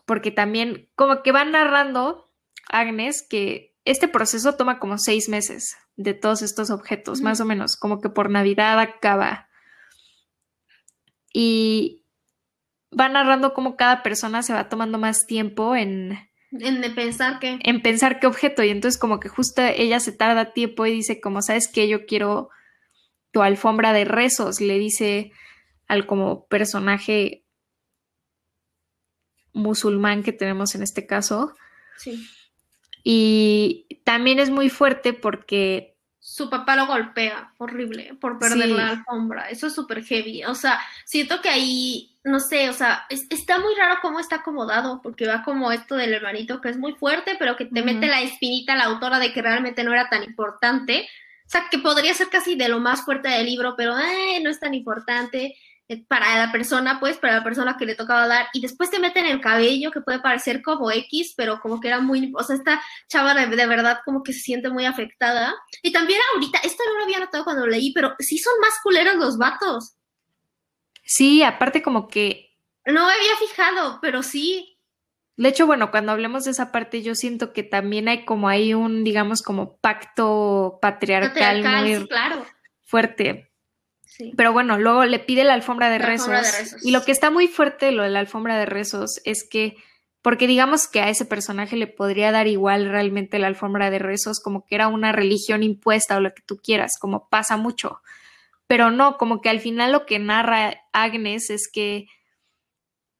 porque 0.05 0.29
también 0.29 0.89
como 0.95 1.23
que 1.23 1.31
va 1.31 1.45
narrando 1.45 2.29
Agnes 2.69 3.25
que 3.27 3.73
este 3.85 4.07
proceso 4.07 4.55
toma 4.55 4.79
como 4.79 4.97
seis 4.97 5.29
meses 5.29 5.77
de 5.95 6.13
todos 6.13 6.41
estos 6.41 6.69
objetos, 6.69 7.21
más 7.21 7.39
o 7.39 7.45
menos, 7.45 7.77
como 7.77 8.01
que 8.01 8.09
por 8.09 8.29
Navidad 8.29 8.79
acaba 8.79 9.47
y 11.37 12.05
va 12.97 13.09
narrando 13.09 13.53
cómo 13.53 13.75
cada 13.75 14.03
persona 14.03 14.41
se 14.41 14.53
va 14.53 14.69
tomando 14.69 14.97
más 14.97 15.25
tiempo 15.25 15.75
en... 15.75 16.17
En 16.51 16.95
pensar 16.95 17.39
que... 17.39 17.59
En 17.61 17.81
pensar 17.81 18.21
qué 18.21 18.27
objeto. 18.27 18.63
Y 18.63 18.69
entonces 18.69 18.97
como 18.97 19.19
que 19.19 19.27
justo 19.27 19.61
ella 19.61 19.99
se 19.99 20.13
tarda 20.13 20.53
tiempo 20.53 20.85
y 20.85 20.91
dice 20.91 21.19
como, 21.19 21.41
¿sabes 21.41 21.67
qué? 21.67 21.89
Yo 21.89 22.05
quiero 22.05 22.49
tu 23.31 23.41
alfombra 23.41 23.91
de 23.91 24.05
rezos. 24.05 24.61
Le 24.61 24.79
dice 24.79 25.33
al 25.87 26.05
como 26.05 26.45
personaje 26.47 27.45
musulmán 29.53 30.23
que 30.23 30.33
tenemos 30.33 30.75
en 30.75 30.83
este 30.83 31.07
caso. 31.07 31.55
Sí. 31.97 32.27
Y 33.03 34.01
también 34.03 34.39
es 34.39 34.49
muy 34.49 34.69
fuerte 34.69 35.13
porque 35.13 35.95
su 36.27 36.49
papá 36.49 36.75
lo 36.75 36.87
golpea, 36.87 37.53
horrible, 37.59 38.17
por 38.19 38.39
perder 38.39 38.69
la 38.69 38.89
alfombra. 38.89 39.47
Eso 39.51 39.67
es 39.67 39.75
súper 39.75 40.03
heavy. 40.03 40.43
O 40.45 40.55
sea, 40.55 40.81
siento 41.05 41.39
que 41.39 41.49
ahí, 41.49 42.17
no 42.23 42.39
sé, 42.39 42.67
o 42.67 42.73
sea, 42.73 43.05
está 43.09 43.59
muy 43.59 43.75
raro 43.75 43.97
cómo 44.01 44.19
está 44.19 44.37
acomodado, 44.37 45.01
porque 45.03 45.27
va 45.27 45.43
como 45.43 45.71
esto 45.71 45.95
del 45.95 46.15
hermanito 46.15 46.61
que 46.61 46.69
es 46.69 46.77
muy 46.79 46.93
fuerte, 46.93 47.35
pero 47.37 47.55
que 47.55 47.65
te 47.65 47.83
mete 47.83 48.07
la 48.07 48.23
espinita 48.23 48.73
a 48.73 48.77
la 48.77 48.85
autora 48.85 49.19
de 49.19 49.33
que 49.33 49.43
realmente 49.43 49.83
no 49.83 49.93
era 49.93 50.09
tan 50.09 50.23
importante. 50.23 51.07
O 51.45 51.49
sea, 51.49 51.67
que 51.69 51.77
podría 51.77 52.15
ser 52.15 52.29
casi 52.29 52.55
de 52.55 52.69
lo 52.69 52.79
más 52.79 53.05
fuerte 53.05 53.29
del 53.29 53.45
libro, 53.45 53.75
pero 53.77 53.95
eh, 53.95 54.39
no 54.41 54.49
es 54.49 54.59
tan 54.59 54.73
importante. 54.73 55.55
Eh, 55.87 56.03
para 56.07 56.43
la 56.43 56.51
persona, 56.51 56.99
pues, 56.99 57.17
para 57.17 57.35
la 57.35 57.43
persona 57.43 57.77
que 57.77 57.85
le 57.85 57.93
tocaba 57.93 58.27
dar, 58.27 58.47
y 58.53 58.61
después 58.61 58.89
te 58.89 58.99
meten 58.99 59.27
el 59.27 59.39
cabello, 59.39 59.91
que 59.91 60.01
puede 60.01 60.19
parecer 60.19 60.63
como 60.63 60.89
X, 60.89 61.35
pero 61.37 61.59
como 61.59 61.79
que 61.79 61.89
era 61.89 61.99
muy, 61.99 62.33
o 62.35 62.43
sea, 62.43 62.55
esta 62.55 62.81
chava 63.07 63.35
de, 63.35 63.67
verdad 63.67 63.99
como 64.03 64.23
que 64.23 64.33
se 64.33 64.39
siente 64.39 64.69
muy 64.71 64.85
afectada. 64.85 65.53
Y 65.83 65.91
también 65.91 66.19
ahorita, 66.33 66.59
esto 66.63 66.83
no 66.87 66.97
lo 66.97 67.03
había 67.03 67.19
notado 67.19 67.43
cuando 67.43 67.65
lo 67.65 67.71
leí, 67.71 67.93
pero 67.93 68.15
sí 68.17 68.39
son 68.39 68.53
más 68.59 68.73
culeros 68.81 69.15
los 69.15 69.37
vatos. 69.37 69.95
Sí, 71.03 71.43
aparte 71.43 71.83
como 71.83 72.07
que... 72.07 72.57
No 72.87 73.05
me 73.05 73.13
había 73.13 73.35
fijado, 73.37 73.99
pero 74.01 74.23
sí. 74.23 74.79
De 75.37 75.49
hecho, 75.49 75.67
bueno, 75.67 75.91
cuando 75.91 76.13
hablemos 76.13 76.45
de 76.45 76.51
esa 76.51 76.71
parte, 76.71 77.03
yo 77.03 77.13
siento 77.13 77.53
que 77.53 77.61
también 77.61 78.07
hay 78.07 78.25
como 78.25 78.47
hay 78.47 78.73
un, 78.73 79.03
digamos, 79.03 79.43
como 79.43 79.77
pacto 79.77 80.79
patriarcal, 80.81 81.61
muy 81.83 82.07
claro. 82.07 82.43
fuerte 82.83 83.51
pero 84.35 84.53
bueno, 84.53 84.77
luego 84.77 85.05
le 85.05 85.19
pide 85.19 85.43
la 85.43 85.53
alfombra 85.53 85.89
de, 85.89 85.97
rezos, 85.97 86.75
Y 86.83 86.91
lo 86.91 87.03
que 87.03 87.11
está 87.11 87.29
muy 87.29 87.47
fuerte 87.47 87.91
lo 87.91 88.03
de 88.03 88.09
la 88.09 88.19
alfombra 88.19 88.57
de 88.57 88.65
rezos 88.65 89.21
es 89.25 89.47
que, 89.49 89.75
porque 90.21 90.47
digamos 90.47 90.87
que 90.87 91.01
a 91.01 91.09
ese 91.09 91.25
personaje 91.25 91.75
le 91.75 91.87
podría 91.87 92.31
dar 92.31 92.47
igual 92.47 92.89
realmente 92.89 93.39
la 93.39 93.47
alfombra 93.47 93.89
de 93.89 93.99
rezos, 93.99 94.39
como 94.39 94.65
que 94.65 94.75
era 94.75 94.87
una 94.87 95.11
religión 95.11 95.63
impuesta 95.63 96.17
o 96.17 96.21
lo 96.21 96.33
que 96.33 96.43
tú 96.45 96.57
quieras, 96.57 96.93
como 96.99 97.27
pasa 97.29 97.57
mucho. 97.57 98.01
Pero 98.67 98.91
no, 98.91 99.17
como 99.17 99.41
que 99.41 99.49
al 99.49 99.59
final 99.59 99.91
lo 99.91 100.05
que 100.05 100.19
narra 100.19 100.81
Agnes 100.93 101.49
es 101.49 101.69
que 101.71 102.07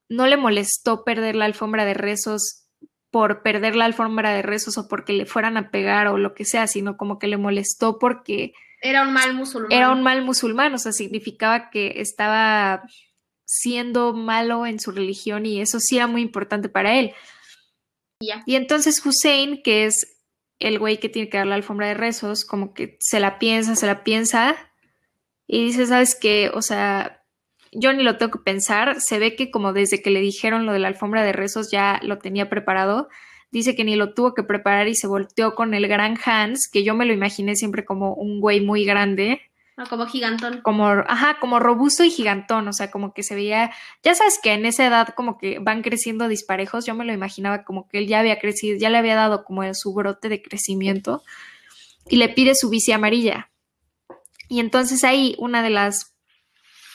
no 0.10 0.28
le 0.28 0.38
molestó 0.38 1.04
perder 1.04 1.36
la 1.36 1.46
alfombra 1.46 1.86
de 1.86 1.94
rezos 1.94 2.66
por 3.12 3.44
perder 3.44 3.76
la 3.76 3.86
alfombra 3.86 4.34
de 4.34 4.42
rezos 4.42 4.78
o 4.78 4.88
porque 4.88 5.14
le 5.14 5.26
fueran 5.26 5.58
a 5.58 5.72
pegar 5.72 6.08
o 6.08 6.18
lo 6.18 6.34
que 6.34 6.46
sea, 6.46 6.68
sino 6.68 6.98
como 6.98 7.18
que 7.18 7.28
le 7.28 7.38
molestó 7.38 7.98
porque 7.98 8.54
era 8.82 9.04
un 9.04 9.14
mal 9.14 9.34
musulmán. 9.34 9.72
Era 9.72 9.92
un 9.92 10.04
mal 10.04 10.24
musulmán, 10.24 10.74
o 10.74 10.78
sea, 10.78 10.92
significaba 10.92 11.70
que 11.70 12.02
estaba 12.02 12.84
siendo 13.46 14.14
malo 14.14 14.66
en 14.66 14.80
su 14.80 14.92
religión 14.92 15.46
y 15.46 15.62
eso 15.62 15.80
sí 15.80 15.98
era 15.98 16.08
muy 16.08 16.22
importante 16.22 16.70
para 16.70 16.98
él. 16.98 17.14
Y 18.20 18.56
entonces 18.56 19.06
Hussein, 19.06 19.62
que 19.62 19.86
es 19.86 20.18
el 20.60 20.80
güey 20.80 21.00
que 21.00 21.10
tiene 21.10 21.30
que 21.30 21.38
dar 21.38 21.48
la 21.48 21.56
alfombra 21.56 21.88
de 21.88 21.94
rezos, 21.94 22.46
como 22.46 22.74
que 22.74 22.98
se 23.00 23.20
la 23.20 23.40
piensa, 23.40 23.76
se 23.76 23.88
la 23.88 24.04
piensa 24.04 24.56
y 25.48 25.66
dice, 25.66 25.86
¿sabes 25.86 26.16
qué? 26.16 26.50
O 26.54 26.62
sea, 26.62 27.24
yo 27.72 27.94
ni 27.94 28.04
lo 28.04 28.18
tengo 28.18 28.32
que 28.32 28.40
pensar, 28.40 29.02
se 29.02 29.20
ve 29.20 29.36
que 29.36 29.52
como 29.52 29.74
desde 29.74 30.02
que 30.02 30.10
le 30.10 30.22
dijeron 30.22 30.66
lo 30.66 30.72
de 30.72 30.80
la 30.80 30.88
alfombra 30.88 31.24
de 31.24 31.34
rezos 31.34 31.70
ya 31.72 32.00
lo 32.04 32.18
tenía 32.20 32.50
preparado 32.50 33.10
dice 33.52 33.76
que 33.76 33.84
ni 33.84 33.96
lo 33.96 34.14
tuvo 34.14 34.34
que 34.34 34.44
preparar 34.44 34.88
y 34.88 34.96
se 34.96 35.08
volteó 35.08 35.56
con 35.56 35.74
el 35.74 35.88
gran 35.88 36.18
Hans, 36.24 36.70
que 36.72 36.84
yo 36.84 36.96
me 36.96 37.06
lo 37.06 37.14
imaginé 37.14 37.56
siempre 37.56 37.86
como 37.86 38.14
un 38.14 38.40
güey 38.40 38.62
muy 38.62 38.86
grande. 38.86 39.42
como 39.90 40.06
gigantón. 40.06 40.62
Como, 40.62 40.88
ajá, 40.88 41.38
como 41.40 41.60
robusto 41.60 42.04
y 42.04 42.10
gigantón, 42.10 42.68
o 42.68 42.74
sea, 42.74 42.92
como 42.92 43.14
que 43.14 43.24
se 43.24 43.36
veía, 43.36 43.72
ya 44.04 44.16
sabes 44.16 44.40
que 44.42 44.54
en 44.54 44.66
esa 44.66 44.86
edad 44.86 45.10
como 45.16 45.38
que 45.38 45.60
van 45.60 45.82
creciendo 45.82 46.28
disparejos, 46.28 46.86
yo 46.86 46.96
me 46.96 47.06
lo 47.06 47.14
imaginaba 47.14 47.64
como 47.64 47.88
que 47.88 48.00
él 48.00 48.08
ya 48.08 48.20
había 48.20 48.40
crecido, 48.40 48.78
ya 48.78 48.90
le 48.90 48.98
había 48.98 49.16
dado 49.16 49.44
como 49.44 49.64
su 49.74 49.94
brote 49.94 50.30
de 50.30 50.42
crecimiento 50.42 51.24
y 52.10 52.18
le 52.18 52.30
pide 52.30 52.54
su 52.56 52.70
bici 52.70 52.92
amarilla. 52.92 53.50
Y 54.48 54.60
entonces 54.60 55.04
ahí 55.04 55.36
una 55.40 55.64
de 55.64 55.72
las 55.72 56.16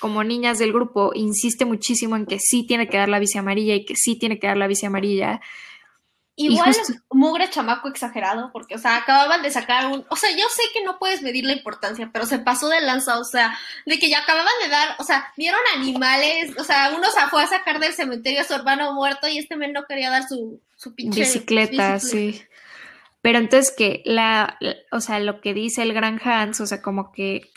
como 0.01 0.25
niñas 0.25 0.59
del 0.59 0.73
grupo 0.73 1.13
insiste 1.15 1.67
muchísimo 1.67 2.17
en 2.17 2.25
que 2.25 2.39
sí 2.39 2.67
tiene 2.67 2.89
que 2.89 2.97
dar 2.97 3.09
la 3.09 3.19
bici 3.19 3.37
amarilla 3.39 3.75
y 3.75 3.85
que 3.85 3.95
sí 3.97 4.19
tiene 4.19 4.39
que 4.39 4.47
dar 4.47 4.57
la 4.57 4.67
bici 4.67 4.87
amarilla 4.87 5.41
Igual 6.43 6.75
mugre 7.11 7.51
chamaco 7.51 7.89
exagerado, 7.89 8.51
porque, 8.53 8.75
o 8.75 8.79
sea, 8.79 8.97
acababan 8.97 9.43
de 9.43 9.51
sacar 9.51 9.87
un, 9.89 10.07
o 10.09 10.17
sea, 10.17 10.31
yo 10.31 10.47
sé 10.55 10.63
que 10.73 10.83
no 10.83 10.99
puedes 10.99 11.21
medir 11.21 11.45
la 11.45 11.53
importancia, 11.53 12.09
pero 12.13 12.25
se 12.25 12.39
pasó 12.39 12.69
de 12.69 12.81
lanza, 12.81 13.19
o 13.19 13.25
sea, 13.25 13.59
de 13.85 13.99
que 13.99 14.09
ya 14.09 14.21
acababan 14.21 14.53
de 14.63 14.71
dar, 14.71 14.97
o 14.99 15.05
sea, 15.05 15.33
vieron 15.37 15.61
animales, 15.77 16.53
o 16.59 16.65
sea, 16.65 16.93
uno 16.97 17.09
se 17.11 17.21
fue 17.29 17.43
a 17.43 17.47
sacar 17.47 17.79
del 17.79 17.93
cementerio 17.93 18.41
a 18.41 18.45
su 18.45 18.55
hermano 18.55 18.95
muerto 18.95 19.29
y 19.29 19.39
este 19.39 19.57
men 19.57 19.75
no 19.75 19.85
quería 19.85 20.09
dar 20.09 20.27
su, 20.27 20.61
su 20.77 20.95
pinche 20.95 21.21
bicicleta, 21.21 21.99
sí. 22.01 22.43
Pero 23.21 23.39
entonces 23.39 23.75
que 23.77 24.03
la, 24.07 24.59
o 24.91 25.01
sea, 25.01 25.21
lo 25.21 25.43
que 25.43 25.53
dice 25.53 25.83
el 25.83 25.93
gran 25.93 26.19
Hans, 26.25 26.61
o 26.61 26.67
sea, 26.67 26.81
como 26.81 27.13
que 27.13 27.51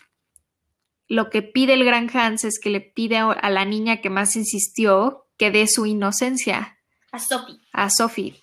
lo 1.08 1.30
que 1.30 1.42
pide 1.42 1.74
el 1.74 1.86
gran 1.86 2.10
Hans 2.14 2.44
es 2.44 2.60
que 2.60 2.70
le 2.70 2.82
pide 2.82 3.18
a 3.18 3.50
la 3.50 3.64
niña 3.64 4.02
que 4.02 4.10
más 4.10 4.36
insistió 4.36 5.26
que 5.38 5.52
dé 5.52 5.68
su 5.68 5.86
inocencia. 5.86 6.80
A 7.14 7.20
Sophie. 7.20 7.60
A 7.72 7.90
Sophie. 7.90 8.43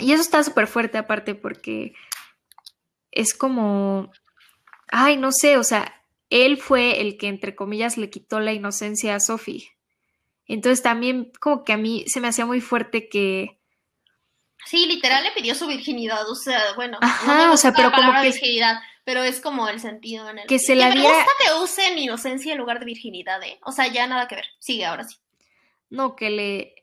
Y 0.00 0.12
eso 0.12 0.22
está 0.22 0.42
súper 0.42 0.66
fuerte 0.66 0.98
aparte 0.98 1.34
porque 1.34 1.94
es 3.10 3.34
como, 3.34 4.10
ay, 4.88 5.16
no 5.16 5.30
sé, 5.32 5.56
o 5.56 5.64
sea, 5.64 6.02
él 6.30 6.58
fue 6.58 7.00
el 7.00 7.18
que, 7.18 7.28
entre 7.28 7.54
comillas, 7.54 7.96
le 7.96 8.10
quitó 8.10 8.40
la 8.40 8.52
inocencia 8.52 9.14
a 9.14 9.20
Sophie. 9.20 9.70
Entonces 10.46 10.82
también 10.82 11.32
como 11.40 11.64
que 11.64 11.72
a 11.72 11.76
mí 11.76 12.04
se 12.06 12.20
me 12.20 12.28
hacía 12.28 12.46
muy 12.46 12.60
fuerte 12.60 13.08
que... 13.08 13.58
Sí, 14.66 14.86
literal 14.86 15.24
le 15.24 15.32
pidió 15.32 15.54
su 15.54 15.66
virginidad, 15.66 16.28
o 16.28 16.34
sea, 16.34 16.60
bueno, 16.76 16.98
Ajá, 17.00 17.50
o 17.52 17.56
sea, 17.56 17.72
pero 17.72 17.90
como 17.92 18.12
que... 18.12 18.30
virginidad, 18.30 18.80
pero 19.04 19.22
es 19.22 19.40
como 19.40 19.68
el 19.68 19.80
sentido 19.80 20.28
en 20.28 20.40
el 20.40 20.46
que 20.46 20.58
se 20.58 20.74
la 20.74 20.88
me 20.94 21.00
gusta 21.00 21.30
que 21.44 21.54
usen 21.62 21.98
inocencia 21.98 22.52
en 22.52 22.58
lugar 22.58 22.78
de 22.78 22.84
virginidad, 22.84 23.42
¿eh? 23.42 23.58
O 23.64 23.72
sea, 23.72 23.86
ya 23.88 24.06
nada 24.06 24.28
que 24.28 24.36
ver. 24.36 24.46
Sigue 24.58 24.84
ahora 24.84 25.04
sí. 25.04 25.16
No, 25.88 26.14
que 26.14 26.30
le 26.30 26.79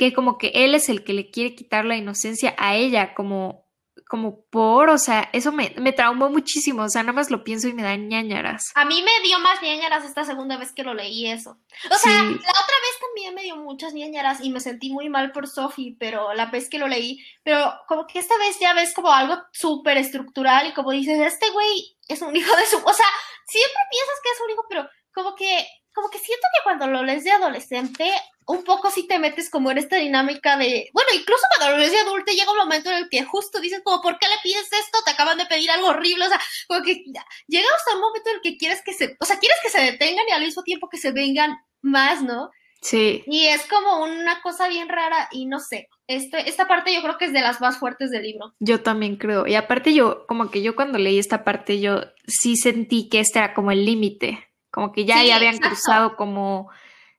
que 0.00 0.14
como 0.14 0.38
que 0.38 0.50
él 0.54 0.74
es 0.74 0.88
el 0.88 1.04
que 1.04 1.12
le 1.12 1.30
quiere 1.30 1.54
quitar 1.54 1.84
la 1.84 1.94
inocencia 1.94 2.54
a 2.56 2.74
ella, 2.74 3.12
como, 3.12 3.68
como 4.08 4.46
por, 4.46 4.88
o 4.88 4.96
sea, 4.96 5.28
eso 5.34 5.52
me, 5.52 5.74
me 5.76 5.92
traumó 5.92 6.30
muchísimo, 6.30 6.84
o 6.84 6.88
sea, 6.88 7.02
nada 7.02 7.12
más 7.12 7.30
lo 7.30 7.44
pienso 7.44 7.68
y 7.68 7.74
me 7.74 7.82
da 7.82 7.94
ñañaras. 7.96 8.72
A 8.76 8.86
mí 8.86 9.02
me 9.02 9.28
dio 9.28 9.38
más 9.40 9.60
ñañaras 9.60 10.06
esta 10.06 10.24
segunda 10.24 10.56
vez 10.56 10.72
que 10.72 10.84
lo 10.84 10.94
leí 10.94 11.26
eso. 11.26 11.50
O 11.50 11.96
sea, 11.96 12.22
la 12.22 12.30
otra 12.30 12.38
vez 12.40 12.98
también 12.98 13.34
me 13.34 13.42
dio 13.42 13.56
muchas 13.56 13.92
ñañaras 13.92 14.40
y 14.42 14.48
me 14.48 14.60
sentí 14.60 14.90
muy 14.90 15.10
mal 15.10 15.32
por 15.32 15.46
Sophie, 15.46 15.96
pero 16.00 16.32
la 16.32 16.46
vez 16.46 16.70
que 16.70 16.78
lo 16.78 16.88
leí, 16.88 17.18
pero 17.44 17.70
como 17.86 18.06
que 18.06 18.20
esta 18.20 18.38
vez 18.38 18.58
ya 18.58 18.72
ves 18.72 18.94
como 18.94 19.12
algo 19.12 19.36
súper 19.52 19.98
estructural 19.98 20.66
y 20.66 20.72
como 20.72 20.92
dices, 20.92 21.20
este 21.20 21.50
güey 21.50 21.98
es 22.08 22.22
un 22.22 22.34
hijo 22.34 22.56
de 22.56 22.64
su, 22.64 22.78
o 22.78 22.92
sea, 22.94 23.06
siempre 23.46 23.82
piensas 23.90 24.20
que 24.22 24.30
es 24.30 24.40
un 24.46 24.50
hijo, 24.50 24.64
pero 24.66 24.88
como 25.12 25.34
que, 25.34 25.66
como 25.92 26.08
que 26.10 26.18
siento 26.18 26.46
que 26.52 26.62
cuando 26.64 26.86
lo 26.86 27.02
lees 27.02 27.24
de 27.24 27.32
adolescente, 27.32 28.10
un 28.46 28.64
poco 28.64 28.90
sí 28.90 29.06
te 29.06 29.18
metes 29.18 29.50
como 29.50 29.70
en 29.70 29.78
esta 29.78 29.96
dinámica 29.96 30.56
de, 30.56 30.88
bueno, 30.92 31.10
incluso 31.14 31.42
cuando 31.48 31.74
lo 31.74 31.78
lees 31.78 31.92
de 31.92 32.00
adulto 32.00 32.32
llega 32.32 32.50
un 32.50 32.58
momento 32.58 32.90
en 32.90 32.96
el 32.98 33.08
que 33.08 33.24
justo 33.24 33.60
dices 33.60 33.80
como, 33.84 34.02
¿por 34.02 34.18
qué 34.18 34.26
le 34.28 34.40
pides 34.42 34.64
esto? 34.72 34.98
Te 35.04 35.12
acaban 35.12 35.38
de 35.38 35.46
pedir 35.46 35.70
algo 35.70 35.88
horrible, 35.88 36.26
o 36.26 36.28
sea, 36.28 36.40
como 36.68 36.82
que 36.82 37.04
llega 37.46 37.68
hasta 37.76 37.94
un 37.94 38.00
momento 38.00 38.30
en 38.30 38.36
el 38.36 38.42
que 38.42 38.56
quieres 38.56 38.82
que 38.84 38.92
se, 38.92 39.16
o 39.20 39.24
sea, 39.24 39.38
quieres 39.38 39.58
que 39.62 39.70
se 39.70 39.80
detengan 39.80 40.28
y 40.28 40.32
al 40.32 40.42
mismo 40.42 40.62
tiempo 40.62 40.88
que 40.88 40.98
se 40.98 41.12
vengan 41.12 41.58
más, 41.82 42.22
¿no? 42.22 42.50
Sí. 42.82 43.22
Y 43.26 43.46
es 43.46 43.66
como 43.66 44.02
una 44.02 44.40
cosa 44.42 44.68
bien 44.68 44.88
rara 44.88 45.28
y 45.30 45.46
no 45.46 45.60
sé, 45.60 45.88
este, 46.06 46.48
esta 46.48 46.66
parte 46.66 46.92
yo 46.92 47.02
creo 47.02 47.18
que 47.18 47.26
es 47.26 47.32
de 47.32 47.40
las 47.40 47.60
más 47.60 47.78
fuertes 47.78 48.10
del 48.10 48.22
libro. 48.22 48.54
Yo 48.58 48.82
también 48.82 49.16
creo. 49.16 49.46
Y 49.46 49.54
aparte 49.54 49.94
yo, 49.94 50.26
como 50.26 50.50
que 50.50 50.60
yo 50.62 50.74
cuando 50.74 50.98
leí 50.98 51.18
esta 51.18 51.44
parte, 51.44 51.80
yo 51.80 52.00
sí 52.26 52.56
sentí 52.56 53.08
que 53.08 53.20
este 53.20 53.38
era 53.38 53.54
como 53.54 53.70
el 53.70 53.84
límite, 53.84 54.49
como 54.70 54.92
que 54.92 55.04
ya, 55.04 55.20
Sí, 55.20 55.28
ya 55.28 55.36
habían 55.36 55.54
exacto. 55.56 55.76
cruzado 55.76 56.16
como, 56.16 56.70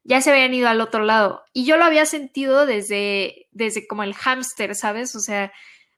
ya 0.03 0.21
se 0.21 0.31
habían 0.31 0.53
ido 0.53 0.67
al 0.69 0.81
otro 0.81 1.03
lado. 1.03 1.43
Y 1.53 1.65
yo 1.65 1.77
lo 1.77 1.85
había 1.85 2.05
sentido 2.05 2.65
desde, 2.65 3.47
desde 3.51 3.87
como 3.87 4.03
el 4.03 4.13
hámster, 4.15 4.75
¿sabes? 4.75 5.15
O 5.15 5.19
sea, 5.19 5.51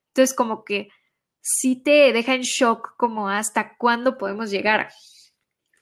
entonces 0.09 0.35
como 0.35 0.63
que 0.63 0.89
sí 1.41 1.75
te 1.75 2.13
deja 2.13 2.33
en 2.35 2.41
shock 2.41 2.95
como 2.97 3.29
hasta 3.29 3.75
cuándo 3.77 4.17
podemos 4.17 4.49
llegar. 4.49 4.89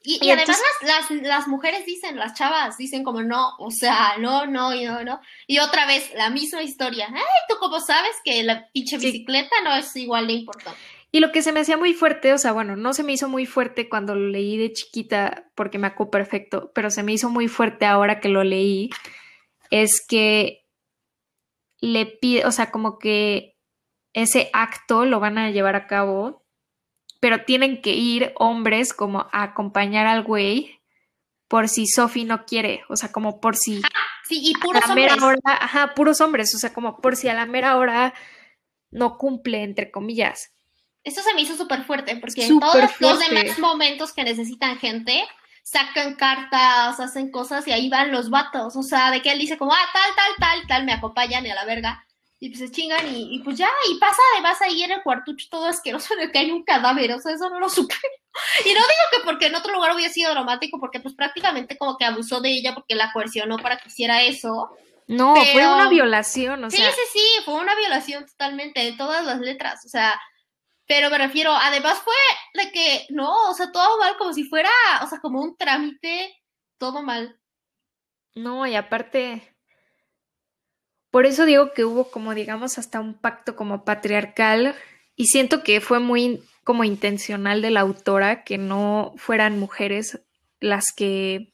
Y, 0.03 0.15
Y 0.19 0.27
y 0.27 0.31
además 0.31 0.57
entonces- 0.57 0.65
las, 0.81 1.11
las, 1.11 1.21
las 1.27 1.47
mujeres 1.47 1.85
dicen, 1.85 2.15
las 2.17 2.33
chavas 2.33 2.75
dicen 2.77 3.03
como 3.03 3.21
no, 3.21 3.55
o 3.59 3.69
sea, 3.69 4.17
no, 4.17 4.47
no, 4.47 4.73
y 4.73 4.85
no, 4.85 5.03
no. 5.03 5.19
Y 5.45 5.59
otra 5.59 5.85
vez, 5.85 6.11
la 6.15 6.31
misma 6.31 6.63
historia. 6.63 7.07
Ay, 7.13 7.21
tú 7.47 7.55
como 7.59 7.79
sabes 7.79 8.15
que 8.23 8.41
la 8.41 8.67
pinche 8.73 8.99
Sí. 8.99 9.05
bicicleta 9.05 9.55
no 9.63 9.75
es 9.75 9.95
igual 9.95 10.25
de 10.25 10.33
importante. 10.33 10.79
Y 11.11 11.19
lo 11.19 11.31
que 11.31 11.41
se 11.41 11.51
me 11.51 11.59
hacía 11.59 11.77
muy 11.77 11.93
fuerte, 11.93 12.33
o 12.33 12.37
sea, 12.37 12.53
bueno, 12.53 12.75
no 12.75 12.93
se 12.93 13.03
me 13.03 13.11
hizo 13.11 13.27
muy 13.27 13.45
fuerte 13.45 13.89
cuando 13.89 14.15
lo 14.15 14.29
leí 14.29 14.57
de 14.57 14.71
chiquita 14.71 15.51
porque 15.55 15.77
me 15.77 15.87
acuerdo 15.87 16.11
perfecto, 16.11 16.71
pero 16.73 16.89
se 16.89 17.03
me 17.03 17.11
hizo 17.11 17.29
muy 17.29 17.49
fuerte 17.49 17.85
ahora 17.85 18.21
que 18.21 18.29
lo 18.29 18.43
leí, 18.43 18.89
es 19.69 20.05
que 20.07 20.65
le 21.81 22.05
pide, 22.05 22.45
o 22.45 22.51
sea, 22.51 22.71
como 22.71 22.97
que 22.97 23.57
ese 24.13 24.49
acto 24.53 25.05
lo 25.05 25.19
van 25.19 25.37
a 25.37 25.51
llevar 25.51 25.75
a 25.75 25.87
cabo, 25.87 26.45
pero 27.19 27.43
tienen 27.43 27.81
que 27.81 27.93
ir 27.93 28.33
hombres 28.37 28.93
como 28.93 29.27
a 29.33 29.43
acompañar 29.43 30.07
al 30.07 30.23
güey 30.23 30.81
por 31.49 31.67
si 31.67 31.87
Sophie 31.87 32.23
no 32.23 32.45
quiere, 32.45 32.83
o 32.87 32.95
sea, 32.95 33.11
como 33.11 33.41
por 33.41 33.57
si 33.57 33.81
Sí, 34.23 34.39
y 34.41 34.53
a 34.55 34.59
puros 34.59 34.87
la 34.87 34.95
mera 34.95 35.13
hombres. 35.15 35.39
hora, 35.45 35.57
ajá, 35.59 35.93
puros 35.93 36.21
hombres, 36.21 36.55
o 36.55 36.57
sea, 36.57 36.73
como 36.73 37.01
por 37.01 37.17
si 37.17 37.27
a 37.27 37.33
la 37.33 37.45
mera 37.45 37.75
hora 37.75 38.13
no 38.91 39.17
cumple, 39.17 39.63
entre 39.63 39.91
comillas. 39.91 40.53
Eso 41.03 41.21
se 41.23 41.33
me 41.33 41.41
hizo 41.41 41.55
súper 41.57 41.83
fuerte, 41.83 42.15
porque 42.17 42.45
en 42.45 42.59
todos 42.59 42.89
los 42.99 43.19
demás 43.19 43.57
momentos 43.59 44.13
que 44.13 44.23
necesitan 44.23 44.77
gente, 44.77 45.27
sacan 45.63 46.15
cartas, 46.15 46.99
hacen 46.99 47.31
cosas 47.31 47.67
y 47.67 47.71
ahí 47.71 47.89
van 47.89 48.11
los 48.11 48.29
vatos. 48.29 48.75
O 48.75 48.83
sea, 48.83 49.11
de 49.11 49.21
que 49.21 49.31
él 49.31 49.39
dice 49.39 49.57
como, 49.57 49.73
ah, 49.73 49.89
tal, 49.93 50.15
tal, 50.15 50.35
tal, 50.39 50.67
tal, 50.67 50.85
me 50.85 50.93
acompañan 50.93 51.45
y 51.45 51.49
a 51.49 51.55
la 51.55 51.65
verga. 51.65 52.05
Y 52.39 52.49
pues 52.49 52.59
se 52.59 52.71
chingan 52.71 53.07
y, 53.07 53.35
y 53.35 53.39
pues 53.43 53.57
ya, 53.57 53.69
y 53.87 53.99
pasa 53.99 54.19
además 54.33 54.59
ahí 54.63 54.81
en 54.81 54.91
el 54.91 55.03
cuartucho 55.03 55.45
todo 55.51 55.67
asqueroso 55.67 56.15
el 56.19 56.31
que 56.31 56.39
hay 56.39 56.49
un 56.49 56.63
cadáver, 56.63 57.13
o 57.13 57.19
sea, 57.19 57.33
eso 57.33 57.49
no 57.49 57.59
lo 57.59 57.69
supe. 57.69 57.95
Y 58.65 58.69
no 58.69 58.79
digo 58.79 59.05
que 59.11 59.25
porque 59.25 59.47
en 59.47 59.55
otro 59.55 59.73
lugar 59.73 59.93
hubiera 59.93 60.11
sido 60.11 60.31
dramático, 60.31 60.79
porque 60.79 61.01
pues 61.01 61.13
prácticamente 61.13 61.77
como 61.77 61.97
que 61.97 62.05
abusó 62.05 62.39
de 62.39 62.49
ella 62.49 62.73
porque 62.73 62.95
la 62.95 63.11
coercionó 63.11 63.57
para 63.57 63.77
que 63.77 63.89
hiciera 63.89 64.23
eso. 64.23 64.69
No, 65.07 65.35
fue 65.35 65.67
una 65.67 65.89
violación, 65.89 66.63
o 66.63 66.71
sí, 66.71 66.77
sea, 66.77 66.91
sí, 66.91 67.01
sí, 67.11 67.43
fue 67.43 67.55
una 67.55 67.75
violación 67.75 68.25
totalmente 68.25 68.79
de 68.79 68.93
todas 68.93 69.25
las 69.25 69.39
letras, 69.39 69.85
o 69.85 69.89
sea, 69.89 70.17
pero 70.91 71.09
me 71.09 71.17
refiero, 71.17 71.53
además 71.53 71.99
fue 72.03 72.13
de 72.61 72.69
que, 72.73 73.05
no, 73.11 73.49
o 73.49 73.53
sea, 73.53 73.71
todo 73.71 73.97
mal, 73.97 74.17
como 74.17 74.33
si 74.33 74.43
fuera, 74.43 74.69
o 75.01 75.07
sea, 75.07 75.21
como 75.21 75.41
un 75.41 75.55
trámite, 75.55 76.35
todo 76.77 77.01
mal. 77.01 77.39
no, 78.35 78.67
y 78.67 78.75
aparte, 78.75 79.55
por 81.09 81.25
eso 81.25 81.45
digo 81.45 81.71
que 81.71 81.85
hubo 81.85 82.11
como, 82.11 82.33
digamos, 82.33 82.77
hasta 82.77 82.99
un 82.99 83.13
pacto 83.13 83.55
como 83.55 83.85
patriarcal, 83.85 84.75
y 85.15 85.27
siento 85.27 85.63
que 85.63 85.79
fue 85.79 85.99
muy 86.01 86.43
como 86.65 86.83
intencional 86.83 87.61
de 87.61 87.71
la 87.71 87.79
autora 87.79 88.43
que 88.43 88.57
no 88.57 89.13
fueran 89.15 89.59
mujeres 89.59 90.19
las 90.59 90.87
que, 90.93 91.53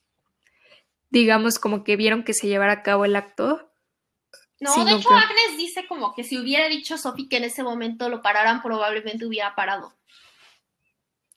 digamos, 1.11 1.59
como 1.59 1.83
que 1.83 1.95
vieron 1.95 2.23
que 2.23 2.33
se 2.33 2.47
llevara 2.47 2.73
a 2.73 2.81
cabo 2.81 3.05
el 3.05 3.15
acto. 3.15 3.66
No, 4.60 4.74
Sí, 4.74 4.84
de 4.84 4.91
no, 4.91 4.97
hecho, 4.97 5.10
Agnes 5.10 5.58
dice 5.58 5.86
como 5.88 6.16
que 6.16 6.24
si 6.24 6.38
hubiera 6.38 6.68
dicho 6.68 6.97
Sophie 6.97 7.30
que 7.30 7.38
en 7.38 7.43
ese 7.43 7.64
momento 7.64 8.10
lo 8.10 8.22
pararan, 8.22 8.62
probablemente 8.62 9.26
hubiera 9.26 9.55
parado. 9.55 9.93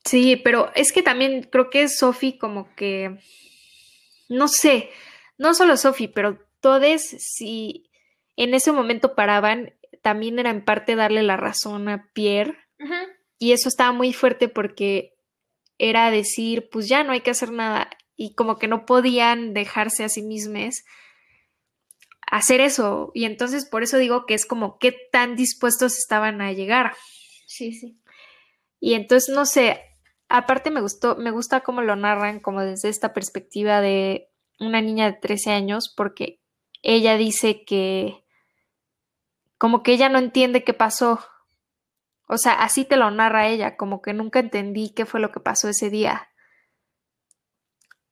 Sí, 0.03 0.35
pero 0.37 0.71
es 0.73 0.91
que 0.91 1.03
también 1.03 1.43
creo 1.51 1.69
que 1.69 1.87
Sophie 1.87 2.39
como 2.39 2.73
que, 2.75 3.19
no 4.29 4.47
sé, 4.47 4.89
no 5.37 5.53
solo 5.53 5.77
Sophie, 5.77 6.09
pero 6.09 6.39
todos 6.59 7.01
si 7.01 7.89
en 8.35 8.53
ese 8.53 8.71
momento 8.71 9.13
paraban, 9.13 9.73
también 10.01 10.39
era 10.39 10.49
en 10.49 10.65
parte 10.65 10.95
darle 10.95 11.21
la 11.21 11.37
razón 11.37 11.89
a 11.89 12.09
Pierre. 12.13 12.57
Y 13.37 13.51
eso 13.51 13.69
estaba 13.69 13.91
muy 13.91 14.13
fuerte 14.13 14.49
porque 14.49 15.13
era 15.77 16.09
decir, 16.09 16.69
pues 16.71 16.87
ya 16.87 17.03
no 17.03 17.11
hay 17.11 17.21
que 17.21 17.31
hacer 17.31 17.51
nada 17.51 17.89
y 18.15 18.33
como 18.33 18.57
que 18.57 18.67
no 18.67 18.85
podían 18.85 19.53
dejarse 19.53 20.03
a 20.03 20.09
sí 20.09 20.21
mismos 20.21 20.83
hacer 22.31 22.61
eso 22.61 23.11
y 23.13 23.25
entonces 23.25 23.65
por 23.65 23.83
eso 23.83 23.97
digo 23.97 24.25
que 24.25 24.33
es 24.33 24.45
como 24.45 24.79
qué 24.79 24.95
tan 25.11 25.35
dispuestos 25.35 25.97
estaban 25.97 26.41
a 26.41 26.53
llegar. 26.53 26.95
Sí, 27.45 27.73
sí. 27.73 28.01
Y 28.79 28.93
entonces, 28.95 29.35
no 29.35 29.45
sé, 29.45 29.81
aparte 30.29 30.71
me 30.71 30.81
gustó, 30.81 31.17
me 31.17 31.29
gusta 31.29 31.59
cómo 31.59 31.81
lo 31.81 31.95
narran 31.95 32.39
como 32.39 32.61
desde 32.61 32.89
esta 32.89 33.13
perspectiva 33.13 33.81
de 33.81 34.29
una 34.59 34.81
niña 34.81 35.11
de 35.11 35.17
13 35.17 35.51
años, 35.51 35.93
porque 35.95 36.39
ella 36.81 37.17
dice 37.17 37.65
que 37.65 38.23
como 39.57 39.83
que 39.83 39.91
ella 39.91 40.07
no 40.07 40.17
entiende 40.17 40.63
qué 40.63 40.73
pasó. 40.73 41.19
O 42.27 42.37
sea, 42.37 42.53
así 42.53 42.85
te 42.85 42.95
lo 42.95 43.11
narra 43.11 43.49
ella, 43.49 43.75
como 43.75 44.01
que 44.01 44.13
nunca 44.13 44.39
entendí 44.39 44.93
qué 44.93 45.05
fue 45.05 45.19
lo 45.19 45.31
que 45.31 45.41
pasó 45.41 45.67
ese 45.67 45.89
día. 45.89 46.29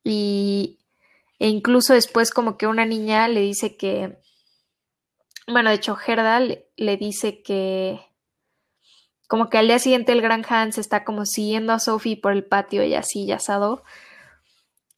Y 0.03 0.78
e 1.39 1.47
incluso 1.47 1.93
después 1.93 2.31
como 2.31 2.57
que 2.57 2.67
una 2.67 2.85
niña 2.85 3.27
le 3.27 3.41
dice 3.41 3.77
que, 3.77 4.17
bueno, 5.47 5.69
de 5.69 5.77
hecho 5.77 5.95
Gerda 5.95 6.39
le, 6.39 6.67
le 6.75 6.97
dice 6.97 7.41
que 7.41 8.01
como 9.27 9.49
que 9.49 9.57
al 9.59 9.67
día 9.67 9.79
siguiente 9.79 10.11
el 10.11 10.21
gran 10.21 10.43
Hans 10.47 10.77
está 10.79 11.03
como 11.03 11.25
siguiendo 11.25 11.71
a 11.71 11.79
Sophie 11.79 12.17
por 12.17 12.33
el 12.33 12.45
patio 12.45 12.83
y 12.83 12.95
así 12.95 13.27
ya 13.27 13.35
asado. 13.35 13.83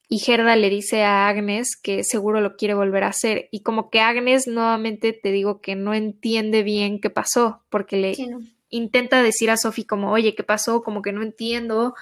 Y 0.07 0.19
Gerda 0.19 0.55
le 0.55 0.69
dice 0.69 1.03
a 1.03 1.27
Agnes 1.27 1.77
que 1.81 2.03
seguro 2.03 2.41
lo 2.41 2.55
quiere 2.57 2.73
volver 2.73 3.03
a 3.03 3.09
hacer. 3.09 3.47
Y 3.51 3.61
como 3.61 3.89
que 3.89 4.01
Agnes 4.01 4.47
nuevamente 4.47 5.13
te 5.13 5.31
digo 5.31 5.61
que 5.61 5.75
no 5.75 5.93
entiende 5.93 6.63
bien 6.63 6.99
qué 6.99 7.09
pasó, 7.09 7.63
porque 7.69 7.97
le 7.97 8.15
Sí, 8.15 8.27
no. 8.27 8.39
intenta 8.69 9.21
decir 9.21 9.49
a 9.51 9.57
Sophie 9.57 9.85
como, 9.85 10.11
oye, 10.11 10.35
¿qué 10.35 10.43
pasó? 10.43 10.81
Como 10.81 11.01
que 11.01 11.11
no 11.13 11.23
entiendo. 11.23 11.93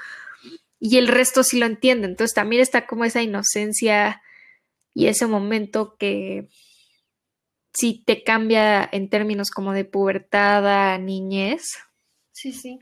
Y 0.79 0.97
el 0.97 1.07
resto 1.07 1.43
sí 1.43 1.59
lo 1.59 1.65
entiende. 1.65 2.07
Entonces 2.07 2.33
también 2.33 2.61
está 2.61 2.87
como 2.87 3.05
esa 3.05 3.21
inocencia 3.21 4.21
y 4.99 5.07
ese 5.07 5.27
momento 5.27 5.95
que 5.97 6.49
sí 7.73 8.03
te 8.05 8.21
cambia 8.21 8.87
en 8.91 9.09
términos 9.09 9.49
como 9.49 9.71
de 9.71 9.85
pubertad 9.85 10.67
a 10.67 10.97
niñez. 10.97 11.77
Sí, 12.33 12.51
sí. 12.51 12.79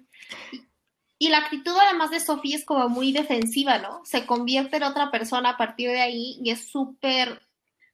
Y, 1.19 1.29
la 1.29 1.37
actitud 1.37 1.75
además 1.79 2.09
de 2.09 2.19
Sophie 2.19 2.55
es 2.55 2.65
como 2.65 2.89
muy 2.89 3.11
defensiva, 3.11 3.77
¿no? 3.77 4.01
Se 4.03 4.25
convierte 4.25 4.77
en 4.77 4.83
otra 4.83 5.11
persona 5.11 5.51
a 5.51 5.57
partir 5.57 5.91
de 5.91 6.01
ahí 6.01 6.39
y 6.43 6.49
es 6.49 6.71
súper, 6.71 7.39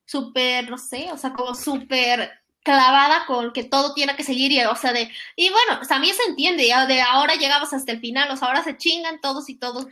súper, 0.06 0.70
no 0.70 0.78
sé, 0.78 1.12
o 1.12 1.18
sea, 1.18 1.34
como 1.34 1.54
súper 1.54 2.32
clavada 2.64 3.26
con 3.26 3.52
que 3.52 3.66
todo 3.66 3.94
tiene 3.94 4.16
que 4.16 4.24
seguir 4.24 4.54
y, 4.54 4.64
o 4.64 4.76
sea, 4.78 4.94
de, 4.94 5.12
y 5.36 5.50
bueno, 5.50 5.86
también 5.86 6.16
se 6.16 6.30
entiende, 6.30 6.66
ya 6.66 6.86
de 6.86 7.02
ahora 7.02 7.36
llegamos 7.36 7.74
hasta 7.74 7.92
el 7.92 8.00
final, 8.00 8.32
o 8.32 8.38
sea, 8.38 8.48
ahora 8.48 8.64
se 8.64 8.78
chingan 8.78 9.20
todos 9.20 9.50
y 9.50 9.56
todos. 9.56 9.86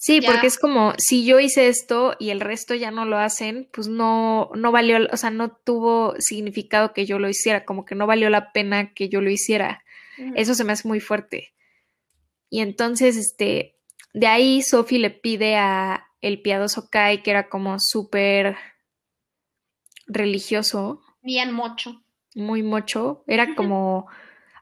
Sí, 0.00 0.20
Ya. 0.20 0.30
porque 0.30 0.46
es 0.46 0.58
como 0.58 0.94
si 0.96 1.24
yo 1.26 1.40
hice 1.40 1.66
esto 1.66 2.14
y 2.20 2.30
el 2.30 2.40
resto 2.40 2.74
ya 2.76 2.92
no 2.92 3.04
lo 3.04 3.18
hacen, 3.18 3.68
pues 3.72 3.88
no, 3.88 4.48
no 4.54 4.70
valió, 4.70 4.98
o 5.10 5.16
sea, 5.16 5.30
no 5.30 5.50
tuvo 5.50 6.14
significado 6.20 6.92
que 6.92 7.04
yo 7.04 7.18
lo 7.18 7.28
hiciera, 7.28 7.64
como 7.64 7.84
que 7.84 7.96
no 7.96 8.06
valió 8.06 8.30
la 8.30 8.52
pena 8.52 8.94
que 8.94 9.08
yo 9.08 9.20
lo 9.20 9.28
hiciera. 9.30 9.82
Eso 10.36 10.54
se 10.54 10.62
me 10.64 10.72
hace 10.72 10.86
muy 10.86 11.00
fuerte. 11.00 11.52
Y 12.48 12.60
entonces, 12.60 13.16
este, 13.16 13.76
de 14.14 14.26
ahí 14.28 14.62
Sophie 14.62 15.00
le 15.00 15.10
pide 15.10 15.56
a 15.56 16.06
el 16.20 16.42
piadoso 16.42 16.88
Kai, 16.90 17.22
que 17.24 17.30
era 17.32 17.48
como 17.48 17.76
súper 17.80 18.56
religioso, 20.06 21.00
Bien 21.22 21.52
mocho. 21.52 22.02
muy 22.34 22.62
mocho, 22.62 23.24
era 23.26 23.54
como, 23.54 24.06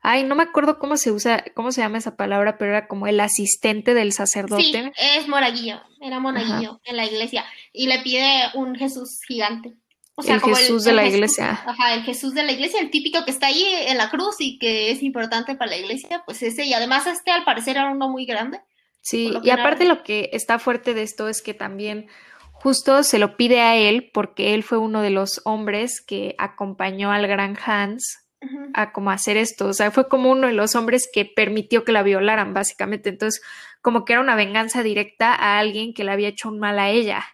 ay, 0.08 0.22
no 0.22 0.36
me 0.36 0.44
acuerdo 0.44 0.78
cómo 0.78 0.96
se 0.96 1.10
usa, 1.10 1.42
cómo 1.54 1.72
se 1.72 1.80
llama 1.80 1.98
esa 1.98 2.14
palabra, 2.16 2.58
pero 2.58 2.70
era 2.70 2.86
como 2.86 3.08
el 3.08 3.18
asistente 3.18 3.92
del 3.92 4.12
sacerdote. 4.12 4.62
Sí, 4.62 4.74
es 5.16 5.26
monaguillo, 5.26 5.80
era 6.00 6.20
monaguillo 6.20 6.80
en 6.84 6.96
la 6.96 7.04
iglesia 7.04 7.44
y 7.72 7.88
le 7.88 7.98
pide 8.00 8.24
un 8.54 8.76
Jesús 8.76 9.18
gigante. 9.26 9.74
O 10.14 10.22
sea, 10.22 10.36
El 10.36 10.40
como 10.40 10.54
Jesús 10.54 10.84
de 10.84 10.92
la 10.92 11.02
Jesús- 11.02 11.14
iglesia. 11.16 11.50
Ajá, 11.66 11.94
el 11.94 12.02
Jesús 12.04 12.34
de 12.34 12.44
la 12.44 12.52
iglesia, 12.52 12.80
el 12.80 12.90
típico 12.90 13.24
que 13.24 13.32
está 13.32 13.48
ahí 13.48 13.64
en 13.88 13.98
la 13.98 14.08
cruz 14.08 14.36
y 14.38 14.58
que 14.58 14.90
es 14.92 15.02
importante 15.02 15.56
para 15.56 15.72
la 15.72 15.76
iglesia, 15.76 16.22
pues 16.24 16.40
ese, 16.42 16.64
y 16.64 16.72
además 16.72 17.06
este 17.08 17.32
al 17.32 17.44
parecer 17.44 17.76
era 17.76 17.90
uno 17.90 18.08
muy 18.08 18.26
grande. 18.26 18.60
Sí, 19.02 19.32
y 19.42 19.50
aparte 19.50 19.84
lo 19.86 20.02
que 20.04 20.30
está 20.32 20.58
fuerte 20.58 20.94
de 20.94 21.02
esto 21.02 21.28
es 21.28 21.42
que 21.42 21.52
también 21.52 22.06
justo 22.52 23.02
se 23.02 23.18
lo 23.18 23.36
pide 23.36 23.60
a 23.60 23.76
él 23.76 24.10
porque 24.14 24.54
él 24.54 24.62
fue 24.62 24.78
uno 24.78 25.02
de 25.02 25.10
los 25.10 25.42
hombres 25.44 26.00
que 26.00 26.34
acompañó 26.38 27.12
al 27.12 27.26
gran 27.26 27.56
Hans 27.64 28.25
A 28.74 28.92
como 28.92 29.10
hacer 29.10 29.36
esto, 29.36 29.68
o 29.68 29.72
sea, 29.72 29.90
fue 29.90 30.08
como 30.08 30.30
uno 30.30 30.46
de 30.46 30.52
los 30.52 30.76
hombres 30.76 31.08
que 31.12 31.24
permitió 31.24 31.84
que 31.84 31.92
la 31.92 32.02
violaran, 32.02 32.52
básicamente. 32.54 33.08
Entonces, 33.08 33.42
como 33.80 34.04
que 34.04 34.12
era 34.12 34.22
una 34.22 34.36
venganza 34.36 34.82
directa 34.82 35.34
a 35.34 35.58
alguien 35.58 35.94
que 35.94 36.04
le 36.04 36.12
había 36.12 36.28
hecho 36.28 36.48
un 36.48 36.58
mal 36.58 36.78
a 36.78 36.90
ella. 36.90 37.24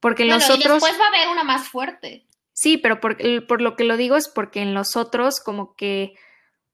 Porque 0.00 0.22
en 0.22 0.30
Claro, 0.30 0.40
los 0.40 0.48
y 0.48 0.60
otros, 0.60 0.82
después 0.82 1.00
va 1.00 1.04
a 1.04 1.08
haber 1.08 1.28
una 1.28 1.44
más 1.44 1.68
fuerte. 1.68 2.26
sí, 2.52 2.78
pero 2.78 3.00
por, 3.00 3.16
por 3.46 3.60
lo 3.60 3.76
que 3.76 3.84
lo 3.84 3.96
digo 3.96 4.16
es 4.16 4.28
porque 4.28 4.60
en 4.62 4.74
los 4.74 4.96
otros, 4.96 5.40
como 5.40 5.74
que, 5.76 6.14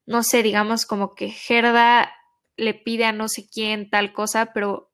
no 0.07 0.23
sé, 0.23 0.43
digamos, 0.43 0.87
como 0.87 1.15
que 1.15 1.29
Gerda 1.29 2.13
le 2.57 2.75
pide 2.75 3.05
a 3.05 3.13
no 3.13 3.29
sé 3.29 3.49
quién 3.53 3.91
tal 3.91 4.13
cosa, 4.13 4.53
pero 4.55 4.91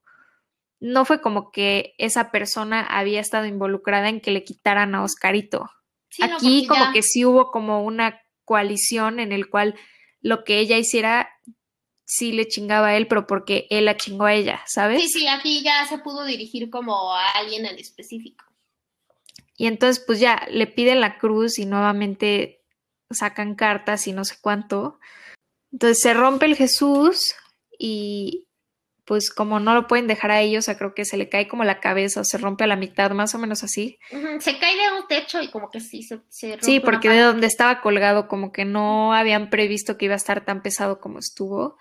no 0.81 1.05
fue 1.05 1.21
como 1.21 1.51
que 1.51 1.95
esa 1.99 2.31
persona 2.31 2.81
había 2.83 3.21
estado 3.21 3.47
involucrada 3.47 4.09
en 4.09 4.21
que 4.21 4.31
le 4.31 4.45
quitaran 4.45 4.95
a 4.95 5.03
Oscarito. 5.03 5.71
Sí, 6.15 6.23
Aquí 6.23 6.67
como 6.67 6.81
ya- 6.85 6.93
que 6.93 7.03
sí 7.03 7.25
hubo 7.25 7.51
como 7.51 7.83
una 7.83 8.21
coalición 8.45 9.19
en 9.19 9.33
el 9.33 9.51
cual 9.51 9.75
lo 10.21 10.45
que 10.45 10.61
ella 10.61 10.79
hiciera 10.79 11.29
sí 12.07 12.31
le 12.33 12.47
chingaba 12.47 12.89
a 12.89 12.97
él, 12.97 13.09
pero 13.09 13.27
porque 13.27 13.67
él 13.71 13.87
la 13.87 13.97
chingó 13.97 14.27
a 14.27 14.35
ella, 14.35 14.63
¿sabes? 14.67 15.03
Sí, 15.03 15.09
sí, 15.09 15.27
aquí 15.27 15.63
ya 15.65 15.85
se 15.87 15.99
pudo 15.99 16.25
dirigir 16.25 16.71
como 16.71 17.13
a 17.15 17.31
alguien 17.33 17.67
en 17.67 17.79
específico. 17.79 18.45
Y 19.57 19.67
entonces 19.67 20.03
pues 20.07 20.21
ya 20.21 20.47
le 20.51 20.67
piden 20.67 21.01
la 21.01 21.19
cruz 21.19 21.59
y 21.59 21.67
nuevamente 21.67 22.63
sacan 23.11 23.55
cartas 23.57 24.07
y 24.07 24.13
no 24.13 24.25
sé 24.25 24.37
cuánto. 24.41 24.99
Entonces 25.73 26.01
se 26.01 26.15
rompe 26.15 26.47
el 26.47 26.55
Jesús 26.57 27.35
y 27.79 28.44
pues 29.05 29.31
como 29.31 29.61
no 29.61 29.75
lo 29.75 29.87
pueden 29.87 30.07
dejar 30.07 30.31
a 30.31 30.41
ellos, 30.41 30.65
o 30.65 30.67
sea, 30.67 30.79
creo 30.79 30.95
que 30.95 31.05
se 31.05 31.17
le 31.17 31.29
cae 31.29 31.47
como 31.47 31.65
la 31.65 31.81
cabeza 31.81 32.21
o 32.21 32.25
se 32.25 32.39
rompe 32.39 32.65
a 32.65 32.67
la 32.67 32.77
mitad, 32.77 33.11
más 33.11 33.35
o 33.35 33.39
menos 33.39 33.63
así. 33.63 33.99
Se 34.41 34.59
cae 34.59 34.77
de 34.77 34.99
un 34.99 35.07
techo 35.07 35.43
y 35.43 35.49
como 35.49 35.71
que 35.71 35.81
sí 35.81 36.03
se, 36.03 36.21
se 36.29 36.53
rompe 36.53 36.65
Sí, 36.65 36.81
porque 36.81 37.11
de 37.11 37.21
donde 37.21 37.47
estaba 37.47 37.81
colgado 37.81 38.29
como 38.29 38.51
que 38.51 38.65
no 38.65 39.13
habían 39.13 39.51
previsto 39.51 39.99
que 39.99 40.07
iba 40.07 40.15
a 40.15 40.17
estar 40.17 40.45
tan 40.45 40.63
pesado 40.63 41.01
como 41.01 41.19
estuvo. 41.19 41.77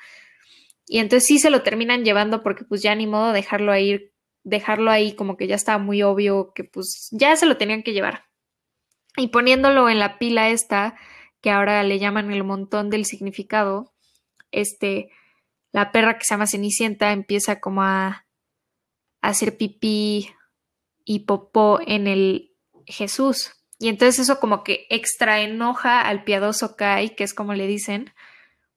Y 0.85 0.99
entonces 0.99 1.25
sí 1.25 1.39
se 1.39 1.49
lo 1.49 1.63
terminan 1.63 2.03
llevando 2.03 2.43
porque 2.43 2.65
pues 2.65 2.81
ya 2.81 2.93
ni 2.93 3.07
modo 3.07 3.31
dejarlo 3.31 3.71
ahí, 3.71 4.11
dejarlo 4.43 4.91
ahí 4.91 5.15
como 5.15 5.37
que 5.37 5.47
ya 5.47 5.55
estaba 5.55 5.77
muy 5.77 6.03
obvio 6.03 6.51
que 6.53 6.65
pues 6.65 7.07
ya 7.11 7.35
se 7.37 7.45
lo 7.45 7.55
tenían 7.55 7.83
que 7.83 7.93
llevar. 7.93 8.25
Y 9.15 9.27
poniéndolo 9.27 9.89
en 9.89 9.99
la 9.99 10.17
pila 10.17 10.49
esta, 10.49 10.95
que 11.41 11.51
ahora 11.51 11.83
le 11.83 11.99
llaman 11.99 12.31
el 12.33 12.43
montón 12.43 12.89
del 12.89 13.05
significado, 13.05 13.93
este, 14.51 15.09
la 15.73 15.91
perra 15.91 16.17
que 16.17 16.23
se 16.23 16.33
llama 16.35 16.47
Cenicienta 16.47 17.11
empieza 17.11 17.59
como 17.59 17.83
a, 17.83 18.25
a 19.21 19.27
hacer 19.27 19.57
pipí 19.57 20.29
y 21.03 21.19
popó 21.21 21.81
en 21.85 22.07
el 22.07 22.53
Jesús. 22.85 23.51
Y 23.79 23.89
entonces 23.89 24.19
eso 24.19 24.39
como 24.39 24.63
que 24.63 24.85
extra 24.89 25.41
enoja 25.41 26.01
al 26.01 26.23
piadoso 26.23 26.77
Kai, 26.77 27.15
que 27.15 27.25
es 27.25 27.33
como 27.33 27.53
le 27.53 27.67
dicen, 27.67 28.13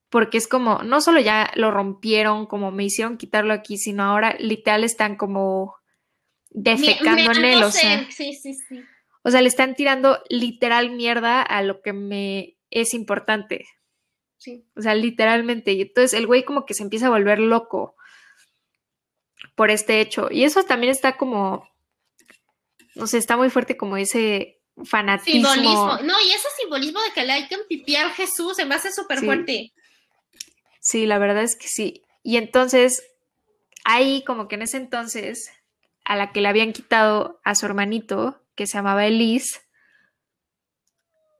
porque 0.08 0.38
es 0.38 0.48
como, 0.48 0.82
no 0.82 1.00
solo 1.00 1.20
ya 1.20 1.52
lo 1.54 1.70
rompieron, 1.70 2.46
como 2.46 2.70
me 2.70 2.84
hicieron 2.84 3.18
quitarlo 3.18 3.52
aquí, 3.52 3.76
sino 3.76 4.04
ahora 4.04 4.34
literal 4.38 4.82
están 4.82 5.16
como 5.16 5.76
defecando 6.50 7.32
en 7.32 7.44
él, 7.44 7.62
o 7.62 7.70
sea, 7.70 8.10
Sí, 8.10 8.32
sí, 8.32 8.54
sí. 8.54 8.82
o 9.22 9.30
sea, 9.30 9.42
le 9.42 9.48
están 9.48 9.74
tirando 9.74 10.18
literal 10.30 10.90
mierda 10.90 11.42
a 11.42 11.62
lo 11.62 11.82
que 11.82 11.92
me 11.92 12.56
es 12.70 12.94
importante. 12.94 13.66
Sí. 14.38 14.64
O 14.76 14.82
sea, 14.82 14.94
literalmente. 14.94 15.72
Y 15.72 15.82
entonces 15.82 16.12
el 16.14 16.26
güey 16.26 16.44
como 16.44 16.64
que 16.66 16.74
se 16.74 16.82
empieza 16.82 17.06
a 17.06 17.10
volver 17.10 17.38
loco 17.38 17.96
por 19.54 19.70
este 19.70 20.00
hecho. 20.00 20.28
Y 20.30 20.44
eso 20.44 20.62
también 20.64 20.90
está 20.90 21.16
como, 21.16 21.68
no 22.94 23.06
sé, 23.06 23.18
está 23.18 23.36
muy 23.36 23.50
fuerte 23.50 23.76
como 23.76 23.96
ese 23.96 24.60
fanatismo. 24.84 25.52
Simbolismo. 25.52 25.98
No, 26.04 26.14
y 26.20 26.30
ese 26.32 26.48
simbolismo 26.60 27.00
de 27.02 27.12
que 27.12 27.24
le 27.24 27.32
hay 27.32 27.48
que 27.48 27.58
pipiar 27.68 28.10
Jesús 28.12 28.56
se 28.56 28.64
me 28.66 28.74
hace 28.74 28.92
súper 28.92 29.20
Sí. 29.20 29.26
fuerte. 29.26 29.72
Sí, 30.80 31.06
la 31.06 31.18
verdad 31.18 31.42
es 31.42 31.56
que 31.56 31.68
sí. 31.68 32.02
Y 32.22 32.36
entonces, 32.36 33.02
ahí 33.84 34.22
como 34.24 34.48
que 34.48 34.56
en 34.56 34.62
ese 34.62 34.76
entonces, 34.76 35.50
a 36.04 36.16
la 36.16 36.32
que 36.32 36.40
le 36.40 36.48
habían 36.48 36.72
quitado 36.72 37.40
a 37.44 37.54
su 37.54 37.66
hermanito, 37.66 38.40
que 38.54 38.66
se 38.66 38.74
llamaba 38.74 39.06
Elise, 39.06 39.60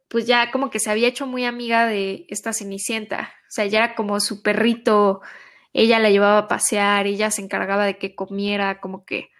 pues 0.09 0.27
ya 0.27 0.51
como 0.51 0.71
que 0.71 0.81
se 0.81 0.91
había 0.91 1.09
hecho 1.09 1.27
muy 1.27 1.45
amiga 1.45 1.87
de 1.87 2.27
esta 2.29 2.53
Cenicienta. 2.53 3.35
O 3.43 3.51
sea, 3.51 3.67
ya 3.67 3.79
era 3.79 3.95
como 3.95 4.21
su 4.21 4.43
perrito, 4.43 5.21
ella 5.73 5.99
la 5.99 6.11
llevaba 6.11 6.39
a 6.39 6.49
pasear, 6.49 7.07
ella 7.07 7.31
se 7.31 7.43
encargaba 7.43 7.85
de 7.85 7.99
que 7.99 8.15
comiera, 8.15 8.81
como 8.81 9.05
que 9.05 9.31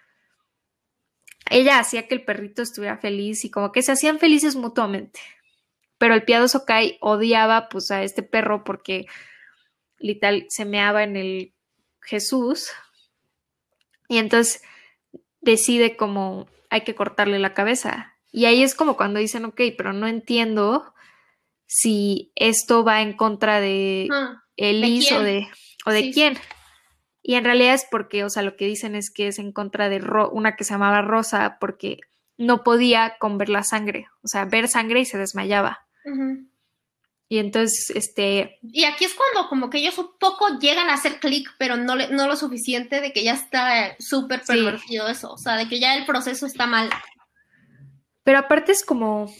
ella 1.49 1.79
hacía 1.79 2.07
que 2.07 2.15
el 2.15 2.25
perrito 2.25 2.61
estuviera 2.61 2.97
feliz 2.97 3.45
y 3.45 3.51
como 3.51 3.71
que 3.71 3.81
se 3.81 3.91
hacían 3.91 4.19
felices 4.19 4.55
mutuamente. 4.55 5.19
Pero 5.97 6.13
el 6.13 6.23
piadoso 6.23 6.65
Kai 6.65 6.97
odiaba 7.01 7.69
pues 7.69 7.89
a 7.91 8.03
este 8.03 8.23
perro 8.23 8.63
porque 8.63 9.05
literal 9.97 10.45
se 10.49 10.65
meaba 10.65 11.03
en 11.03 11.15
el 11.15 11.53
Jesús 12.01 12.71
y 14.07 14.17
entonces 14.17 14.61
decide 15.41 15.97
como 15.97 16.47
hay 16.69 16.81
que 16.81 16.95
cortarle 16.95 17.39
la 17.39 17.53
cabeza. 17.53 18.16
Y 18.37 18.45
ahí 18.45 18.61
es 18.61 18.75
como 18.75 18.95
cuando 18.97 19.19
dicen, 19.19 19.45
ok, 19.45 19.59
pero 19.77 19.93
no 19.93 20.05
entiendo 20.07 20.93
si 21.65 22.31
esto 22.35 22.83
va 22.83 23.01
en 23.01 23.13
contra 23.17 23.59
de 23.59 24.07
Ah, 24.11 24.43
Elise 24.55 25.15
o 25.15 25.21
de, 25.23 25.47
o 25.87 25.91
de 25.91 25.99
Sí, 26.01 26.05
sí. 26.07 26.13
quién. 26.13 26.37
Y 27.23 27.33
en 27.33 27.43
realidad 27.45 27.73
es 27.73 27.87
porque, 27.89 28.23
o 28.23 28.29
sea, 28.29 28.43
lo 28.43 28.55
que 28.55 28.65
dicen 28.65 28.95
es 28.95 29.09
que 29.11 29.27
es 29.27 29.39
en 29.39 29.51
contra 29.51 29.89
de 29.89 29.97
Ro- 29.99 30.29
una 30.29 30.55
que 30.55 30.63
se 30.63 30.73
llamaba 30.75 31.01
Rosa 31.01 31.57
porque 31.59 31.97
no 32.37 32.63
podía 32.63 33.17
con 33.19 33.39
ver 33.39 33.49
la 33.49 33.63
sangre, 33.63 34.07
o 34.21 34.27
sea, 34.27 34.45
ver 34.45 34.67
sangre 34.67 34.99
y 34.99 35.05
se 35.05 35.17
desmayaba. 35.17 35.87
Y 37.29 37.39
entonces, 37.39 37.89
este, 37.95 38.59
Y 38.61 38.85
aquí 38.85 39.03
es 39.05 39.13
cuando 39.15 39.49
como 39.49 39.69
que 39.71 39.79
ellos 39.79 39.97
un 39.97 40.11
poco 40.19 40.59
llegan 40.59 40.89
a 40.89 40.93
hacer 40.93 41.19
clic, 41.19 41.49
pero 41.57 41.75
no, 41.75 41.95
le- 41.95 42.09
no 42.09 42.27
lo 42.27 42.35
suficiente 42.37 43.01
de 43.01 43.11
que 43.11 43.23
ya 43.23 43.33
está 43.33 43.95
súper 43.99 44.41
Sí. 44.45 44.53
pervertido 44.53 45.07
eso, 45.09 45.31
o 45.33 45.37
sea, 45.37 45.57
de 45.57 45.67
que 45.67 45.79
ya 45.79 45.95
el 45.97 46.05
proceso 46.05 46.45
está 46.45 46.67
mal. 46.67 46.89
Pero 48.27 48.39
aparte 48.39 48.73
es 48.73 48.83
como, 48.83 49.33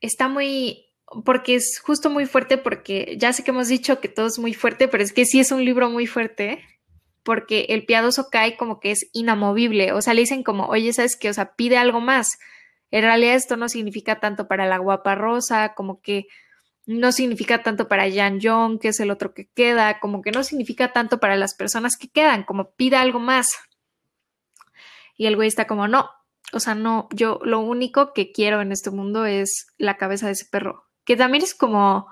está 0.00 0.28
muy, 0.28 0.86
porque 1.24 1.56
es 1.56 1.80
justo 1.84 2.10
muy 2.10 2.26
fuerte, 2.26 2.58
porque 2.58 3.16
ya 3.18 3.32
sé 3.32 3.42
que 3.42 3.50
hemos 3.50 3.66
dicho 3.66 3.98
que 3.98 4.06
todo 4.06 4.28
es 4.28 4.38
muy 4.38 4.54
fuerte, 4.54 4.86
pero 4.86 5.02
es 5.02 5.12
que 5.12 5.24
sí 5.24 5.40
es 5.40 5.50
un 5.50 5.64
libro 5.64 5.90
muy 5.90 6.06
fuerte, 6.06 6.62
porque 7.24 7.66
el 7.70 7.84
piadoso 7.86 8.28
Kai 8.30 8.56
como 8.56 8.78
que 8.78 8.92
es 8.92 9.10
inamovible, 9.14 9.92
o 9.94 10.00
sea, 10.00 10.14
le 10.14 10.20
dicen 10.20 10.44
como, 10.44 10.66
oye, 10.66 10.92
¿sabes 10.92 11.16
qué? 11.16 11.28
O 11.28 11.34
sea, 11.34 11.56
pide 11.56 11.76
algo 11.76 12.00
más. 12.00 12.38
En 12.92 13.02
realidad 13.02 13.34
esto 13.34 13.56
no 13.56 13.68
significa 13.68 14.20
tanto 14.20 14.46
para 14.46 14.64
la 14.64 14.78
guapa 14.78 15.16
rosa, 15.16 15.74
como 15.74 16.00
que 16.00 16.26
no 16.86 17.10
significa 17.10 17.64
tanto 17.64 17.88
para 17.88 18.08
Jan 18.08 18.38
Jong, 18.40 18.78
que 18.78 18.90
es 18.90 19.00
el 19.00 19.10
otro 19.10 19.34
que 19.34 19.48
queda, 19.56 19.98
como 19.98 20.22
que 20.22 20.30
no 20.30 20.44
significa 20.44 20.92
tanto 20.92 21.18
para 21.18 21.34
las 21.34 21.56
personas 21.56 21.96
que 21.96 22.08
quedan, 22.08 22.44
como 22.44 22.76
pide 22.76 22.94
algo 22.94 23.18
más. 23.18 23.56
Y 25.16 25.26
el 25.26 25.34
güey 25.34 25.48
está 25.48 25.66
como, 25.66 25.88
no, 25.88 26.08
o 26.52 26.60
sea, 26.60 26.74
no, 26.74 27.08
yo 27.12 27.40
lo 27.44 27.60
único 27.60 28.12
que 28.12 28.32
quiero 28.32 28.60
en 28.60 28.72
este 28.72 28.90
mundo 28.90 29.24
es 29.26 29.66
la 29.78 29.96
cabeza 29.96 30.26
de 30.26 30.32
ese 30.32 30.46
perro. 30.50 30.84
Que 31.04 31.16
también 31.16 31.42
es 31.44 31.54
como 31.54 32.06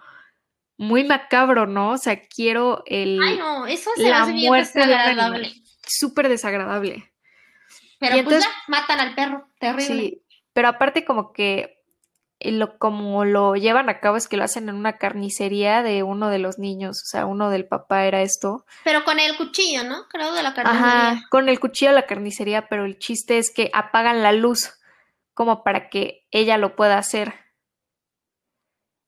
muy 0.77 1.05
macabro, 1.05 1.67
¿no? 1.67 1.91
O 1.93 1.99
sea, 1.99 2.21
quiero 2.29 2.83
el 2.87 3.21
Ay, 3.23 3.37
no, 3.39 3.67
eso 3.67 3.91
se 3.97 4.09
la 4.09 4.25
bien 4.27 4.47
muerte 4.49 4.79
de 4.81 4.87
desagradable. 4.87 5.47
animal. 5.47 5.63
súper 5.87 6.29
desagradable. 6.29 7.13
Pero 7.99 8.17
Y 8.17 8.23
pues 8.23 8.37
entonces- 8.37 8.45
ya, 8.45 8.63
matan 8.69 9.01
al 9.01 9.15
perro, 9.15 9.49
terrible. 9.59 9.85
Sí, 9.87 10.23
pero 10.53 10.69
aparte 10.69 11.05
como 11.05 11.33
que 11.33 11.78
lo, 12.41 12.79
como 12.79 13.25
lo 13.25 13.57
llevan 13.57 13.89
a 13.89 14.01
cabo 14.01 14.17
es 14.17 14.29
que 14.29 14.37
lo 14.37 14.45
hacen 14.45 14.69
en 14.69 14.77
una 14.77 14.97
carnicería 14.97 15.83
de 15.83 16.03
uno 16.03 16.31
de 16.31 16.39
los 16.39 16.59
niños, 16.59 17.03
o 17.03 17.07
sea, 17.07 17.27
uno 17.27 17.51
del 17.51 17.67
papá 17.67 18.07
era 18.07 18.23
esto. 18.23 18.65
Pero 18.85 19.05
con 19.05 19.19
el 19.19 19.37
cuchillo, 19.37 19.85
¿no? 19.85 20.07
Creo 20.09 20.33
de 20.33 20.43
la 20.43 20.55
carnicería. 20.55 21.09
Ajá, 21.09 21.27
con 21.31 21.49
el 21.49 21.59
cuchillo 21.59 21.91
de 21.91 21.97
la 21.97 22.07
carnicería, 22.07 22.69
pero 22.69 22.85
el 22.85 22.99
chiste 22.99 23.39
es 23.39 23.53
que 23.53 23.71
apagan 23.75 24.23
la 24.23 24.33
luz 24.33 24.75
como 25.35 25.65
para 25.65 25.89
que 25.89 26.27
ella 26.31 26.59
lo 26.59 26.77
pueda 26.77 26.99
hacer. 26.99 27.35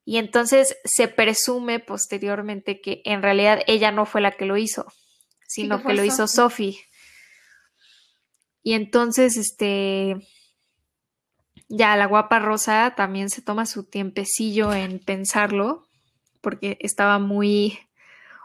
Y 0.04 0.18
entonces 0.18 0.76
se 0.84 1.06
presume 1.06 1.78
posteriormente 1.78 2.80
que 2.80 3.02
en 3.04 3.22
realidad 3.22 3.60
ella 3.66 3.92
no 3.92 4.06
fue 4.06 4.20
la 4.20 4.32
que 4.32 4.44
lo 4.44 4.56
hizo, 4.56 4.86
sino 5.46 5.82
que 5.84 5.94
lo 5.94 6.04
hizo 6.04 6.26
Sophie. 6.26 6.80
Y 8.62 8.74
entonces, 8.74 9.36
este, 9.36 10.16
ya 11.70 11.96
la 11.96 12.04
guapa 12.06 12.38
Rosa 12.40 12.94
también 12.96 13.30
se 13.30 13.40
toma 13.42 13.64
su 13.64 13.84
tiempecillo 13.84 14.74
en 14.74 14.98
pensarlo, 14.98 15.86
porque 16.42 16.76
estaba 16.80 17.18
muy, 17.18 17.78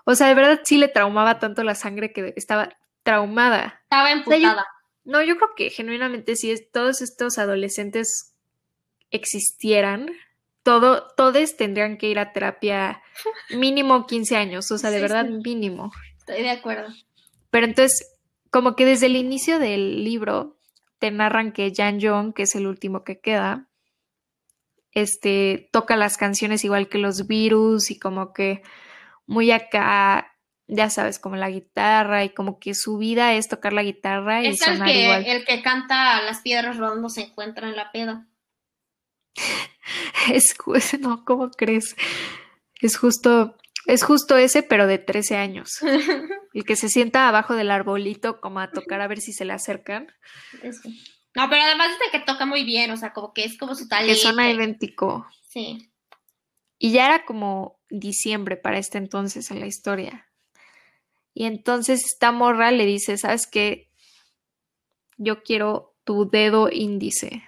o 0.06 0.16
sea, 0.16 0.28
de 0.28 0.36
verdad 0.36 0.62
sí 0.64 0.78
le 0.78 0.88
traumaba 0.88 1.40
tanto 1.40 1.64
la 1.64 1.76
sangre 1.76 2.14
que 2.14 2.34
estaba 2.38 2.70
traumada. 3.04 3.82
Estaba 3.84 4.12
emputada. 4.12 4.66
No, 5.04 5.22
yo 5.22 5.36
creo 5.38 5.50
que 5.56 5.70
genuinamente 5.70 6.36
si 6.36 6.52
es- 6.52 6.72
todos 6.72 7.02
estos 7.02 7.38
adolescentes 7.38 8.34
existieran, 9.12 10.10
todo, 10.64 11.08
todos 11.16 11.56
tendrían 11.58 11.98
que 11.98 12.10
ir 12.10 12.20
a 12.20 12.34
terapia 12.34 13.02
mínimo 13.50 14.08
15 14.08 14.36
años, 14.38 14.72
o 14.72 14.78
sea, 14.78 14.90
de 14.92 14.98
Sí, 14.98 15.02
verdad 15.02 15.26
sí. 15.28 15.34
mínimo. 15.44 15.92
Estoy 16.18 16.42
de 16.44 16.50
acuerdo. 16.52 16.88
Pero 17.52 17.66
entonces, 17.66 18.12
como 18.50 18.76
que 18.76 18.86
desde 18.86 19.06
el 19.08 19.16
inicio 19.16 19.60
del 19.60 20.04
libro 20.04 20.55
te 21.00 21.12
narran 21.12 21.52
que 21.52 21.74
Jan 21.76 22.00
Jong, 22.02 22.34
que 22.34 22.44
es 22.44 22.56
el 22.56 22.68
último 22.68 23.04
que 23.04 23.20
queda, 23.20 23.68
este, 24.92 25.70
toca 25.72 25.98
las 25.98 26.18
canciones 26.18 26.64
igual 26.64 26.88
que 26.88 26.98
los 26.98 27.28
virus 27.28 27.92
y 27.92 28.00
como 28.00 28.34
que 28.34 28.64
muy 29.28 29.52
acá, 29.52 30.34
ya 30.68 30.90
sabes, 30.90 31.20
como 31.20 31.36
la 31.36 31.50
guitarra 31.50 32.24
y 32.24 32.30
como 32.30 32.60
que 32.60 32.74
su 32.74 32.98
vida 32.98 33.34
es 33.34 33.50
tocar 33.50 33.74
la 33.74 33.84
guitarra 33.84 34.44
y 34.44 34.48
Es 34.48 34.62
el 34.62 34.74
sonar 34.74 34.88
que, 34.88 35.04
igual. 35.04 35.26
el 35.26 35.46
que 35.46 35.62
canta 35.62 36.22
Las 36.22 36.42
piedras 36.42 36.78
rodando 36.78 37.10
se 37.10 37.22
encuentra 37.24 37.68
en 37.68 37.76
la 37.76 37.92
peda. 37.92 38.28
Es, 40.32 40.56
no, 41.00 41.24
¿cómo 41.24 41.52
crees? 41.52 41.96
Es 42.82 42.98
justo, 42.98 43.56
es 43.86 44.04
justo 44.04 44.38
ese, 44.38 44.64
pero 44.64 44.88
de 44.88 44.98
13 44.98 45.38
años. 45.38 45.70
El 46.54 46.64
que 46.64 46.76
se 46.76 46.90
sienta 46.90 47.28
abajo 47.28 47.56
del 47.56 47.72
arbolito 47.72 48.42
como 48.42 48.60
a 48.60 48.72
tocar 48.72 49.02
a 49.02 49.08
ver 49.08 49.20
si 49.20 49.34
se 49.34 49.46
le 49.46 49.54
acercan. 49.54 50.08
Eso. 50.62 50.90
No, 51.36 51.50
pero 51.50 51.64
además 51.64 51.90
es 51.92 52.00
de 52.00 52.18
que 52.18 52.26
toca 52.26 52.46
muy 52.46 52.64
bien, 52.64 52.92
o 52.92 52.98
sea, 52.98 53.12
como 53.12 53.34
que 53.34 53.44
es 53.44 53.58
como 53.58 53.76
su 53.76 53.88
talento. 53.88 54.14
Que 54.14 54.20
suena 54.20 54.50
idéntico. 54.50 55.28
Sí. 55.50 55.92
Y 56.80 56.92
ya 56.92 57.06
era 57.06 57.26
como 57.26 57.80
diciembre 57.90 58.58
para 58.58 58.78
este 58.78 58.98
entonces 58.98 59.52
en 59.52 59.60
la 59.60 59.68
historia. 59.68 60.30
Y 61.34 61.46
entonces 61.46 62.06
esta 62.06 62.32
morra 62.32 62.72
le 62.72 62.86
dice, 62.86 63.18
¿sabes 63.18 63.48
qué? 63.48 63.92
Yo 65.18 65.44
quiero 65.44 65.96
tu 66.06 66.30
dedo 66.30 66.70
índice. 66.72 67.44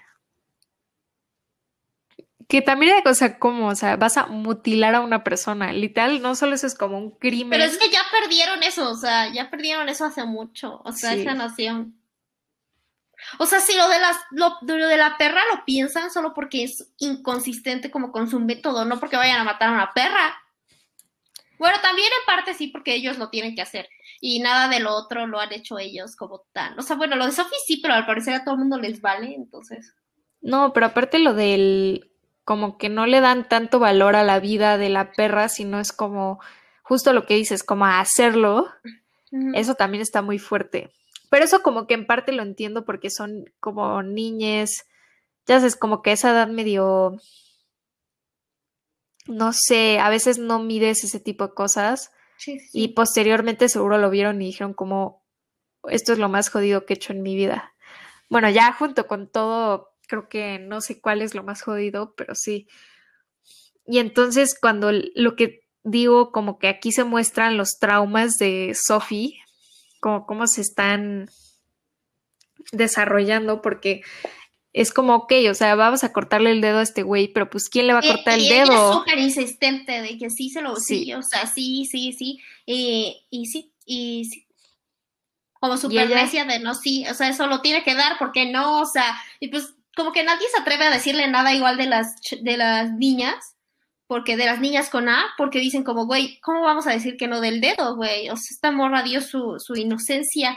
Que 2.46 2.62
también 2.62 2.92
era 2.92 3.02
cosa 3.02 3.38
como, 3.38 3.68
o 3.68 3.74
sea, 3.74 3.96
vas 3.96 4.16
a 4.16 4.26
mutilar 4.26 4.94
a 4.94 5.00
una 5.00 5.24
persona. 5.24 5.72
Literal, 5.72 6.22
no 6.22 6.34
solo 6.34 6.54
eso 6.54 6.66
es 6.66 6.74
como 6.74 6.96
un 6.96 7.10
crimen. 7.10 7.50
Pero 7.50 7.64
es 7.64 7.76
que 7.76 7.90
ya 7.90 8.00
perdieron 8.10 8.62
eso, 8.62 8.90
o 8.90 8.94
sea, 8.94 9.32
ya 9.32 9.50
perdieron 9.50 9.88
eso 9.88 10.04
hace 10.04 10.24
mucho, 10.24 10.80
o 10.84 10.92
sea, 10.92 11.12
Sí. 11.14 11.20
esa 11.22 11.34
nación. 11.34 11.94
O 13.38 13.46
sea, 13.46 13.60
si 13.60 13.76
lo 13.76 13.88
de 13.88 13.98
las, 13.98 14.16
lo, 14.30 14.56
de 14.62 14.78
lo 14.78 14.86
de 14.86 14.96
la 14.96 15.18
perra 15.18 15.40
lo 15.52 15.64
piensan 15.64 16.10
solo 16.10 16.32
porque 16.34 16.62
es 16.62 16.92
inconsistente 16.98 17.90
como 17.90 18.12
con 18.12 18.30
su 18.30 18.38
método, 18.40 18.84
no 18.84 19.00
porque 19.00 19.16
vayan 19.16 19.40
a 19.40 19.44
matar 19.44 19.70
a 19.70 19.72
una 19.72 19.92
perra. 19.92 20.40
Bueno, 21.58 21.78
también 21.82 22.06
en 22.06 22.26
parte 22.26 22.54
sí, 22.54 22.68
porque 22.68 22.94
ellos 22.94 23.18
lo 23.18 23.30
tienen 23.30 23.56
que 23.56 23.62
hacer. 23.62 23.88
Y 24.20 24.38
nada 24.38 24.68
de 24.68 24.78
lo 24.78 24.94
otro 24.94 25.26
lo 25.26 25.40
han 25.40 25.52
hecho 25.52 25.78
ellos 25.78 26.14
como 26.14 26.44
tal. 26.52 26.78
O 26.78 26.82
sea, 26.82 26.96
bueno, 26.96 27.16
lo 27.16 27.26
de 27.26 27.32
Sophie 27.32 27.58
sí, 27.66 27.78
pero 27.82 27.94
al 27.94 28.06
parecer 28.06 28.34
a 28.34 28.44
todo 28.44 28.54
el 28.54 28.60
mundo 28.60 28.78
les 28.78 29.00
vale, 29.00 29.34
entonces. 29.34 29.92
No, 30.40 30.72
pero 30.72 30.86
aparte 30.86 31.18
lo 31.18 31.34
del, 31.34 32.12
como 32.48 32.78
que 32.78 32.88
no 32.88 33.04
le 33.04 33.20
dan 33.20 33.46
tanto 33.46 33.78
valor 33.78 34.16
a 34.16 34.24
la 34.24 34.40
vida 34.40 34.78
de 34.78 34.88
la 34.88 35.12
perra, 35.12 35.50
sino 35.50 35.80
es 35.80 35.92
como, 35.92 36.40
justo 36.82 37.12
lo 37.12 37.26
que 37.26 37.34
dices, 37.34 37.62
como 37.62 37.84
a 37.84 38.00
hacerlo. 38.00 38.66
Eso 39.52 39.74
también 39.74 40.00
está 40.00 40.22
muy 40.22 40.38
fuerte. 40.38 40.90
Pero 41.28 41.44
eso 41.44 41.60
como 41.60 41.86
que 41.86 41.92
en 41.92 42.06
parte 42.06 42.32
lo 42.32 42.42
entiendo 42.42 42.86
porque 42.86 43.10
son 43.10 43.52
como 43.60 44.02
niñes, 44.02 44.86
ya 45.46 45.58
sabes, 45.58 45.76
como 45.76 46.00
que 46.00 46.12
esa 46.12 46.30
edad 46.30 46.48
medio, 46.48 47.20
no 49.26 49.52
sé, 49.52 49.98
a 49.98 50.08
veces 50.08 50.38
no 50.38 50.58
mides 50.58 51.04
ese 51.04 51.20
tipo 51.20 51.48
de 51.48 51.52
cosas 51.52 52.12
Sí, 52.38 52.58
sí, 52.60 52.70
y 52.72 52.88
posteriormente 52.94 53.68
seguro 53.68 53.98
lo 53.98 54.08
vieron 54.08 54.40
y 54.40 54.46
dijeron 54.46 54.72
como, 54.72 55.22
esto 55.90 56.14
es 56.14 56.18
lo 56.18 56.30
más 56.30 56.48
jodido 56.48 56.86
que 56.86 56.94
he 56.94 56.96
hecho 56.96 57.12
en 57.12 57.20
mi 57.20 57.36
vida. 57.36 57.74
Bueno, 58.30 58.48
ya 58.48 58.72
junto 58.72 59.06
con 59.06 59.26
todo, 59.26 59.90
creo 60.08 60.28
que 60.28 60.58
no 60.58 60.80
sé 60.80 61.00
cuál 61.00 61.22
es 61.22 61.34
lo 61.36 61.44
más 61.44 61.62
jodido, 61.62 62.14
pero 62.16 62.34
sí. 62.34 62.66
Y 63.86 63.98
entonces 64.00 64.56
cuando 64.60 64.90
lo 64.92 65.36
que 65.36 65.60
digo, 65.84 66.32
como 66.32 66.58
que 66.58 66.66
aquí 66.68 66.90
se 66.92 67.04
muestran 67.04 67.56
los 67.56 67.78
traumas 67.78 68.36
de 68.38 68.74
Sophie, 68.74 69.38
como 70.00 70.26
cómo 70.26 70.46
se 70.48 70.62
están 70.62 71.28
desarrollando, 72.72 73.62
porque 73.62 74.02
es 74.72 74.92
como, 74.92 75.14
ok, 75.14 75.32
o 75.50 75.54
sea, 75.54 75.74
vamos 75.74 76.04
a 76.04 76.12
cortarle 76.12 76.50
el 76.50 76.60
dedo 76.60 76.78
a 76.78 76.82
este 76.82 77.02
güey, 77.02 77.28
pero 77.32 77.48
pues 77.48 77.68
¿quién 77.68 77.86
le 77.86 77.94
va 77.94 78.00
a 78.00 78.04
Y- 78.04 78.08
cortar 78.08 78.34
el 78.34 78.44
ella 78.46 78.62
es 78.64 78.68
dedo? 78.68 78.92
súper 78.92 79.18
insistente 79.18 80.02
de 80.02 80.18
que 80.18 80.30
sí 80.30 80.50
se 80.50 80.60
lo, 80.60 80.76
sí, 80.76 81.04
Sí. 81.04 81.14
o 81.14 81.22
sea, 81.22 81.46
sí, 81.46 81.86
sí, 81.90 82.12
sí, 82.12 82.38
y, 82.66 83.26
y 83.30 83.46
sí, 83.46 83.72
y 83.86 84.24
sí. 84.26 84.44
Como 85.60 85.76
súper 85.76 86.08
necia 86.08 86.44
de 86.44 86.60
no, 86.60 86.74
sí, 86.74 87.04
o 87.10 87.14
sea, 87.14 87.28
eso 87.30 87.46
lo 87.48 87.60
tiene 87.62 87.82
que 87.82 87.94
dar, 87.94 88.16
porque 88.18 88.46
no, 88.46 88.80
o 88.82 88.86
sea, 88.86 89.16
y 89.40 89.48
pues 89.48 89.74
como 89.98 90.12
que 90.12 90.22
nadie 90.24 90.46
se 90.54 90.62
atreve 90.62 90.84
a 90.86 90.90
decirle 90.90 91.26
nada 91.28 91.52
igual 91.52 91.76
de 91.76 91.86
las, 91.86 92.14
de 92.40 92.56
las 92.56 92.90
niñas, 92.92 93.36
porque 94.06 94.36
de 94.38 94.46
las 94.46 94.60
niñas 94.60 94.88
con 94.88 95.08
A, 95.08 95.26
porque 95.36 95.58
dicen 95.58 95.84
como, 95.84 96.06
güey, 96.06 96.38
¿cómo 96.40 96.62
vamos 96.62 96.86
a 96.86 96.92
decir 96.92 97.16
que 97.18 97.26
no 97.28 97.40
del 97.42 97.60
dedo, 97.60 97.96
güey? 97.96 98.30
O 98.30 98.36
sea, 98.36 98.46
esta 98.54 98.70
morra 98.70 99.02
dio 99.02 99.20
su, 99.20 99.56
su 99.58 99.74
inocencia. 99.74 100.56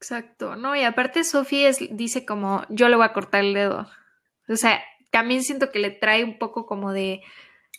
Exacto, 0.00 0.56
no, 0.56 0.76
y 0.76 0.82
aparte 0.84 1.24
Sophie 1.24 1.68
es, 1.68 1.78
dice 1.90 2.24
como, 2.24 2.64
yo 2.68 2.88
le 2.88 2.96
voy 2.96 3.04
a 3.06 3.12
cortar 3.12 3.42
el 3.44 3.54
dedo. 3.54 3.88
O 4.48 4.56
sea, 4.56 4.82
también 5.10 5.42
siento 5.42 5.70
que 5.70 5.78
le 5.80 5.90
trae 5.90 6.22
un 6.24 6.38
poco 6.38 6.66
como 6.66 6.92
de, 6.92 7.22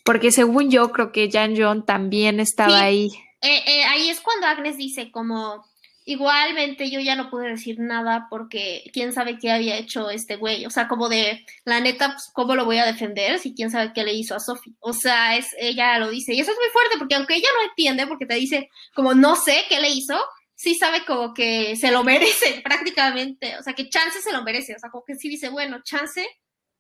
porque 0.04 0.32
según 0.32 0.70
yo 0.70 0.92
creo 0.92 1.12
que 1.12 1.30
Jan 1.32 1.56
John 1.58 1.86
también 1.86 2.40
estaba 2.40 2.70
Sí. 2.70 2.76
ahí. 2.76 3.08
Eh, 3.42 3.64
eh, 3.68 3.84
ahí 3.86 4.10
es 4.10 4.20
cuando 4.22 4.48
Agnes 4.48 4.78
dice 4.78 5.12
como, 5.12 5.64
igualmente 6.08 6.90
yo 6.90 7.02
ya 7.02 7.18
no 7.18 7.30
pude 7.30 7.50
decir 7.50 7.80
nada 7.80 8.28
porque 8.30 8.90
quién 8.94 9.12
sabe 9.12 9.38
qué 9.38 9.52
había 9.52 9.78
hecho 9.78 10.10
este 10.10 10.38
güey, 10.38 10.66
o 10.66 10.70
sea, 10.70 10.88
como 10.88 11.10
de, 11.10 11.46
la 11.66 11.82
neta, 11.82 12.14
pues, 12.14 12.32
¿cómo 12.34 12.56
lo 12.56 12.64
voy 12.64 12.78
a 12.78 12.86
defender 12.86 13.40
si 13.40 13.54
quién 13.54 13.70
sabe 13.70 13.92
qué 13.94 14.06
le 14.06 14.14
hizo 14.14 14.34
a 14.34 14.40
Sophie? 14.40 14.74
O 14.80 14.94
sea, 14.94 15.36
es, 15.36 15.54
ella 15.60 16.00
lo 16.00 16.10
dice, 16.10 16.34
y 16.34 16.40
eso 16.40 16.52
es 16.52 16.58
muy 16.58 16.70
fuerte 16.72 16.98
porque 16.98 17.16
aunque 17.16 17.36
ella 17.36 17.50
no 17.60 17.70
entiende, 17.70 18.08
porque 18.08 18.26
te 18.26 18.36
dice 18.36 18.70
como 18.96 19.14
no 19.14 19.36
sé 19.36 19.66
qué 19.68 19.82
le 19.82 19.90
hizo, 19.90 20.18
sí 20.56 20.76
sabe 20.76 21.04
como 21.06 21.34
que 21.34 21.76
se 21.76 21.92
lo 21.92 22.04
merece 22.06 22.62
prácticamente, 22.64 23.58
o 23.58 23.64
sea, 23.64 23.74
que 23.74 23.90
Chance 23.90 24.22
se 24.22 24.32
lo 24.32 24.44
merece, 24.44 24.76
o 24.76 24.80
sea, 24.80 24.90
como 24.90 25.04
que 25.04 25.16
sí 25.16 25.28
dice, 25.28 25.50
bueno, 25.50 25.82
Chance 25.84 26.26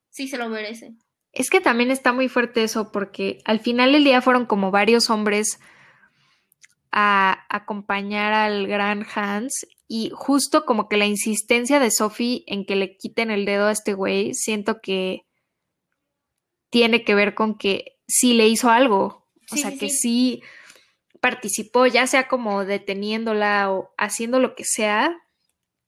sí 0.10 0.30
se 0.30 0.38
lo 0.38 0.48
merece. 0.48 0.94
Es 1.34 1.50
que 1.50 1.60
también 1.60 1.92
está 1.92 2.14
muy 2.14 2.30
fuerte 2.30 2.64
eso 2.64 2.94
porque 2.94 3.42
al 3.44 3.60
final 3.60 3.92
del 3.92 4.06
día 4.06 4.22
fueron 4.22 4.46
como 4.46 4.72
varios 4.72 5.10
hombres 5.10 5.60
a 6.92 7.46
acompañar 7.50 8.34
al 8.34 8.68
gran 8.68 9.06
Hans 9.16 9.68
y 9.88 10.12
justo 10.14 10.66
como 10.66 10.88
que 10.90 10.98
la 10.98 11.06
insistencia 11.06 11.80
de 11.80 11.92
Sophie 11.92 12.44
en 12.48 12.66
que 12.66 12.76
le 12.76 12.98
quiten 12.98 13.32
el 13.32 13.46
dedo 13.46 13.68
a 13.68 13.72
este 13.72 13.94
güey, 13.94 14.34
siento 14.34 14.80
que 14.82 15.22
tiene 16.70 17.04
que 17.04 17.16
ver 17.16 17.34
con 17.36 17.58
que 17.58 17.98
sí 18.08 18.34
le 18.34 18.48
hizo 18.48 18.70
algo, 18.70 19.28
o 19.52 19.56
Sí, 19.56 19.62
sea, 19.62 19.72
sí, 19.72 19.78
que 19.78 19.90
sí. 19.90 19.98
sí 19.98 20.42
participó, 21.22 21.88
ya 21.88 22.06
sea 22.08 22.28
como 22.28 22.66
deteniéndola 22.66 23.72
o 23.72 23.94
haciendo 23.98 24.40
lo 24.40 24.56
que 24.56 24.64
sea. 24.66 25.16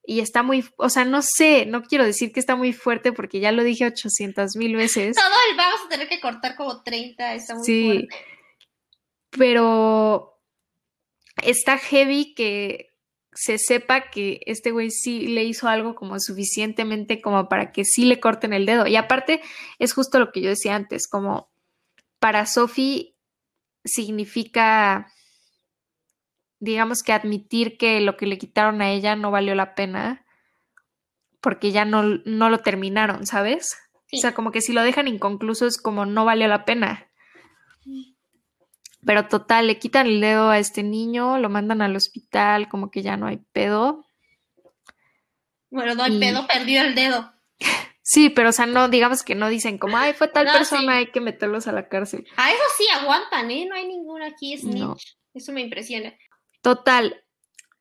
Y 0.05 0.21
está 0.21 0.41
muy, 0.41 0.65
o 0.77 0.89
sea, 0.89 1.05
no 1.05 1.21
sé, 1.21 1.65
no 1.67 1.83
quiero 1.83 2.03
decir 2.03 2.31
que 2.31 2.39
está 2.39 2.55
muy 2.55 2.73
fuerte 2.73 3.11
porque 3.11 3.39
ya 3.39 3.51
lo 3.51 3.63
dije 3.63 3.85
800 3.85 4.55
mil 4.55 4.75
veces. 4.75 5.15
Todo 5.15 5.27
el 5.51 5.57
vamos 5.57 5.81
a 5.85 5.89
tener 5.89 6.07
que 6.07 6.19
cortar 6.19 6.55
como 6.55 6.81
30, 6.81 7.35
está 7.35 7.53
muy 7.55 7.63
Sí. 7.65 7.85
fuerte. 7.85 8.15
pero 9.31 10.38
está 11.43 11.77
heavy 11.77 12.33
que 12.33 12.89
se 13.33 13.57
sepa 13.57 14.09
que 14.09 14.41
este 14.45 14.71
güey 14.71 14.89
sí 14.91 15.27
le 15.27 15.43
hizo 15.43 15.67
algo 15.67 15.95
como 15.95 16.19
suficientemente 16.19 17.21
como 17.21 17.47
para 17.47 17.71
que 17.71 17.85
sí 17.85 18.05
le 18.05 18.19
corten 18.19 18.53
el 18.53 18.65
dedo. 18.65 18.87
Y 18.87 18.95
aparte, 18.95 19.41
es 19.77 19.93
justo 19.93 20.19
lo 20.19 20.31
que 20.31 20.41
yo 20.41 20.49
decía 20.49 20.75
antes, 20.75 21.07
como 21.07 21.49
para 22.19 22.45
Sophie 22.45 23.15
significa, 23.85 25.11
digamos 26.59 27.01
que 27.03 27.13
admitir 27.13 27.77
que 27.77 28.01
lo 28.01 28.17
que 28.17 28.25
le 28.25 28.37
quitaron 28.37 28.81
a 28.81 28.91
ella 28.91 29.15
no 29.15 29.31
valió 29.31 29.55
la 29.55 29.75
pena 29.75 30.25
porque 31.41 31.71
ya 31.71 31.85
no, 31.85 32.03
no 32.03 32.49
lo 32.49 32.59
terminaron, 32.59 33.25
¿sabes? 33.25 33.69
Sí. 34.07 34.17
O 34.17 34.19
sea, 34.19 34.33
como 34.33 34.51
que 34.51 34.61
si 34.61 34.73
lo 34.73 34.83
dejan 34.83 35.07
inconcluso 35.07 35.65
es 35.65 35.81
como 35.81 36.05
no 36.05 36.25
valió 36.25 36.47
la 36.47 36.65
pena. 36.65 37.07
Pero 39.05 39.27
total, 39.27 39.67
le 39.67 39.79
quitan 39.79 40.07
el 40.07 40.19
dedo 40.21 40.49
a 40.49 40.59
este 40.59 40.83
niño, 40.83 41.37
lo 41.39 41.49
mandan 41.49 41.81
al 41.81 41.95
hospital, 41.95 42.67
como 42.67 42.91
que 42.91 43.01
ya 43.01 43.15
no 43.17 43.27
hay 43.27 43.37
pedo. 43.53 44.05
Bueno, 45.69 45.95
no 45.95 46.03
hay 46.03 46.15
Y- 46.15 46.19
pedo, 46.19 46.45
perdió 46.47 46.81
el 46.81 46.95
dedo. 46.95 47.31
Sí, 48.01 48.29
pero 48.31 48.49
o 48.49 48.51
sea, 48.51 48.65
no, 48.65 48.89
digamos 48.89 49.21
que 49.23 49.35
no 49.35 49.49
dicen 49.49 49.77
como, 49.77 49.95
ay, 49.97 50.13
fue 50.13 50.27
tal 50.27 50.45
No, 50.47 50.53
persona, 50.53 50.93
sí. 50.93 50.97
hay 50.97 51.11
que 51.11 51.21
meterlos 51.21 51.67
a 51.67 51.71
la 51.71 51.87
cárcel. 51.89 52.25
A 52.37 52.49
eso 52.51 52.63
sí 52.77 52.85
aguantan, 52.91 53.51
¿eh? 53.51 53.67
No 53.69 53.75
hay 53.75 53.87
ninguna 53.87 54.27
aquí 54.27 54.57
snitch. 54.57 54.79
No. 54.79 54.97
Eso 55.35 55.51
me 55.51 55.61
impresiona. 55.61 56.13
Total, 56.63 57.23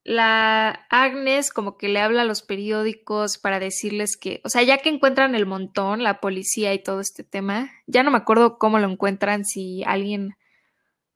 la 0.05 0.87
Agnes 0.91 1.51
como 1.51 1.79
que 1.79 1.89
le 1.89 2.01
habla 2.01 2.23
a 2.23 2.27
los 2.27 2.43
periódicos 2.43 3.39
para 3.39 3.59
decirles 3.59 4.19
que, 4.19 4.43
o 4.45 4.51
sea, 4.51 4.62
ya 4.62 4.79
que 4.79 4.91
encuentran 4.91 5.35
el 5.35 5.47
montón, 5.47 6.03
la 6.03 6.21
policía 6.21 6.75
y 6.75 6.83
todo 6.83 7.01
este 7.01 7.25
tema, 7.25 7.71
ya 7.87 8.03
no 8.03 8.11
me 8.11 8.19
acuerdo 8.19 8.59
cómo 8.59 8.79
lo 8.79 8.89
encuentran, 8.91 9.47
si 9.47 9.83
alguien 9.85 10.37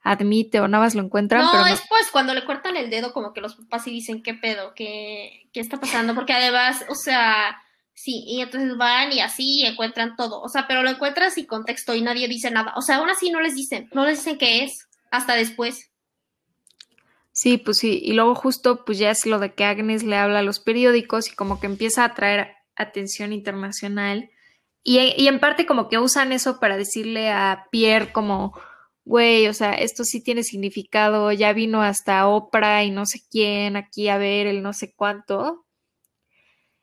admite 0.02 0.60
o 0.60 0.68
nada 0.68 0.84
más 0.84 0.94
lo 0.94 1.02
encuentran, 1.02 1.42
No, 1.42 1.50
pero 1.52 1.64
no- 1.64 1.72
es 1.72 1.82
pues 1.88 2.10
cuando 2.10 2.34
le 2.34 2.44
cortan 2.44 2.76
el 2.76 2.90
dedo, 2.90 3.12
como 3.12 3.32
que 3.32 3.40
los 3.40 3.54
papás 3.54 3.84
sí 3.84 3.90
dicen, 3.90 4.22
¿qué 4.22 4.34
pedo? 4.34 4.72
¿Qué, 4.74 5.48
qué 5.52 5.60
está 5.60 5.78
pasando? 5.78 6.14
Porque 6.14 6.32
además, 6.32 6.84
o 6.88 6.94
sea, 6.94 7.56
sí, 7.94 8.24
y 8.26 8.40
entonces 8.40 8.76
van 8.76 9.12
y 9.12 9.20
así 9.20 9.60
y 9.60 9.66
encuentran 9.66 10.16
todo. 10.16 10.40
O 10.42 10.48
sea, 10.48 10.66
pero 10.66 10.82
lo 10.82 10.90
encuentran 10.90 11.30
sin 11.30 11.46
contexto 11.46 11.94
y 11.94 12.02
nadie 12.02 12.26
dice 12.28 12.50
nada. 12.50 12.72
O 12.76 12.82
sea, 12.82 12.96
aún 12.96 13.10
así 13.10 13.30
no 13.30 13.40
les 13.40 13.54
dicen, 13.54 13.88
no 13.92 14.04
les 14.04 14.18
dicen 14.18 14.38
qué 14.38 14.64
es, 14.64 14.88
hasta 15.10 15.34
después. 15.34 15.88
Sí, 17.34 17.56
pues 17.56 17.78
sí, 17.78 17.98
y 18.02 18.12
luego 18.12 18.34
justo 18.34 18.84
pues 18.84 18.98
ya 18.98 19.10
es 19.10 19.24
lo 19.24 19.38
de 19.38 19.54
que 19.54 19.64
Agnes 19.64 20.02
le 20.02 20.16
habla 20.18 20.40
a 20.40 20.42
los 20.42 20.60
periódicos 20.60 21.28
y 21.30 21.34
como 21.34 21.60
que 21.60 21.66
empieza 21.66 22.02
a 22.02 22.08
atraer 22.08 22.54
atención 22.76 23.32
internacional 23.32 24.30
y, 24.84 24.98
y 25.16 25.28
en 25.28 25.40
parte 25.40 25.64
como 25.64 25.88
que 25.88 25.98
usan 25.98 26.32
eso 26.32 26.60
para 26.60 26.76
decirle 26.76 27.30
a 27.30 27.68
Pierre 27.70 28.12
como, 28.12 28.52
güey, 29.04 29.48
o 29.48 29.54
sea, 29.54 29.72
esto 29.74 30.04
sí 30.04 30.22
tiene 30.22 30.44
significado, 30.44 31.32
ya 31.32 31.52
vino 31.52 31.82
hasta 31.82 32.26
Oprah 32.28 32.84
y 32.84 32.90
no 32.90 33.04
sé 33.06 33.20
quién 33.30 33.76
aquí 33.76 34.08
a 34.08 34.18
ver 34.18 34.46
el 34.46 34.62
no 34.62 34.72
sé 34.72 34.94
cuánto. 34.94 35.64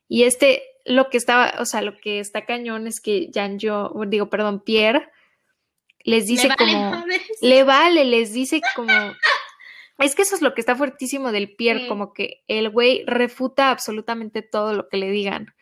Y 0.08 0.24
este, 0.24 0.64
lo 0.86 1.10
que 1.10 1.18
estaba, 1.18 1.54
o 1.60 1.66
sea, 1.66 1.82
lo 1.82 1.98
que 1.98 2.20
está 2.20 2.46
cañón 2.46 2.88
es 2.88 3.00
que 3.00 3.30
Jan 3.34 3.60
yo, 3.60 3.94
digo, 4.08 4.30
perdón, 4.30 4.62
Pierre 4.64 5.10
les 6.04 6.28
dice 6.28 6.48
Le 6.48 6.56
vale 6.56 6.58
como, 6.74 7.06
le 7.42 7.64
vale, 7.64 8.06
les 8.06 8.34
dice 8.34 8.62
como, 8.76 8.92
es 10.00 10.16
que 10.16 10.22
eso 10.24 10.36
es 10.36 10.42
lo 10.42 10.54
que 10.54 10.62
está 10.62 10.76
fuertísimo 10.76 11.32
del 11.32 11.56
Pierre, 11.56 11.82
Sí. 11.82 11.88
como 11.88 12.14
que 12.14 12.44
el 12.48 12.70
güey 12.70 13.04
refuta 13.06 13.70
absolutamente 13.70 14.42
todo 14.42 14.74
lo 14.74 14.88
que 14.90 14.98
le 14.98 15.12
digan. 15.12 15.54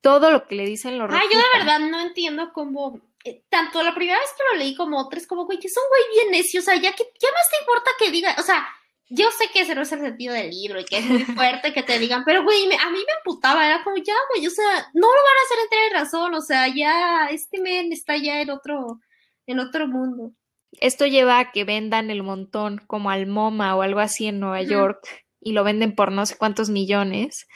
Todo 0.00 0.30
lo 0.30 0.46
que 0.46 0.54
le 0.54 0.64
dicen 0.64 0.96
lo 0.98 1.04
Ah, 1.04 1.08
refuta. 1.08 1.26
yo 1.30 1.38
de 1.38 1.58
verdad 1.58 1.78
no 1.80 2.00
entiendo 2.00 2.52
cómo, 2.54 3.00
eh, 3.24 3.42
tanto 3.48 3.82
la 3.82 3.94
primera 3.94 4.18
vez 4.18 4.28
que 4.36 4.42
lo 4.52 4.58
leí 4.58 4.74
como 4.74 4.98
otras, 5.00 5.26
como, 5.26 5.44
güey, 5.46 5.58
que 5.58 5.66
es 5.68 5.76
un 5.76 5.84
güey 5.88 6.02
bien 6.22 6.32
necio, 6.32 6.60
o 6.60 6.62
sea, 6.64 6.76
ya 6.76 6.92
que, 6.92 7.04
¿qué 7.04 7.26
más 7.32 7.48
te 7.50 7.56
importa 7.60 7.90
que 7.98 8.10
diga? 8.10 8.34
O 8.38 8.42
sea, 8.42 8.66
yo 9.08 9.28
sé 9.32 9.48
que 9.52 9.60
ese 9.60 9.74
no 9.74 9.82
es 9.82 9.92
el 9.92 10.00
sentido 10.00 10.32
del 10.34 10.50
libro 10.50 10.80
y 10.80 10.84
que 10.84 10.98
es 10.98 11.04
muy 11.04 11.24
fuerte 11.36 11.72
que 11.72 11.82
te 11.82 11.98
digan, 11.98 12.22
pero, 12.24 12.44
güey, 12.44 12.66
me- 12.68 12.76
a 12.76 12.90
mí 12.90 12.98
me 12.98 13.12
emputaba, 13.18 13.66
era 13.66 13.82
como, 13.84 13.96
ya, 13.96 14.14
güey, 14.32 14.46
o 14.46 14.50
sea, 14.50 14.64
no 14.94 15.06
lo 15.08 15.22
van 15.22 15.36
a 15.38 15.44
hacer 15.46 15.58
entrar 15.64 15.82
en 15.86 15.92
razón, 15.92 16.34
o 16.34 16.40
sea, 16.40 16.68
ya, 16.68 17.26
este 17.30 17.60
men 17.60 17.92
está 17.92 18.16
ya 18.16 18.40
en 18.40 18.50
otro, 18.50 19.00
en 19.46 19.58
otro 19.58 19.86
mundo. 19.88 20.32
Esto 20.72 21.04
lleva 21.06 21.40
a 21.40 21.50
que 21.50 21.64
vendan 21.64 22.10
el 22.10 22.22
montón 22.22 22.78
como 22.86 23.10
al 23.10 23.26
MoMA 23.26 23.74
o 23.74 23.82
algo 23.82 23.98
así 23.98 24.26
en 24.28 24.38
Nueva. 24.38 24.62
York 24.62 25.24
y 25.40 25.52
lo 25.52 25.64
venden 25.64 25.96
por 25.96 26.12
no 26.12 26.24
sé 26.26 26.36
cuántos 26.38 26.70
millones. 26.70 27.48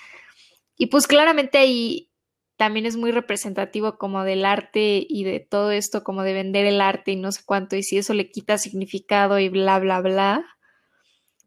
Y 0.76 0.86
pues 0.86 1.06
claramente 1.06 1.58
ahí 1.58 2.10
también 2.56 2.86
es 2.86 2.96
muy 2.96 3.10
representativo 3.10 3.98
como 3.98 4.24
del 4.24 4.44
arte 4.44 5.04
y 5.08 5.24
de 5.24 5.40
todo 5.40 5.70
esto, 5.70 6.04
como 6.04 6.22
de 6.22 6.32
vender 6.32 6.66
el 6.66 6.80
arte 6.80 7.12
y 7.12 7.16
no 7.16 7.32
sé 7.32 7.42
cuánto, 7.44 7.76
y 7.76 7.82
si 7.82 7.98
eso 7.98 8.14
le 8.14 8.30
quita 8.30 8.58
significado 8.58 9.38
y 9.38 9.48
bla, 9.48 9.78
bla, 9.78 10.00
bla. 10.00 10.44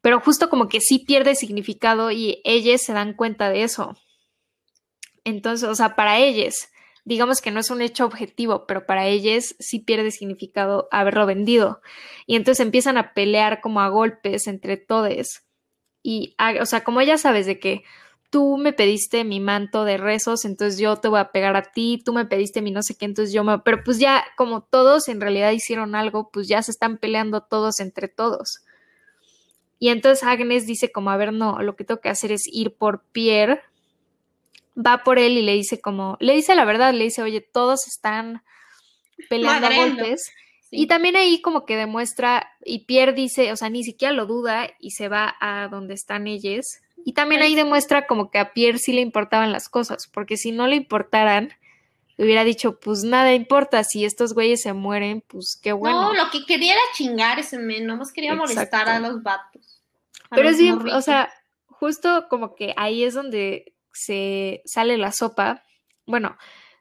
Pero 0.01 0.19
justo 0.19 0.49
como 0.49 0.67
que 0.67 0.81
sí 0.81 0.99
pierde 0.99 1.35
significado 1.35 2.11
y 2.11 2.41
ellas 2.43 2.81
se 2.81 2.93
dan 2.93 3.13
cuenta 3.13 3.49
de 3.49 3.63
eso. 3.63 3.95
Entonces, 5.23 5.67
o 5.67 5.75
sea, 5.75 5.95
para 5.95 6.19
ellas, 6.19 6.69
digamos 7.03 7.41
que 7.41 7.51
no 7.51 7.59
es 7.59 7.69
un 7.69 7.81
hecho 7.81 8.05
objetivo, 8.05 8.65
pero 8.67 8.85
para 8.85 9.07
ellas 9.07 9.55
sí 9.59 9.79
pierde 9.79 10.11
significado 10.11 10.87
haberlo 10.91 11.25
vendido. 11.25 11.81
Y 12.25 12.35
entonces 12.35 12.65
empiezan 12.65 12.97
a 12.97 13.13
pelear 13.13 13.61
como 13.61 13.81
a 13.81 13.89
golpes 13.89 14.47
entre 14.47 14.77
todos. 14.77 15.41
Y, 16.03 16.35
ah, 16.37 16.53
o 16.61 16.65
sea, 16.65 16.83
como 16.83 17.01
ya 17.01 17.17
sabes 17.17 17.45
de 17.45 17.59
que 17.59 17.83
tú 18.29 18.57
me 18.57 18.73
pediste 18.73 19.23
mi 19.23 19.39
manto 19.39 19.85
de 19.85 19.97
rezos, 19.97 20.45
entonces 20.45 20.79
yo 20.79 20.97
te 20.97 21.07
voy 21.07 21.19
a 21.19 21.31
pegar 21.31 21.55
a 21.55 21.71
ti, 21.71 22.01
tú 22.03 22.13
me 22.13 22.25
pediste 22.25 22.61
mi 22.61 22.71
no 22.71 22.83
sé 22.83 22.95
qué, 22.95 23.05
entonces 23.05 23.33
yo 23.33 23.43
me... 23.43 23.59
Pero 23.59 23.83
pues 23.83 23.99
ya, 23.99 24.25
como 24.35 24.61
todos 24.61 25.07
en 25.07 25.21
realidad 25.21 25.51
hicieron 25.51 25.95
algo, 25.95 26.29
pues 26.31 26.47
ya 26.47 26.61
se 26.61 26.71
están 26.71 26.97
peleando 26.97 27.41
todos 27.41 27.79
entre 27.79 28.07
todos. 28.07 28.63
Y 29.79 29.89
entonces 29.89 30.23
Agnes 30.23 30.65
dice 30.65 30.91
como, 30.91 31.11
a 31.11 31.17
ver, 31.17 31.31
no, 31.31 31.61
lo 31.61 31.75
que 31.75 31.83
tengo 31.83 32.01
que 32.01 32.09
hacer 32.09 32.31
es 32.31 32.47
ir 32.47 32.73
por 32.75 33.03
Pierre. 33.11 33.61
Va 34.75 35.03
por 35.03 35.19
él 35.19 35.37
y 35.37 35.41
le 35.41 35.53
dice 35.53 35.79
como, 35.79 36.17
le 36.19 36.33
dice 36.33 36.53
la 36.55 36.65
verdad, 36.65 36.93
le 36.93 37.05
dice, 37.05 37.21
oye, 37.21 37.41
todos 37.41 37.87
están 37.87 38.43
peleando 39.29 39.67
a 39.67 39.75
golpes. 39.75 40.31
Sí. 40.69 40.81
Y 40.81 40.87
también 40.87 41.15
ahí 41.15 41.41
como 41.41 41.65
que 41.65 41.77
demuestra, 41.77 42.51
y 42.63 42.79
Pierre 42.85 43.13
dice, 43.13 43.53
o 43.53 43.55
sea, 43.55 43.69
ni 43.69 43.83
siquiera 43.83 44.13
lo 44.13 44.25
duda 44.25 44.69
y 44.79 44.91
se 44.91 45.07
va 45.07 45.35
a 45.39 45.69
donde 45.69 45.93
están 45.93 46.27
ellas. 46.27 46.81
Y 47.05 47.13
también 47.13 47.41
ahí 47.41 47.51
Ay. 47.51 47.55
demuestra 47.55 48.07
como 48.07 48.29
que 48.31 48.39
a 48.39 48.53
Pierre 48.53 48.79
sí 48.79 48.93
le 48.93 49.01
importaban 49.01 49.51
las 49.51 49.69
cosas, 49.69 50.07
porque 50.07 50.37
si 50.37 50.51
no 50.51 50.67
le 50.67 50.75
importaran, 50.75 51.53
le 52.17 52.25
hubiera 52.25 52.43
dicho, 52.43 52.79
pues 52.79 53.03
nada 53.03 53.33
importa, 53.33 53.83
si 53.83 54.03
estos 54.03 54.33
güeyes 54.33 54.61
se 54.61 54.73
mueren, 54.73 55.23
pues 55.27 55.59
qué 55.61 55.71
bueno. 55.71 56.01
No, 56.01 56.13
lo 56.13 56.29
que 56.31 56.45
quería 56.45 56.73
era 56.73 56.81
chingar 56.95 57.39
ese 57.39 57.59
men, 57.59 57.85
nomás 57.85 58.11
quería 58.11 58.35
molestar 58.35 58.89
a 58.89 58.99
los 58.99 59.21
vatos. 59.21 59.83
a 60.29 60.35
Pero 60.35 60.49
los 60.49 60.53
es 60.53 60.59
bien, 60.59 60.89
o 60.89 61.01
sea, 61.01 61.31
justo 61.67 62.27
como 62.29 62.55
que 62.55 62.73
ahí 62.75 63.03
es 63.03 63.13
donde 63.13 63.75
se 63.93 64.61
sale 64.65 64.97
la 64.97 65.11
sopa. 65.11 65.63
Bueno, 66.05 66.37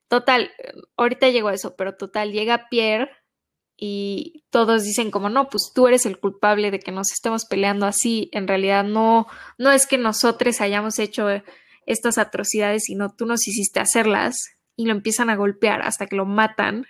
total, 0.09 0.53
ahorita 0.97 1.29
llego 1.29 1.49
a 1.49 1.55
eso, 1.55 1.77
pero 1.77 1.97
total, 1.97 2.33
llega 2.33 2.69
Pierre 2.69 3.11
y 3.77 4.45
todos 4.51 4.85
dicen 4.85 5.11
como, 5.11 5.29
no, 5.29 5.49
pues 5.49 5.73
tú 5.75 5.87
eres 5.87 6.07
el 6.07 6.19
culpable 6.19 6.71
de 6.71 6.81
que 6.81 6.93
nos 6.93 7.13
estemos 7.13 7.45
peleando 7.45 7.87
así. 7.87 8.31
En 8.33 8.49
realidad 8.49 8.85
no, 8.85 9.27
no 9.59 9.71
es 9.71 9.87
que 9.87 9.99
nosotros 9.99 10.61
hayamos 10.61 10.99
hecho 10.99 11.29
eh, 11.31 11.45
estas 11.85 12.17
atrocidades, 12.17 12.85
sino 12.85 13.11
tú 13.11 13.27
nos 13.27 13.47
hiciste 13.47 13.81
hacerlas 13.81 14.37
y 14.77 14.87
lo 14.87 14.93
empiezan 14.93 15.29
a 15.29 15.37
golpear 15.37 15.83
hasta 15.83 16.07
que 16.07 16.17
lo 16.17 16.25
matan. 16.25 16.87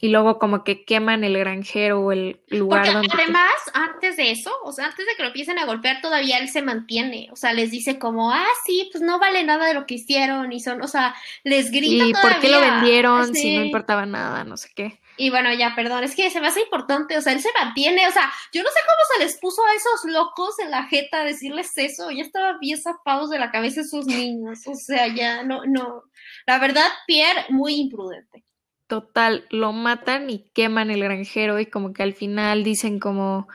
Y 0.00 0.08
luego 0.08 0.38
como 0.38 0.64
que 0.64 0.84
queman 0.84 1.24
el 1.24 1.36
granjero 1.36 2.00
o 2.00 2.12
el 2.12 2.40
lugar 2.48 2.86
Porque 2.86 2.92
donde... 2.94 3.08
además, 3.12 3.52
antes 3.74 4.16
de 4.16 4.30
eso, 4.30 4.50
o 4.64 4.72
sea, 4.72 4.86
antes 4.86 5.06
de 5.06 5.14
que 5.14 5.22
lo 5.22 5.28
empiecen 5.28 5.58
a 5.58 5.66
golpear, 5.66 6.00
todavía 6.00 6.38
él 6.38 6.48
se 6.48 6.62
mantiene. 6.62 7.28
O 7.32 7.36
sea, 7.36 7.52
les 7.52 7.70
dice 7.70 7.98
como, 7.98 8.32
ah, 8.32 8.48
sí, 8.64 8.88
pues 8.92 9.02
no 9.02 9.18
vale 9.18 9.44
nada 9.44 9.66
de 9.66 9.74
lo 9.74 9.86
que 9.86 9.94
hicieron. 9.94 10.52
Y 10.52 10.60
son, 10.60 10.80
o 10.82 10.88
sea, 10.88 11.14
les 11.44 11.70
grita 11.70 12.06
¿Y 12.06 12.12
por 12.12 12.40
qué 12.40 12.48
lo 12.48 12.60
vendieron 12.60 13.34
si 13.34 13.56
no 13.56 13.64
importaba 13.64 14.06
nada? 14.06 14.44
No 14.44 14.56
sé 14.56 14.70
qué. 14.74 14.98
Y 15.20 15.28
bueno, 15.28 15.52
ya, 15.52 15.74
perdón, 15.76 16.02
es 16.02 16.16
que 16.16 16.30
se 16.30 16.40
me 16.40 16.48
hace 16.48 16.62
importante, 16.62 17.18
o 17.18 17.20
sea, 17.20 17.34
él 17.34 17.42
se 17.42 17.50
mantiene, 17.52 18.08
o 18.08 18.10
sea, 18.10 18.32
yo 18.54 18.62
no 18.62 18.70
sé 18.70 18.80
cómo 18.86 18.98
se 19.12 19.24
les 19.24 19.38
puso 19.38 19.62
a 19.66 19.74
esos 19.74 20.10
locos 20.10 20.58
en 20.60 20.70
la 20.70 20.84
jeta 20.84 21.20
a 21.20 21.24
decirles 21.24 21.76
eso, 21.76 22.10
ya 22.10 22.22
estaban 22.22 22.58
bien 22.58 22.80
zafados 22.80 23.28
de 23.28 23.38
la 23.38 23.50
cabeza 23.50 23.82
esos 23.82 24.06
niños, 24.06 24.60
o 24.66 24.74
sea, 24.74 25.14
ya, 25.14 25.42
no, 25.42 25.66
no, 25.66 26.04
la 26.46 26.58
verdad, 26.58 26.88
Pierre, 27.06 27.44
muy 27.50 27.74
imprudente. 27.74 28.46
Total, 28.90 29.46
lo 29.50 29.72
matan 29.72 30.28
y 30.30 30.50
queman 30.52 30.90
el 30.90 31.02
granjero 31.04 31.60
y 31.60 31.66
como 31.66 31.92
que 31.92 32.02
al 32.02 32.12
final 32.12 32.64
dicen 32.64 32.98
como 32.98 33.46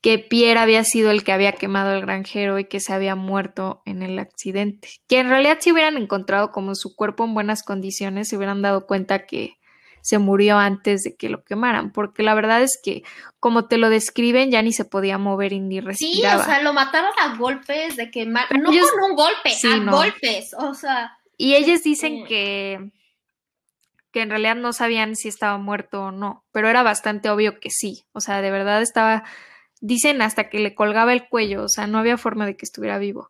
que 0.00 0.18
Pierre 0.18 0.58
había 0.58 0.82
sido 0.84 1.10
el 1.10 1.22
que 1.22 1.32
había 1.32 1.52
quemado 1.52 1.92
el 1.94 2.00
granjero 2.00 2.58
y 2.58 2.64
que 2.64 2.80
se 2.80 2.92
había 2.94 3.14
muerto 3.14 3.82
en 3.84 4.02
el 4.02 4.18
accidente. 4.18 4.88
Que 5.06 5.18
en 5.18 5.28
realidad 5.28 5.58
si 5.60 5.70
hubieran 5.70 5.98
encontrado 5.98 6.50
como 6.50 6.74
su 6.74 6.96
cuerpo 6.96 7.24
en 7.24 7.34
buenas 7.34 7.62
condiciones, 7.62 8.28
se 8.28 8.36
hubieran 8.38 8.62
dado 8.62 8.86
cuenta 8.86 9.26
que 9.26 9.58
se 10.00 10.16
murió 10.18 10.56
antes 10.56 11.02
de 11.02 11.14
que 11.14 11.28
lo 11.28 11.44
quemaran, 11.44 11.92
porque 11.92 12.22
la 12.22 12.34
verdad 12.34 12.62
es 12.62 12.78
que 12.82 13.02
como 13.40 13.66
te 13.68 13.76
lo 13.78 13.90
describen 13.90 14.50
ya 14.50 14.62
ni 14.62 14.72
se 14.72 14.86
podía 14.86 15.18
mover 15.18 15.52
y 15.52 15.60
ni 15.60 15.76
Sí, 15.76 15.80
respiraba. 15.80 16.40
o 16.42 16.44
sea, 16.46 16.62
lo 16.62 16.72
mataron 16.72 17.12
a 17.18 17.36
golpes 17.36 17.96
de 17.96 18.10
que, 18.10 18.24
no 18.24 18.40
ellos- 18.72 18.90
con 18.92 19.10
un 19.10 19.16
golpe, 19.16 19.50
Sí, 19.50 19.70
a 19.70 19.76
no. 19.76 19.92
golpes, 19.92 20.54
o 20.58 20.72
sea, 20.74 21.18
Y 21.36 21.54
ellos 21.56 21.82
dicen 21.82 22.18
Sí. 22.18 22.24
que, 22.28 22.90
que 24.14 24.22
en 24.22 24.30
realidad 24.30 24.54
no 24.54 24.72
sabían 24.72 25.16
si 25.16 25.26
estaba 25.26 25.58
muerto 25.58 26.04
o 26.04 26.12
no, 26.12 26.44
pero 26.52 26.68
era 26.68 26.84
bastante 26.84 27.30
obvio 27.30 27.58
que 27.58 27.70
sí. 27.70 28.04
O 28.12 28.20
sea, 28.20 28.40
de 28.40 28.52
verdad 28.52 28.80
estaba, 28.80 29.24
dicen 29.80 30.22
hasta 30.22 30.48
que 30.48 30.60
le 30.60 30.76
colgaba 30.76 31.12
el 31.12 31.28
cuello, 31.28 31.64
o 31.64 31.68
sea, 31.68 31.88
no 31.88 31.98
había 31.98 32.16
forma 32.16 32.46
de 32.46 32.56
que 32.56 32.64
estuviera 32.64 32.98
vivo. 32.98 33.28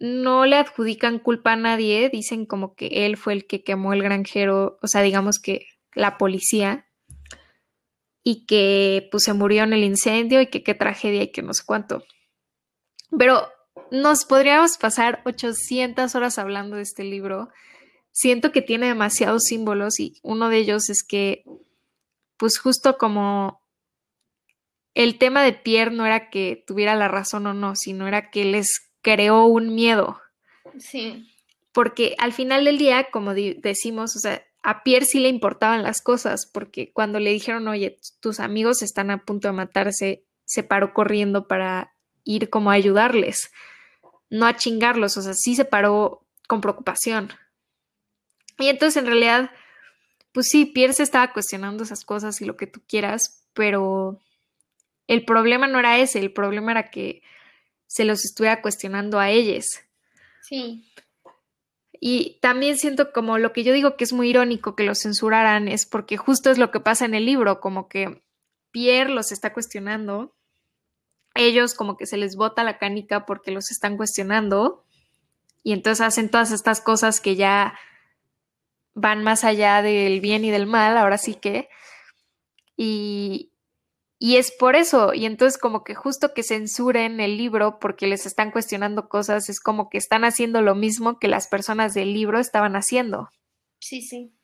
No 0.00 0.44
le 0.44 0.56
adjudican 0.56 1.20
culpa 1.20 1.52
a 1.52 1.56
nadie, 1.56 2.10
dicen 2.10 2.46
como 2.46 2.74
que 2.74 3.06
él 3.06 3.16
fue 3.16 3.32
el 3.32 3.46
que 3.46 3.62
quemó 3.62 3.92
el 3.92 4.02
granjero, 4.02 4.80
o 4.82 4.88
sea, 4.88 5.02
digamos 5.02 5.38
que 5.38 5.66
la 5.94 6.18
policía, 6.18 6.88
y 8.24 8.44
que 8.44 9.08
pues 9.12 9.22
se 9.22 9.34
murió 9.34 9.62
en 9.62 9.72
el 9.72 9.84
incendio 9.84 10.40
y 10.40 10.48
que 10.48 10.64
qué 10.64 10.74
tragedia 10.74 11.22
y 11.22 11.30
que 11.30 11.42
no 11.42 11.54
sé 11.54 11.62
cuánto. 11.64 12.02
Pero 13.16 13.48
nos 13.92 14.24
podríamos 14.24 14.78
pasar 14.78 15.22
800 15.24 16.12
horas 16.16 16.38
hablando 16.38 16.76
de 16.76 16.82
este 16.82 17.04
libro. 17.04 17.50
Siento 18.12 18.52
que 18.52 18.62
tiene 18.62 18.86
demasiados 18.86 19.44
símbolos 19.44 20.00
y 20.00 20.18
uno 20.22 20.48
de 20.48 20.58
ellos 20.58 20.90
es 20.90 21.02
que, 21.02 21.44
pues 22.36 22.58
justo 22.58 22.98
como 22.98 23.62
el 24.94 25.18
tema 25.18 25.42
de 25.44 25.52
Pierre 25.52 25.92
no 25.92 26.06
era 26.06 26.28
que 26.28 26.64
tuviera 26.66 26.96
la 26.96 27.06
razón 27.06 27.46
o 27.46 27.54
no, 27.54 27.76
sino 27.76 28.08
era 28.08 28.30
que 28.30 28.44
les 28.44 28.90
creó 29.00 29.44
un 29.44 29.74
miedo. 29.74 30.20
sí, 30.78 31.32
Porque 31.72 32.16
al 32.18 32.32
final 32.32 32.64
del 32.64 32.78
día, 32.78 33.08
como 33.10 33.34
decimos, 33.34 34.16
o 34.16 34.18
sea, 34.18 34.42
a 34.62 34.82
Pierre 34.82 35.06
sí 35.06 35.20
le 35.20 35.28
importaban 35.28 35.82
las 35.82 36.02
cosas, 36.02 36.50
porque 36.52 36.92
cuando 36.92 37.20
le 37.20 37.30
dijeron, 37.30 37.68
oye, 37.68 37.98
tus 38.20 38.40
amigos 38.40 38.82
están 38.82 39.10
a 39.10 39.24
punto 39.24 39.48
de 39.48 39.52
matarse, 39.52 40.24
se 40.44 40.62
paró 40.62 40.92
corriendo 40.92 41.46
para 41.46 41.94
ir 42.24 42.50
como 42.50 42.70
a 42.70 42.74
ayudarles, 42.74 43.52
no 44.30 44.46
a 44.46 44.56
chingarlos, 44.56 45.16
o 45.16 45.22
sea, 45.22 45.34
sí 45.34 45.54
se 45.54 45.64
paró 45.64 46.26
con 46.48 46.60
preocupación. 46.60 47.30
Y 48.58 48.68
entonces 48.68 48.96
en 48.96 49.06
realidad, 49.06 49.50
pues 50.32 50.48
sí, 50.48 50.66
Pierre 50.66 50.92
se 50.92 51.04
estaba 51.04 51.32
cuestionando 51.32 51.84
esas 51.84 52.04
cosas 52.04 52.40
y 52.40 52.44
lo 52.44 52.56
que 52.56 52.66
tú 52.66 52.80
quieras, 52.86 53.46
pero 53.54 54.20
el 55.06 55.24
problema 55.24 55.66
no 55.66 55.78
era 55.78 55.98
ese, 55.98 56.18
el 56.18 56.32
problema 56.32 56.72
era 56.72 56.90
que 56.90 57.22
se 57.86 58.04
los 58.04 58.24
estuviera 58.24 58.60
cuestionando 58.60 59.18
a 59.18 59.30
ellos. 59.30 59.66
sí, 60.42 60.84
Y 62.00 62.38
también 62.40 62.76
siento 62.76 63.12
como 63.12 63.38
lo 63.38 63.52
que 63.52 63.64
yo 63.64 63.72
digo 63.72 63.96
que 63.96 64.04
es 64.04 64.12
muy 64.12 64.28
irónico 64.30 64.76
que 64.76 64.84
los 64.84 65.00
censuraran 65.00 65.68
es 65.68 65.86
porque 65.86 66.16
justo 66.16 66.50
es 66.50 66.58
lo 66.58 66.70
que 66.70 66.80
pasa 66.80 67.04
en 67.04 67.14
el 67.14 67.24
libro, 67.24 67.60
como 67.60 67.88
que 67.88 68.22
Pierre 68.70 69.10
los 69.10 69.32
está 69.32 69.52
cuestionando. 69.52 70.34
ellos 71.34 71.74
como 71.74 71.96
que 71.96 72.06
se 72.06 72.16
les 72.16 72.36
bota 72.36 72.64
la 72.64 72.78
canica 72.78 73.24
porque 73.24 73.52
los 73.52 73.70
están 73.70 73.96
cuestionando 73.96 74.84
y 75.62 75.72
entonces 75.72 76.06
hacen 76.06 76.30
todas 76.30 76.50
estas 76.50 76.80
cosas 76.80 77.20
que 77.20 77.36
ya 77.36 77.78
van 79.00 79.22
más 79.22 79.44
allá 79.44 79.82
del 79.82 80.20
bien 80.20 80.44
y 80.44 80.50
del 80.50 80.66
mal, 80.66 80.96
ahora 80.96 81.18
sí 81.18 81.34
que. 81.34 81.68
Y, 82.76 83.52
y 84.18 84.36
es 84.36 84.52
por 84.52 84.76
eso, 84.76 85.14
y 85.14 85.26
entonces 85.26 85.58
como 85.60 85.84
que 85.84 85.94
justo 85.94 86.34
que 86.34 86.42
censuren 86.42 87.20
el 87.20 87.36
libro 87.36 87.78
porque 87.80 88.06
les 88.06 88.26
están 88.26 88.50
cuestionando 88.50 89.08
cosas, 89.08 89.48
es 89.48 89.60
como 89.60 89.88
que 89.88 89.98
están 89.98 90.24
haciendo 90.24 90.62
lo 90.62 90.74
mismo 90.74 91.18
que 91.18 91.28
las 91.28 91.48
personas 91.48 91.94
del 91.94 92.12
libro 92.12 92.38
estaban 92.38 92.76
haciendo. 92.76 93.28
Sí, 93.80 94.02
sí. 94.02 94.37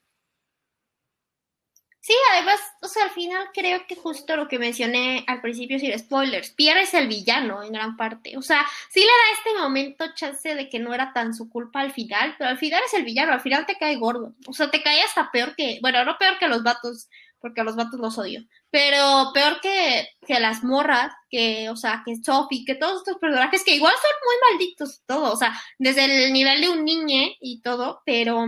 Sí, 2.05 2.13
además, 2.33 2.59
o 2.83 2.87
sea, 2.87 3.05
al 3.05 3.09
final 3.09 3.47
creo 3.51 3.87
que 3.87 3.95
justo 3.95 4.35
lo 4.35 4.47
que 4.47 4.59
mencioné 4.59 5.23
al 5.25 5.41
principio 5.41 5.79
sin 5.79 5.97
spoilers, 5.97 6.51
Pierre 6.51 6.83
es 6.83 6.93
el 6.93 7.07
villano 7.07 7.63
en 7.63 7.73
gran 7.73 7.97
parte. 7.97 8.37
O 8.37 8.43
sea, 8.43 8.63
sí 8.91 8.99
le 8.99 9.07
da 9.07 9.39
este 9.39 9.59
momento 9.59 10.05
chance 10.13 10.53
de 10.53 10.69
que 10.69 10.77
no 10.77 10.93
era 10.93 11.13
tan 11.13 11.33
su 11.33 11.49
culpa 11.49 11.81
al 11.81 11.93
final, 11.93 12.35
pero 12.37 12.51
al 12.51 12.59
final 12.59 12.79
es 12.85 12.93
el 12.93 13.05
villano, 13.05 13.33
al 13.33 13.41
final 13.41 13.65
te 13.65 13.79
cae 13.79 13.95
gordo. 13.95 14.35
O 14.45 14.53
sea, 14.53 14.69
te 14.69 14.83
cae 14.83 15.01
hasta 15.01 15.31
peor 15.31 15.55
que, 15.55 15.79
bueno, 15.81 16.05
no 16.05 16.15
peor 16.19 16.37
que 16.37 16.47
los 16.47 16.61
vatos, 16.61 17.09
porque 17.39 17.61
a 17.61 17.63
los 17.63 17.75
vatos 17.75 17.99
los 17.99 18.19
odio, 18.19 18.43
pero 18.69 19.31
peor 19.33 19.59
que, 19.59 20.07
que 20.27 20.39
las 20.39 20.63
morras, 20.63 21.11
que, 21.31 21.71
o 21.71 21.75
sea, 21.75 22.03
que 22.05 22.17
Sophie, 22.17 22.65
que 22.65 22.75
todos 22.75 22.97
estos 22.97 23.17
personajes 23.17 23.63
que 23.63 23.77
igual 23.77 23.93
son 23.93 24.11
muy 24.27 24.59
malditos 24.59 25.01
todo, 25.07 25.33
o 25.33 25.37
sea, 25.37 25.59
desde 25.79 26.25
el 26.25 26.33
nivel 26.33 26.61
de 26.61 26.69
un 26.69 26.85
niñe 26.85 27.35
y 27.41 27.61
todo, 27.61 28.03
pero 28.05 28.45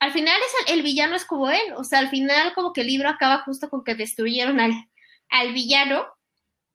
al 0.00 0.12
final 0.12 0.36
es 0.40 0.72
el, 0.74 0.82
villano 0.82 1.16
es 1.16 1.24
como 1.24 1.50
él, 1.50 1.72
o 1.76 1.84
sea, 1.84 1.98
al 1.98 2.10
final 2.10 2.52
como 2.54 2.72
que 2.72 2.82
el 2.82 2.86
libro 2.86 3.08
acaba 3.08 3.42
justo 3.42 3.68
con 3.68 3.82
que 3.84 3.94
destruyeron 3.94 4.60
al, 4.60 4.72
al 5.30 5.52
villano. 5.52 6.06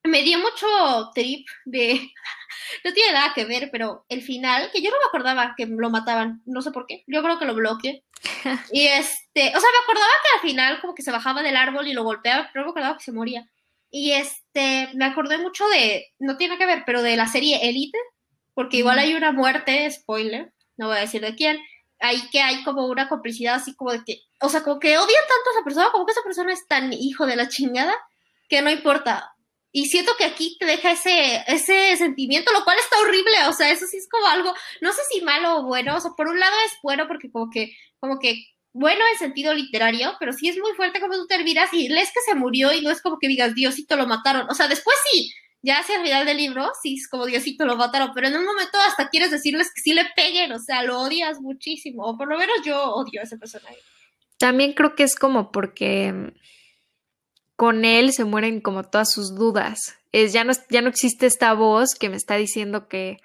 Me 0.03 0.21
dio 0.21 0.37
mucho 0.39 1.11
trip 1.15 1.47
de, 1.63 2.11
no 2.83 2.93
tiene 2.93 3.13
nada 3.13 3.33
que 3.33 3.45
ver, 3.45 3.69
pero 3.71 4.05
el 4.09 4.21
final, 4.21 4.69
que 4.71 4.81
yo 4.81 4.89
no 4.89 4.97
me 4.97 5.07
acordaba 5.07 5.53
que 5.55 5.65
lo 5.65 5.89
mataban, 5.89 6.41
no 6.45 6.61
sé 6.61 6.71
por 6.71 6.85
qué, 6.85 7.03
yo 7.07 7.23
creo 7.23 7.39
que 7.39 7.45
lo 7.45 7.55
bloqueé. 7.55 8.03
Y 8.71 8.87
este, 8.87 9.47
o 9.49 9.59
sea, 9.59 9.69
me 9.69 9.83
acordaba 9.83 10.11
que 10.23 10.35
al 10.35 10.41
final 10.41 10.81
como 10.81 10.95
que 10.95 11.03
se 11.03 11.11
bajaba 11.11 11.43
del 11.43 11.57
árbol 11.57 11.87
y 11.87 11.93
lo 11.93 12.03
golpeaba, 12.03 12.49
pero 12.51 12.65
no 12.65 12.67
me 12.67 12.71
acordaba 12.71 12.97
que 12.97 13.03
se 13.03 13.11
moría. 13.11 13.49
Y 13.89 14.11
este, 14.13 14.89
me 14.95 15.05
acordé 15.05 15.37
mucho 15.37 15.67
de, 15.67 16.07
no 16.19 16.35
tiene 16.37 16.57
que 16.57 16.65
ver, 16.65 16.83
pero 16.85 17.01
de 17.01 17.15
la 17.15 17.27
serie 17.27 17.69
Elite, 17.69 17.97
porque 18.53 18.77
igual 18.77 18.99
hay 18.99 19.13
una 19.13 19.31
muerte, 19.31 19.89
spoiler, 19.91 20.51
no 20.77 20.87
voy 20.87 20.97
a 20.97 21.01
decir 21.01 21.21
de 21.21 21.35
quién, 21.35 21.59
ahí 22.03 22.21
que 22.31 22.41
hay 22.41 22.63
como 22.63 22.85
una 22.87 23.07
complicidad 23.07 23.55
así 23.55 23.75
como 23.75 23.93
de 23.93 24.03
que, 24.03 24.21
o 24.41 24.49
sea, 24.49 24.61
como 24.61 24.77
que 24.77 24.97
odia 24.97 25.19
tanto 25.21 25.49
a 25.49 25.53
esa 25.53 25.63
persona, 25.63 25.89
como 25.91 26.05
que 26.05 26.11
esa 26.11 26.21
persona 26.21 26.51
es 26.51 26.67
tan 26.67 26.91
hijo 26.91 27.25
de 27.25 27.37
la 27.37 27.47
chingada, 27.47 27.95
que 28.49 28.61
no 28.61 28.69
importa. 28.69 29.33
Y 29.71 29.87
siento 29.87 30.11
que 30.17 30.25
aquí 30.25 30.57
te 30.59 30.65
deja 30.65 30.91
ese, 30.91 31.43
ese 31.47 31.95
sentimiento, 31.95 32.51
lo 32.51 32.65
cual 32.65 32.77
está 32.77 32.99
horrible, 32.99 33.47
o 33.47 33.53
sea, 33.53 33.71
eso 33.71 33.87
sí 33.87 33.97
es 33.97 34.07
como 34.09 34.27
algo, 34.27 34.53
no 34.81 34.91
sé 34.91 35.01
si 35.11 35.21
malo 35.21 35.59
o 35.59 35.63
bueno, 35.63 35.95
o 35.95 35.99
sea, 36.01 36.11
por 36.15 36.27
un 36.27 36.39
lado 36.39 36.55
es 36.65 36.73
bueno 36.83 37.07
porque 37.07 37.31
como 37.31 37.49
que, 37.49 37.73
como 37.99 38.19
que, 38.19 38.35
bueno 38.73 39.01
en 39.13 39.17
sentido 39.17 39.53
literario, 39.53 40.13
pero 40.19 40.33
sí 40.33 40.49
es 40.49 40.57
muy 40.57 40.73
fuerte 40.73 40.99
como 40.99 41.13
tú 41.13 41.25
te 41.27 41.41
miras 41.43 41.73
y 41.73 41.87
lees 41.87 42.09
que 42.09 42.21
se 42.25 42.35
murió 42.35 42.73
y 42.73 42.81
no 42.81 42.91
es 42.91 43.01
como 43.01 43.17
que 43.17 43.27
digas, 43.27 43.55
Diosito 43.55 43.95
lo 43.95 44.07
mataron, 44.07 44.47
o 44.49 44.53
sea, 44.53 44.67
después 44.67 44.95
sí, 45.09 45.31
ya 45.63 45.79
hacia 45.79 45.95
el 45.95 46.03
final 46.03 46.25
del 46.25 46.37
libro, 46.37 46.69
sí 46.81 46.95
es 46.95 47.07
como 47.07 47.25
Diosito 47.25 47.65
lo 47.65 47.77
mataron, 47.77 48.11
pero 48.13 48.27
en 48.27 48.35
un 48.35 48.45
momento 48.45 48.77
hasta 48.85 49.09
quieres 49.09 49.31
decirles 49.31 49.71
que 49.73 49.81
sí 49.81 49.93
le 49.93 50.03
peguen, 50.13 50.51
o 50.51 50.59
sea, 50.59 50.83
lo 50.83 50.99
odias 50.99 51.39
muchísimo, 51.39 52.03
o 52.03 52.17
por 52.17 52.27
lo 52.27 52.37
menos 52.37 52.57
yo 52.65 52.83
odio 52.93 53.21
a 53.21 53.23
ese 53.23 53.37
personaje. 53.37 53.77
También 54.37 54.73
creo 54.73 54.93
que 54.93 55.03
es 55.03 55.15
como 55.15 55.53
porque 55.53 56.33
con 57.55 57.85
él 57.85 58.11
se 58.11 58.25
mueren 58.25 58.59
como 58.59 58.83
todas 58.83 59.09
sus 59.09 59.35
dudas. 59.35 59.97
Es, 60.11 60.33
ya, 60.33 60.43
no, 60.43 60.51
ya 60.69 60.81
no 60.81 60.89
existe 60.89 61.27
esta 61.27 61.53
voz 61.53 61.95
que 61.95 62.09
me 62.09 62.17
está 62.17 62.35
diciendo 62.35 62.89
que 62.89 63.19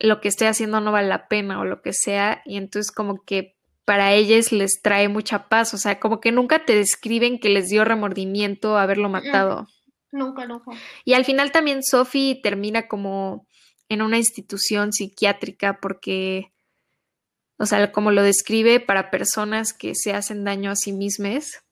lo 0.00 0.20
que 0.20 0.26
estoy 0.26 0.48
haciendo 0.48 0.80
no 0.80 0.90
vale 0.90 1.06
la 1.06 1.28
pena 1.28 1.60
o 1.60 1.64
lo 1.64 1.82
que 1.82 1.92
sea, 1.92 2.42
y 2.44 2.56
entonces 2.56 2.90
como 2.90 3.22
que 3.24 3.54
para 3.84 4.12
ellos 4.12 4.50
les 4.50 4.82
trae 4.82 5.08
mucha 5.08 5.48
paz, 5.48 5.72
o 5.72 5.78
sea, 5.78 6.00
como 6.00 6.18
que 6.18 6.32
nunca 6.32 6.64
te 6.64 6.74
describen 6.74 7.38
que 7.38 7.48
les 7.48 7.68
dio 7.68 7.84
remordimiento 7.84 8.76
haberlo 8.76 9.08
matado. 9.08 9.68
Nunca, 10.16 10.46
nunca. 10.46 10.70
Y 11.04 11.12
al 11.12 11.26
final 11.26 11.52
también 11.52 11.82
Sophie 11.82 12.40
termina 12.42 12.88
como 12.88 13.46
en 13.90 14.00
una 14.00 14.16
institución 14.16 14.92
psiquiátrica 14.92 15.78
porque, 15.78 16.52
o 17.58 17.66
sea, 17.66 17.92
como 17.92 18.10
lo 18.10 18.22
describe 18.22 18.80
para 18.80 19.10
personas 19.10 19.74
que 19.74 19.94
se 19.94 20.14
hacen 20.14 20.42
daño 20.44 20.70
a 20.70 20.76
sí 20.76 20.92
mismas. 20.92 21.62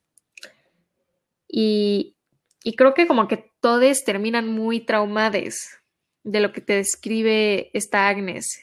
Y, 1.48 2.16
y 2.62 2.76
creo 2.76 2.92
que 2.92 3.06
como 3.06 3.28
que 3.28 3.50
todos 3.60 4.04
terminan 4.04 4.48
muy 4.48 4.80
traumados 4.80 5.56
de 6.22 6.40
lo 6.40 6.52
que 6.52 6.60
te 6.60 6.74
describe 6.74 7.70
esta 7.72 8.08
Agnes. 8.08 8.60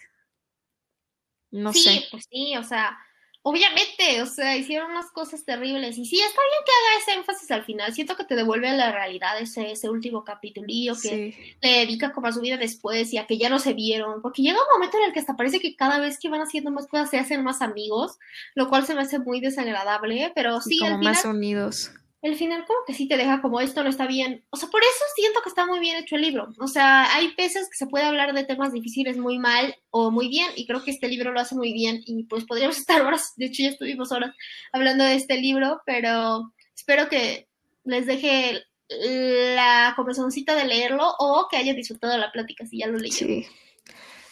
No 1.49 1.73
sí, 1.73 2.05
pues 2.11 2.25
sí, 2.29 2.55
o 2.55 2.63
sea, 2.63 2.99
Obviamente, 3.43 4.21
o 4.21 4.27
sea, 4.27 4.55
hicieron 4.55 4.91
unas 4.91 5.09
cosas 5.11 5.43
terribles. 5.43 5.97
Y 5.97 6.05
sí, 6.05 6.19
está 6.19 6.29
bien 6.29 6.63
que 6.63 6.71
haga 6.71 7.01
ese 7.01 7.19
énfasis 7.19 7.49
al 7.51 7.63
final. 7.63 7.91
Siento 7.91 8.15
que 8.15 8.23
te 8.23 8.35
devuelve 8.35 8.69
a 8.69 8.75
la 8.75 8.91
realidad 8.91 9.39
ese, 9.39 9.71
ese 9.71 9.89
último 9.89 10.23
capítulillo 10.23 10.93
que 11.01 11.55
le 11.59 11.69
dedica 11.69 12.11
como 12.11 12.27
a 12.27 12.31
su 12.31 12.41
vida 12.41 12.57
después 12.57 13.11
y 13.13 13.17
a 13.17 13.25
que 13.25 13.39
ya 13.39 13.49
no 13.49 13.57
se 13.57 13.73
vieron. 13.73 14.21
Porque 14.21 14.43
llega 14.43 14.59
un 14.59 14.73
momento 14.73 14.97
en 14.97 15.05
el 15.05 15.13
que 15.13 15.21
hasta 15.21 15.35
parece 15.35 15.59
que 15.59 15.75
cada 15.75 15.99
vez 15.99 16.19
que 16.19 16.29
van 16.29 16.41
haciendo 16.41 16.69
más 16.69 16.85
cosas 16.85 17.09
se 17.09 17.17
hacen 17.17 17.43
más 17.43 17.63
amigos, 17.63 18.19
lo 18.53 18.69
cual 18.69 18.85
se 18.85 18.93
me 18.93 19.01
hace 19.01 19.17
muy 19.17 19.39
desagradable. 19.39 20.31
Pero 20.35 20.61
sí, 20.61 20.77
como 20.77 20.99
más 20.99 21.25
unidos 21.25 21.91
el 22.21 22.35
final 22.35 22.65
como 22.65 22.79
que 22.85 22.93
sí 22.93 23.07
te 23.07 23.17
deja 23.17 23.41
como 23.41 23.59
esto 23.61 23.83
no 23.83 23.89
está 23.89 24.05
bien. 24.05 24.45
O 24.51 24.57
sea, 24.57 24.69
por 24.69 24.81
eso 24.81 25.03
siento 25.15 25.41
que 25.41 25.49
está 25.49 25.65
muy 25.65 25.79
bien 25.79 25.97
hecho 25.97 26.15
el 26.15 26.21
libro. 26.21 26.49
O 26.59 26.67
sea, 26.67 27.13
hay 27.15 27.33
veces 27.35 27.67
que 27.69 27.77
se 27.77 27.87
puede 27.87 28.05
hablar 28.05 28.33
de 28.33 28.43
temas 28.43 28.71
difíciles 28.71 29.17
muy 29.17 29.39
mal 29.39 29.75
o 29.89 30.11
muy 30.11 30.29
bien 30.29 30.47
y 30.55 30.67
creo 30.67 30.83
que 30.83 30.91
este 30.91 31.07
libro 31.07 31.31
lo 31.31 31.39
hace 31.39 31.55
muy 31.55 31.73
bien 31.73 32.01
y 32.05 32.23
pues 32.23 32.45
podríamos 32.45 32.77
estar 32.79 33.01
horas, 33.01 33.33
de 33.37 33.45
hecho 33.45 33.63
ya 33.63 33.69
estuvimos 33.69 34.11
horas 34.11 34.35
hablando 34.71 35.03
de 35.03 35.15
este 35.15 35.37
libro, 35.37 35.81
pero 35.85 36.53
espero 36.75 37.09
que 37.09 37.47
les 37.83 38.05
deje 38.05 38.63
la 38.89 39.93
conversacióncita 39.95 40.53
de 40.53 40.65
leerlo 40.65 41.13
o 41.17 41.47
que 41.49 41.57
hayan 41.57 41.77
disfrutado 41.77 42.17
la 42.17 42.31
plática 42.31 42.65
si 42.65 42.79
ya 42.79 42.87
lo 42.87 42.97
leyeron. 42.97 43.43
Sí. 43.43 43.47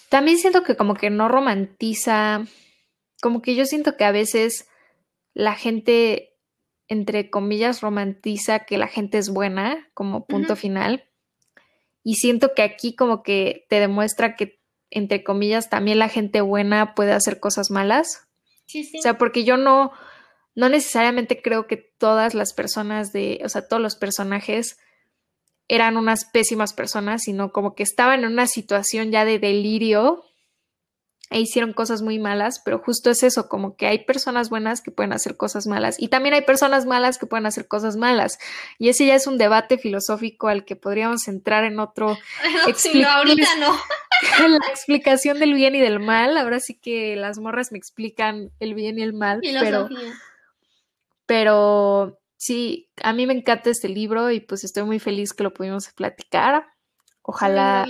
También 0.10 0.38
siento 0.38 0.64
que 0.64 0.76
como 0.76 0.96
que 0.96 1.10
no 1.10 1.28
romantiza, 1.28 2.46
como 3.22 3.42
que 3.42 3.56
yo 3.56 3.66
siento 3.66 3.96
que 3.96 4.04
a 4.04 4.12
veces 4.12 4.68
la 5.34 5.56
gente 5.56 6.29
entre 6.90 7.30
comillas, 7.30 7.82
romantiza 7.82 8.66
que 8.66 8.78
la 8.78 8.88
gente 8.88 9.20
es 9.20 9.30
buena 9.30 9.88
como 9.94 10.26
punto 10.26 10.56
final. 10.56 11.06
Y 12.04 12.16
siento 12.16 12.54
que 12.56 12.64
aquí 12.64 12.96
como 12.96 13.22
que 13.22 13.68
te 13.70 13.80
demuestra 13.80 14.36
que, 14.36 14.60
entre 14.90 15.24
comillas, 15.24 15.70
también 15.70 16.00
la 16.00 16.10
gente 16.10 16.42
buena 16.42 16.96
puede 16.96 17.12
hacer 17.14 17.40
cosas 17.40 17.70
malas. 17.70 18.28
Sí, 18.66 18.84
sí. 18.84 18.98
O 18.98 19.02
sea, 19.02 19.20
porque 19.20 19.44
yo 19.44 19.56
no, 19.56 19.92
no 20.56 20.68
necesariamente 20.68 21.42
creo 21.44 21.68
que 21.68 21.78
todas 21.78 22.34
las 22.34 22.54
personas 22.54 23.14
de, 23.14 23.40
o 23.46 23.50
sea, 23.50 23.68
todos 23.68 23.82
los 23.82 23.96
personajes 23.96 24.80
eran 25.68 25.96
unas 25.96 26.26
pésimas 26.26 26.74
personas, 26.74 27.22
sino 27.22 27.52
como 27.52 27.76
que 27.76 27.84
estaban 27.84 28.24
en 28.24 28.32
una 28.32 28.48
situación 28.48 29.12
ya 29.12 29.26
de 29.26 29.38
delirio 29.38 30.26
e 31.30 31.40
hicieron 31.40 31.74
cosas 31.74 32.02
muy 32.02 32.18
malas, 32.18 32.62
pero 32.64 32.80
justo 32.80 33.10
es 33.12 33.22
eso, 33.24 33.48
como 33.48 33.76
que 33.76 33.88
hay 33.88 34.06
personas 34.06 34.50
buenas 34.50 34.82
que 34.82 34.92
pueden 34.92 35.14
hacer 35.14 35.38
cosas 35.38 35.68
malas 35.68 35.96
y 36.00 36.08
también 36.08 36.34
hay 36.34 36.42
personas 36.42 36.86
malas 36.86 37.18
que 37.18 37.28
pueden 37.28 37.46
hacer 37.46 37.68
cosas 37.68 37.98
malas. 37.98 38.40
Y 38.80 38.90
ese 38.90 39.06
ya 39.06 39.16
es 39.16 39.28
un 39.28 39.38
debate 39.38 39.78
filosófico 39.78 40.48
al 40.48 40.66
que 40.66 40.76
podríamos 40.76 41.28
entrar 41.28 41.64
en 41.66 41.80
otro... 41.80 42.18
sí, 42.76 43.02
no, 43.02 43.10
ahorita 43.10 43.48
no. 43.60 44.48
la 44.48 44.68
explicación 44.70 45.40
del 45.40 45.54
bien 45.54 45.76
y 45.76 45.80
del 45.80 46.00
mal. 46.00 46.38
Ahora 46.38 46.60
sí 46.60 46.80
que 46.80 47.16
las 47.16 47.38
morras 47.38 47.72
me 47.72 47.78
explican 47.78 48.52
el 48.60 48.74
bien 48.74 48.98
y 48.98 49.04
el 49.04 49.14
mal, 49.14 49.40
pero... 49.42 49.88
Pero 51.28 52.20
sí, 52.38 52.90
a 53.04 53.14
mí 53.14 53.28
me 53.28 53.34
encanta 53.34 53.70
este 53.70 53.88
libro 53.88 54.32
y 54.32 54.40
pues 54.40 54.64
estoy 54.64 54.82
muy 54.82 54.98
feliz 54.98 55.32
que 55.32 55.44
lo 55.44 55.54
pudimos 55.54 55.90
platicar. 55.90 56.66
Ojalá 57.30 57.88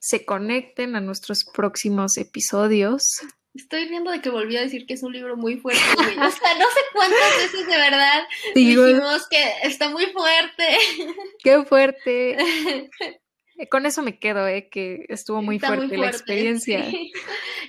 se 0.00 0.24
conecten 0.24 0.96
a 0.96 1.00
nuestros 1.00 1.44
próximos 1.44 2.16
episodios. 2.16 3.20
Estoy 3.54 3.88
viendo 3.88 4.10
de 4.10 4.20
que 4.20 4.30
volví 4.30 4.56
a 4.56 4.62
decir 4.62 4.84
que 4.84 4.94
es 4.94 5.04
un 5.04 5.12
libro 5.12 5.36
muy 5.36 5.58
fuerte. 5.58 5.80
o 5.80 5.94
sea, 5.94 6.18
no 6.18 6.28
sé 6.28 6.80
cuántas 6.92 7.36
veces 7.38 7.66
de 7.68 7.76
verdad 7.76 8.24
dijimos 8.56 9.28
que 9.28 9.44
está 9.62 9.90
muy 9.90 10.06
fuerte. 10.06 10.76
Qué 11.44 11.64
fuerte. 11.66 12.36
Con 13.70 13.86
eso 13.86 14.02
me 14.02 14.18
quedo, 14.18 14.48
¿eh? 14.48 14.68
que 14.68 15.06
estuvo 15.08 15.40
muy, 15.40 15.60
fuerte, 15.60 15.96
la 15.96 16.08
experiencia. 16.08 16.84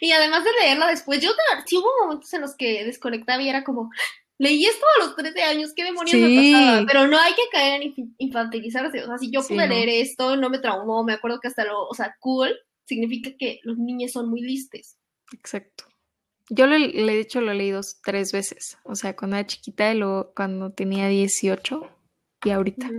Y 0.02 0.12
además 0.12 0.44
de 0.44 0.52
leerla 0.54 0.88
después, 0.88 1.20
yo 1.20 1.30
sí 1.68 1.78
hubo 1.78 2.06
momentos 2.06 2.34
en 2.34 2.42
los 2.42 2.56
que 2.56 2.84
desconectaba 2.84 3.44
y 3.44 3.50
era 3.50 3.64
como, 3.64 3.92
leí 4.40 4.66
esto 4.66 4.86
a 5.00 5.06
los 5.06 5.16
13 5.16 5.44
años, 5.44 5.74
qué 5.76 5.84
demonios 5.84 6.18
me 6.20 6.36
pasaba. 6.54 6.86
Pero 6.88 7.08
no 7.08 7.20
hay 7.20 7.34
que 7.34 7.42
caer 7.52 7.82
en 7.84 8.16
infantilizarse. 8.18 9.04
O 9.04 9.08
sea, 9.08 9.18
si 9.18 9.30
yo 9.32 9.42
pude 9.48 9.68
leer 9.68 9.90
esto, 9.90 10.36
no 10.38 10.50
me 10.50 10.60
traumó, 10.60 11.04
me 11.04 11.14
acuerdo 11.14 11.40
que 11.40 11.50
hasta 11.50 11.66
lo, 11.66 11.88
o 11.88 11.94
sea, 11.94 12.16
cool 12.20 12.50
significa 12.86 13.32
que 13.38 13.60
los 13.64 13.78
niños 13.78 14.12
son 14.14 14.30
muy 14.30 14.42
listes. 14.42 14.98
Exacto. 15.34 15.86
Yo 16.50 16.66
le 16.66 16.78
he 17.14 17.18
dicho, 17.18 17.42
lo 17.42 17.52
he 17.52 17.56
leído 17.56 17.82
tres 18.04 18.32
veces. 18.32 18.80
O 18.84 18.96
sea, 18.96 19.16
cuando 19.16 19.38
era 19.38 19.46
chiquita 19.46 19.94
y 19.94 19.98
luego 19.98 20.34
cuando 20.36 20.72
tenía 20.72 21.08
18. 21.08 21.88
y 22.44 22.50
ahorita. 22.52 22.90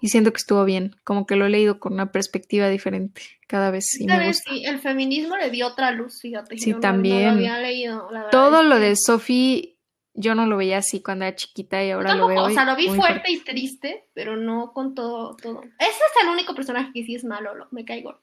Y 0.00 0.08
siento 0.08 0.32
que 0.32 0.38
estuvo 0.38 0.64
bien, 0.64 0.96
como 1.04 1.26
que 1.26 1.36
lo 1.36 1.44
he 1.46 1.50
leído 1.50 1.78
con 1.78 1.92
una 1.92 2.10
perspectiva 2.10 2.68
diferente 2.70 3.20
cada 3.46 3.70
vez. 3.70 4.00
Y 4.00 4.06
me 4.06 4.26
gusta. 4.26 4.50
Sí, 4.50 4.64
el 4.64 4.80
feminismo 4.80 5.36
le 5.36 5.50
dio 5.50 5.66
otra 5.68 5.90
luz, 5.92 6.20
fíjate. 6.22 6.56
Sí, 6.58 6.72
no- 6.72 6.80
también. 6.80 7.24
No, 7.26 7.30
lo 7.32 7.36
había 7.36 7.58
leído, 7.60 8.10
la 8.10 8.18
verdad 8.24 8.30
Todo 8.32 8.62
lo 8.64 8.78
de 8.80 8.96
Sophie, 8.96 9.77
yo 10.20 10.34
no 10.34 10.46
lo 10.46 10.56
veía 10.56 10.78
así 10.78 11.00
cuando 11.02 11.24
era 11.24 11.36
chiquita 11.36 11.82
y 11.84 11.90
ahora 11.90 12.14
lo 12.14 12.26
veo. 12.26 12.42
o 12.44 12.50
sea, 12.50 12.64
lo 12.64 12.74
vi 12.76 12.88
fuerte 12.88 13.30
y 13.32 13.40
triste, 13.40 14.08
pero 14.14 14.36
no 14.36 14.72
con 14.72 14.94
todo, 14.94 15.36
todo. 15.36 15.62
Ese 15.78 15.90
es 15.90 16.22
el 16.22 16.28
único 16.28 16.54
personaje 16.54 16.90
que 16.92 17.04
sí 17.04 17.14
es 17.14 17.24
malo, 17.24 17.54
lo- 17.54 17.68
me 17.70 17.84
cae 17.84 18.02
gordo. 18.02 18.20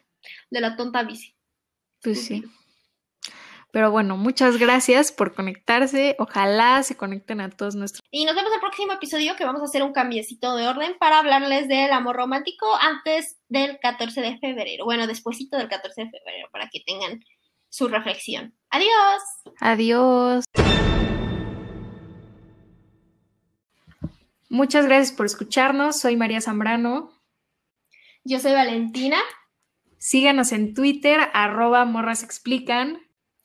De 0.49 0.59
la 0.61 0.75
tonta 0.75 1.03
bici. 1.03 1.35
Pues 2.01 2.25
sí. 2.25 2.43
Pero 3.71 3.91
bueno, 3.91 4.15
muchas 4.15 4.57
gracias 4.57 5.11
por 5.11 5.33
conectarse. 5.35 6.15
Ojalá 6.17 6.81
se 6.83 6.95
conecten 6.95 7.41
a 7.41 7.49
todos 7.49 7.75
nuestros. 7.75 8.01
Y 8.09 8.23
nos 8.23 8.33
vemos 8.33 8.53
el 8.53 8.59
próximo 8.61 8.93
episodio 8.93 9.35
que 9.35 9.43
vamos 9.43 9.61
a 9.61 9.65
hacer 9.65 9.83
un 9.83 9.91
cambiecito 9.91 10.55
de 10.55 10.65
orden 10.67 10.95
para 10.97 11.19
hablarles 11.19 11.67
del 11.67 11.91
amor 11.91 12.15
romántico 12.15 12.67
antes 12.79 13.37
del 13.49 13.77
14 13.79 14.21
de 14.21 14.37
febrero. 14.39 14.85
Bueno, 14.85 15.07
despuesito 15.07 15.57
del 15.57 15.67
14 15.67 16.05
de 16.05 16.09
febrero 16.09 16.47
para 16.53 16.69
que 16.69 16.79
tengan 16.85 17.19
su 17.67 17.89
reflexión. 17.89 18.55
Adiós. 18.69 19.21
Adiós. 19.59 20.45
Muchas 24.56 24.86
gracias 24.86 25.12
por 25.12 25.26
escucharnos. 25.26 25.99
Soy 25.99 26.16
María 26.16 26.39
Zambrano. 26.39 27.12
Yo 28.24 28.39
soy 28.39 28.53
Valentina 28.53 29.18
Síganos 29.97 30.53
en 30.53 30.74
Twitter, 30.74 31.20
arroba 31.34 31.84
morras 31.84 32.24
explican. 32.24 33.01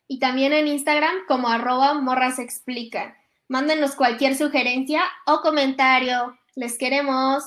y 0.07 0.21
también 0.21 0.53
en 0.53 0.69
Instagram 0.69 1.15
como 1.27 1.49
arroba 1.49 1.95
morras 1.95 2.39
explican. 2.39 3.15
Mándenos 3.49 3.97
cualquier 3.97 4.37
sugerencia 4.37 5.03
o 5.27 5.41
comentario. 5.41 6.39
Les 6.55 6.79
queremos. 6.79 7.43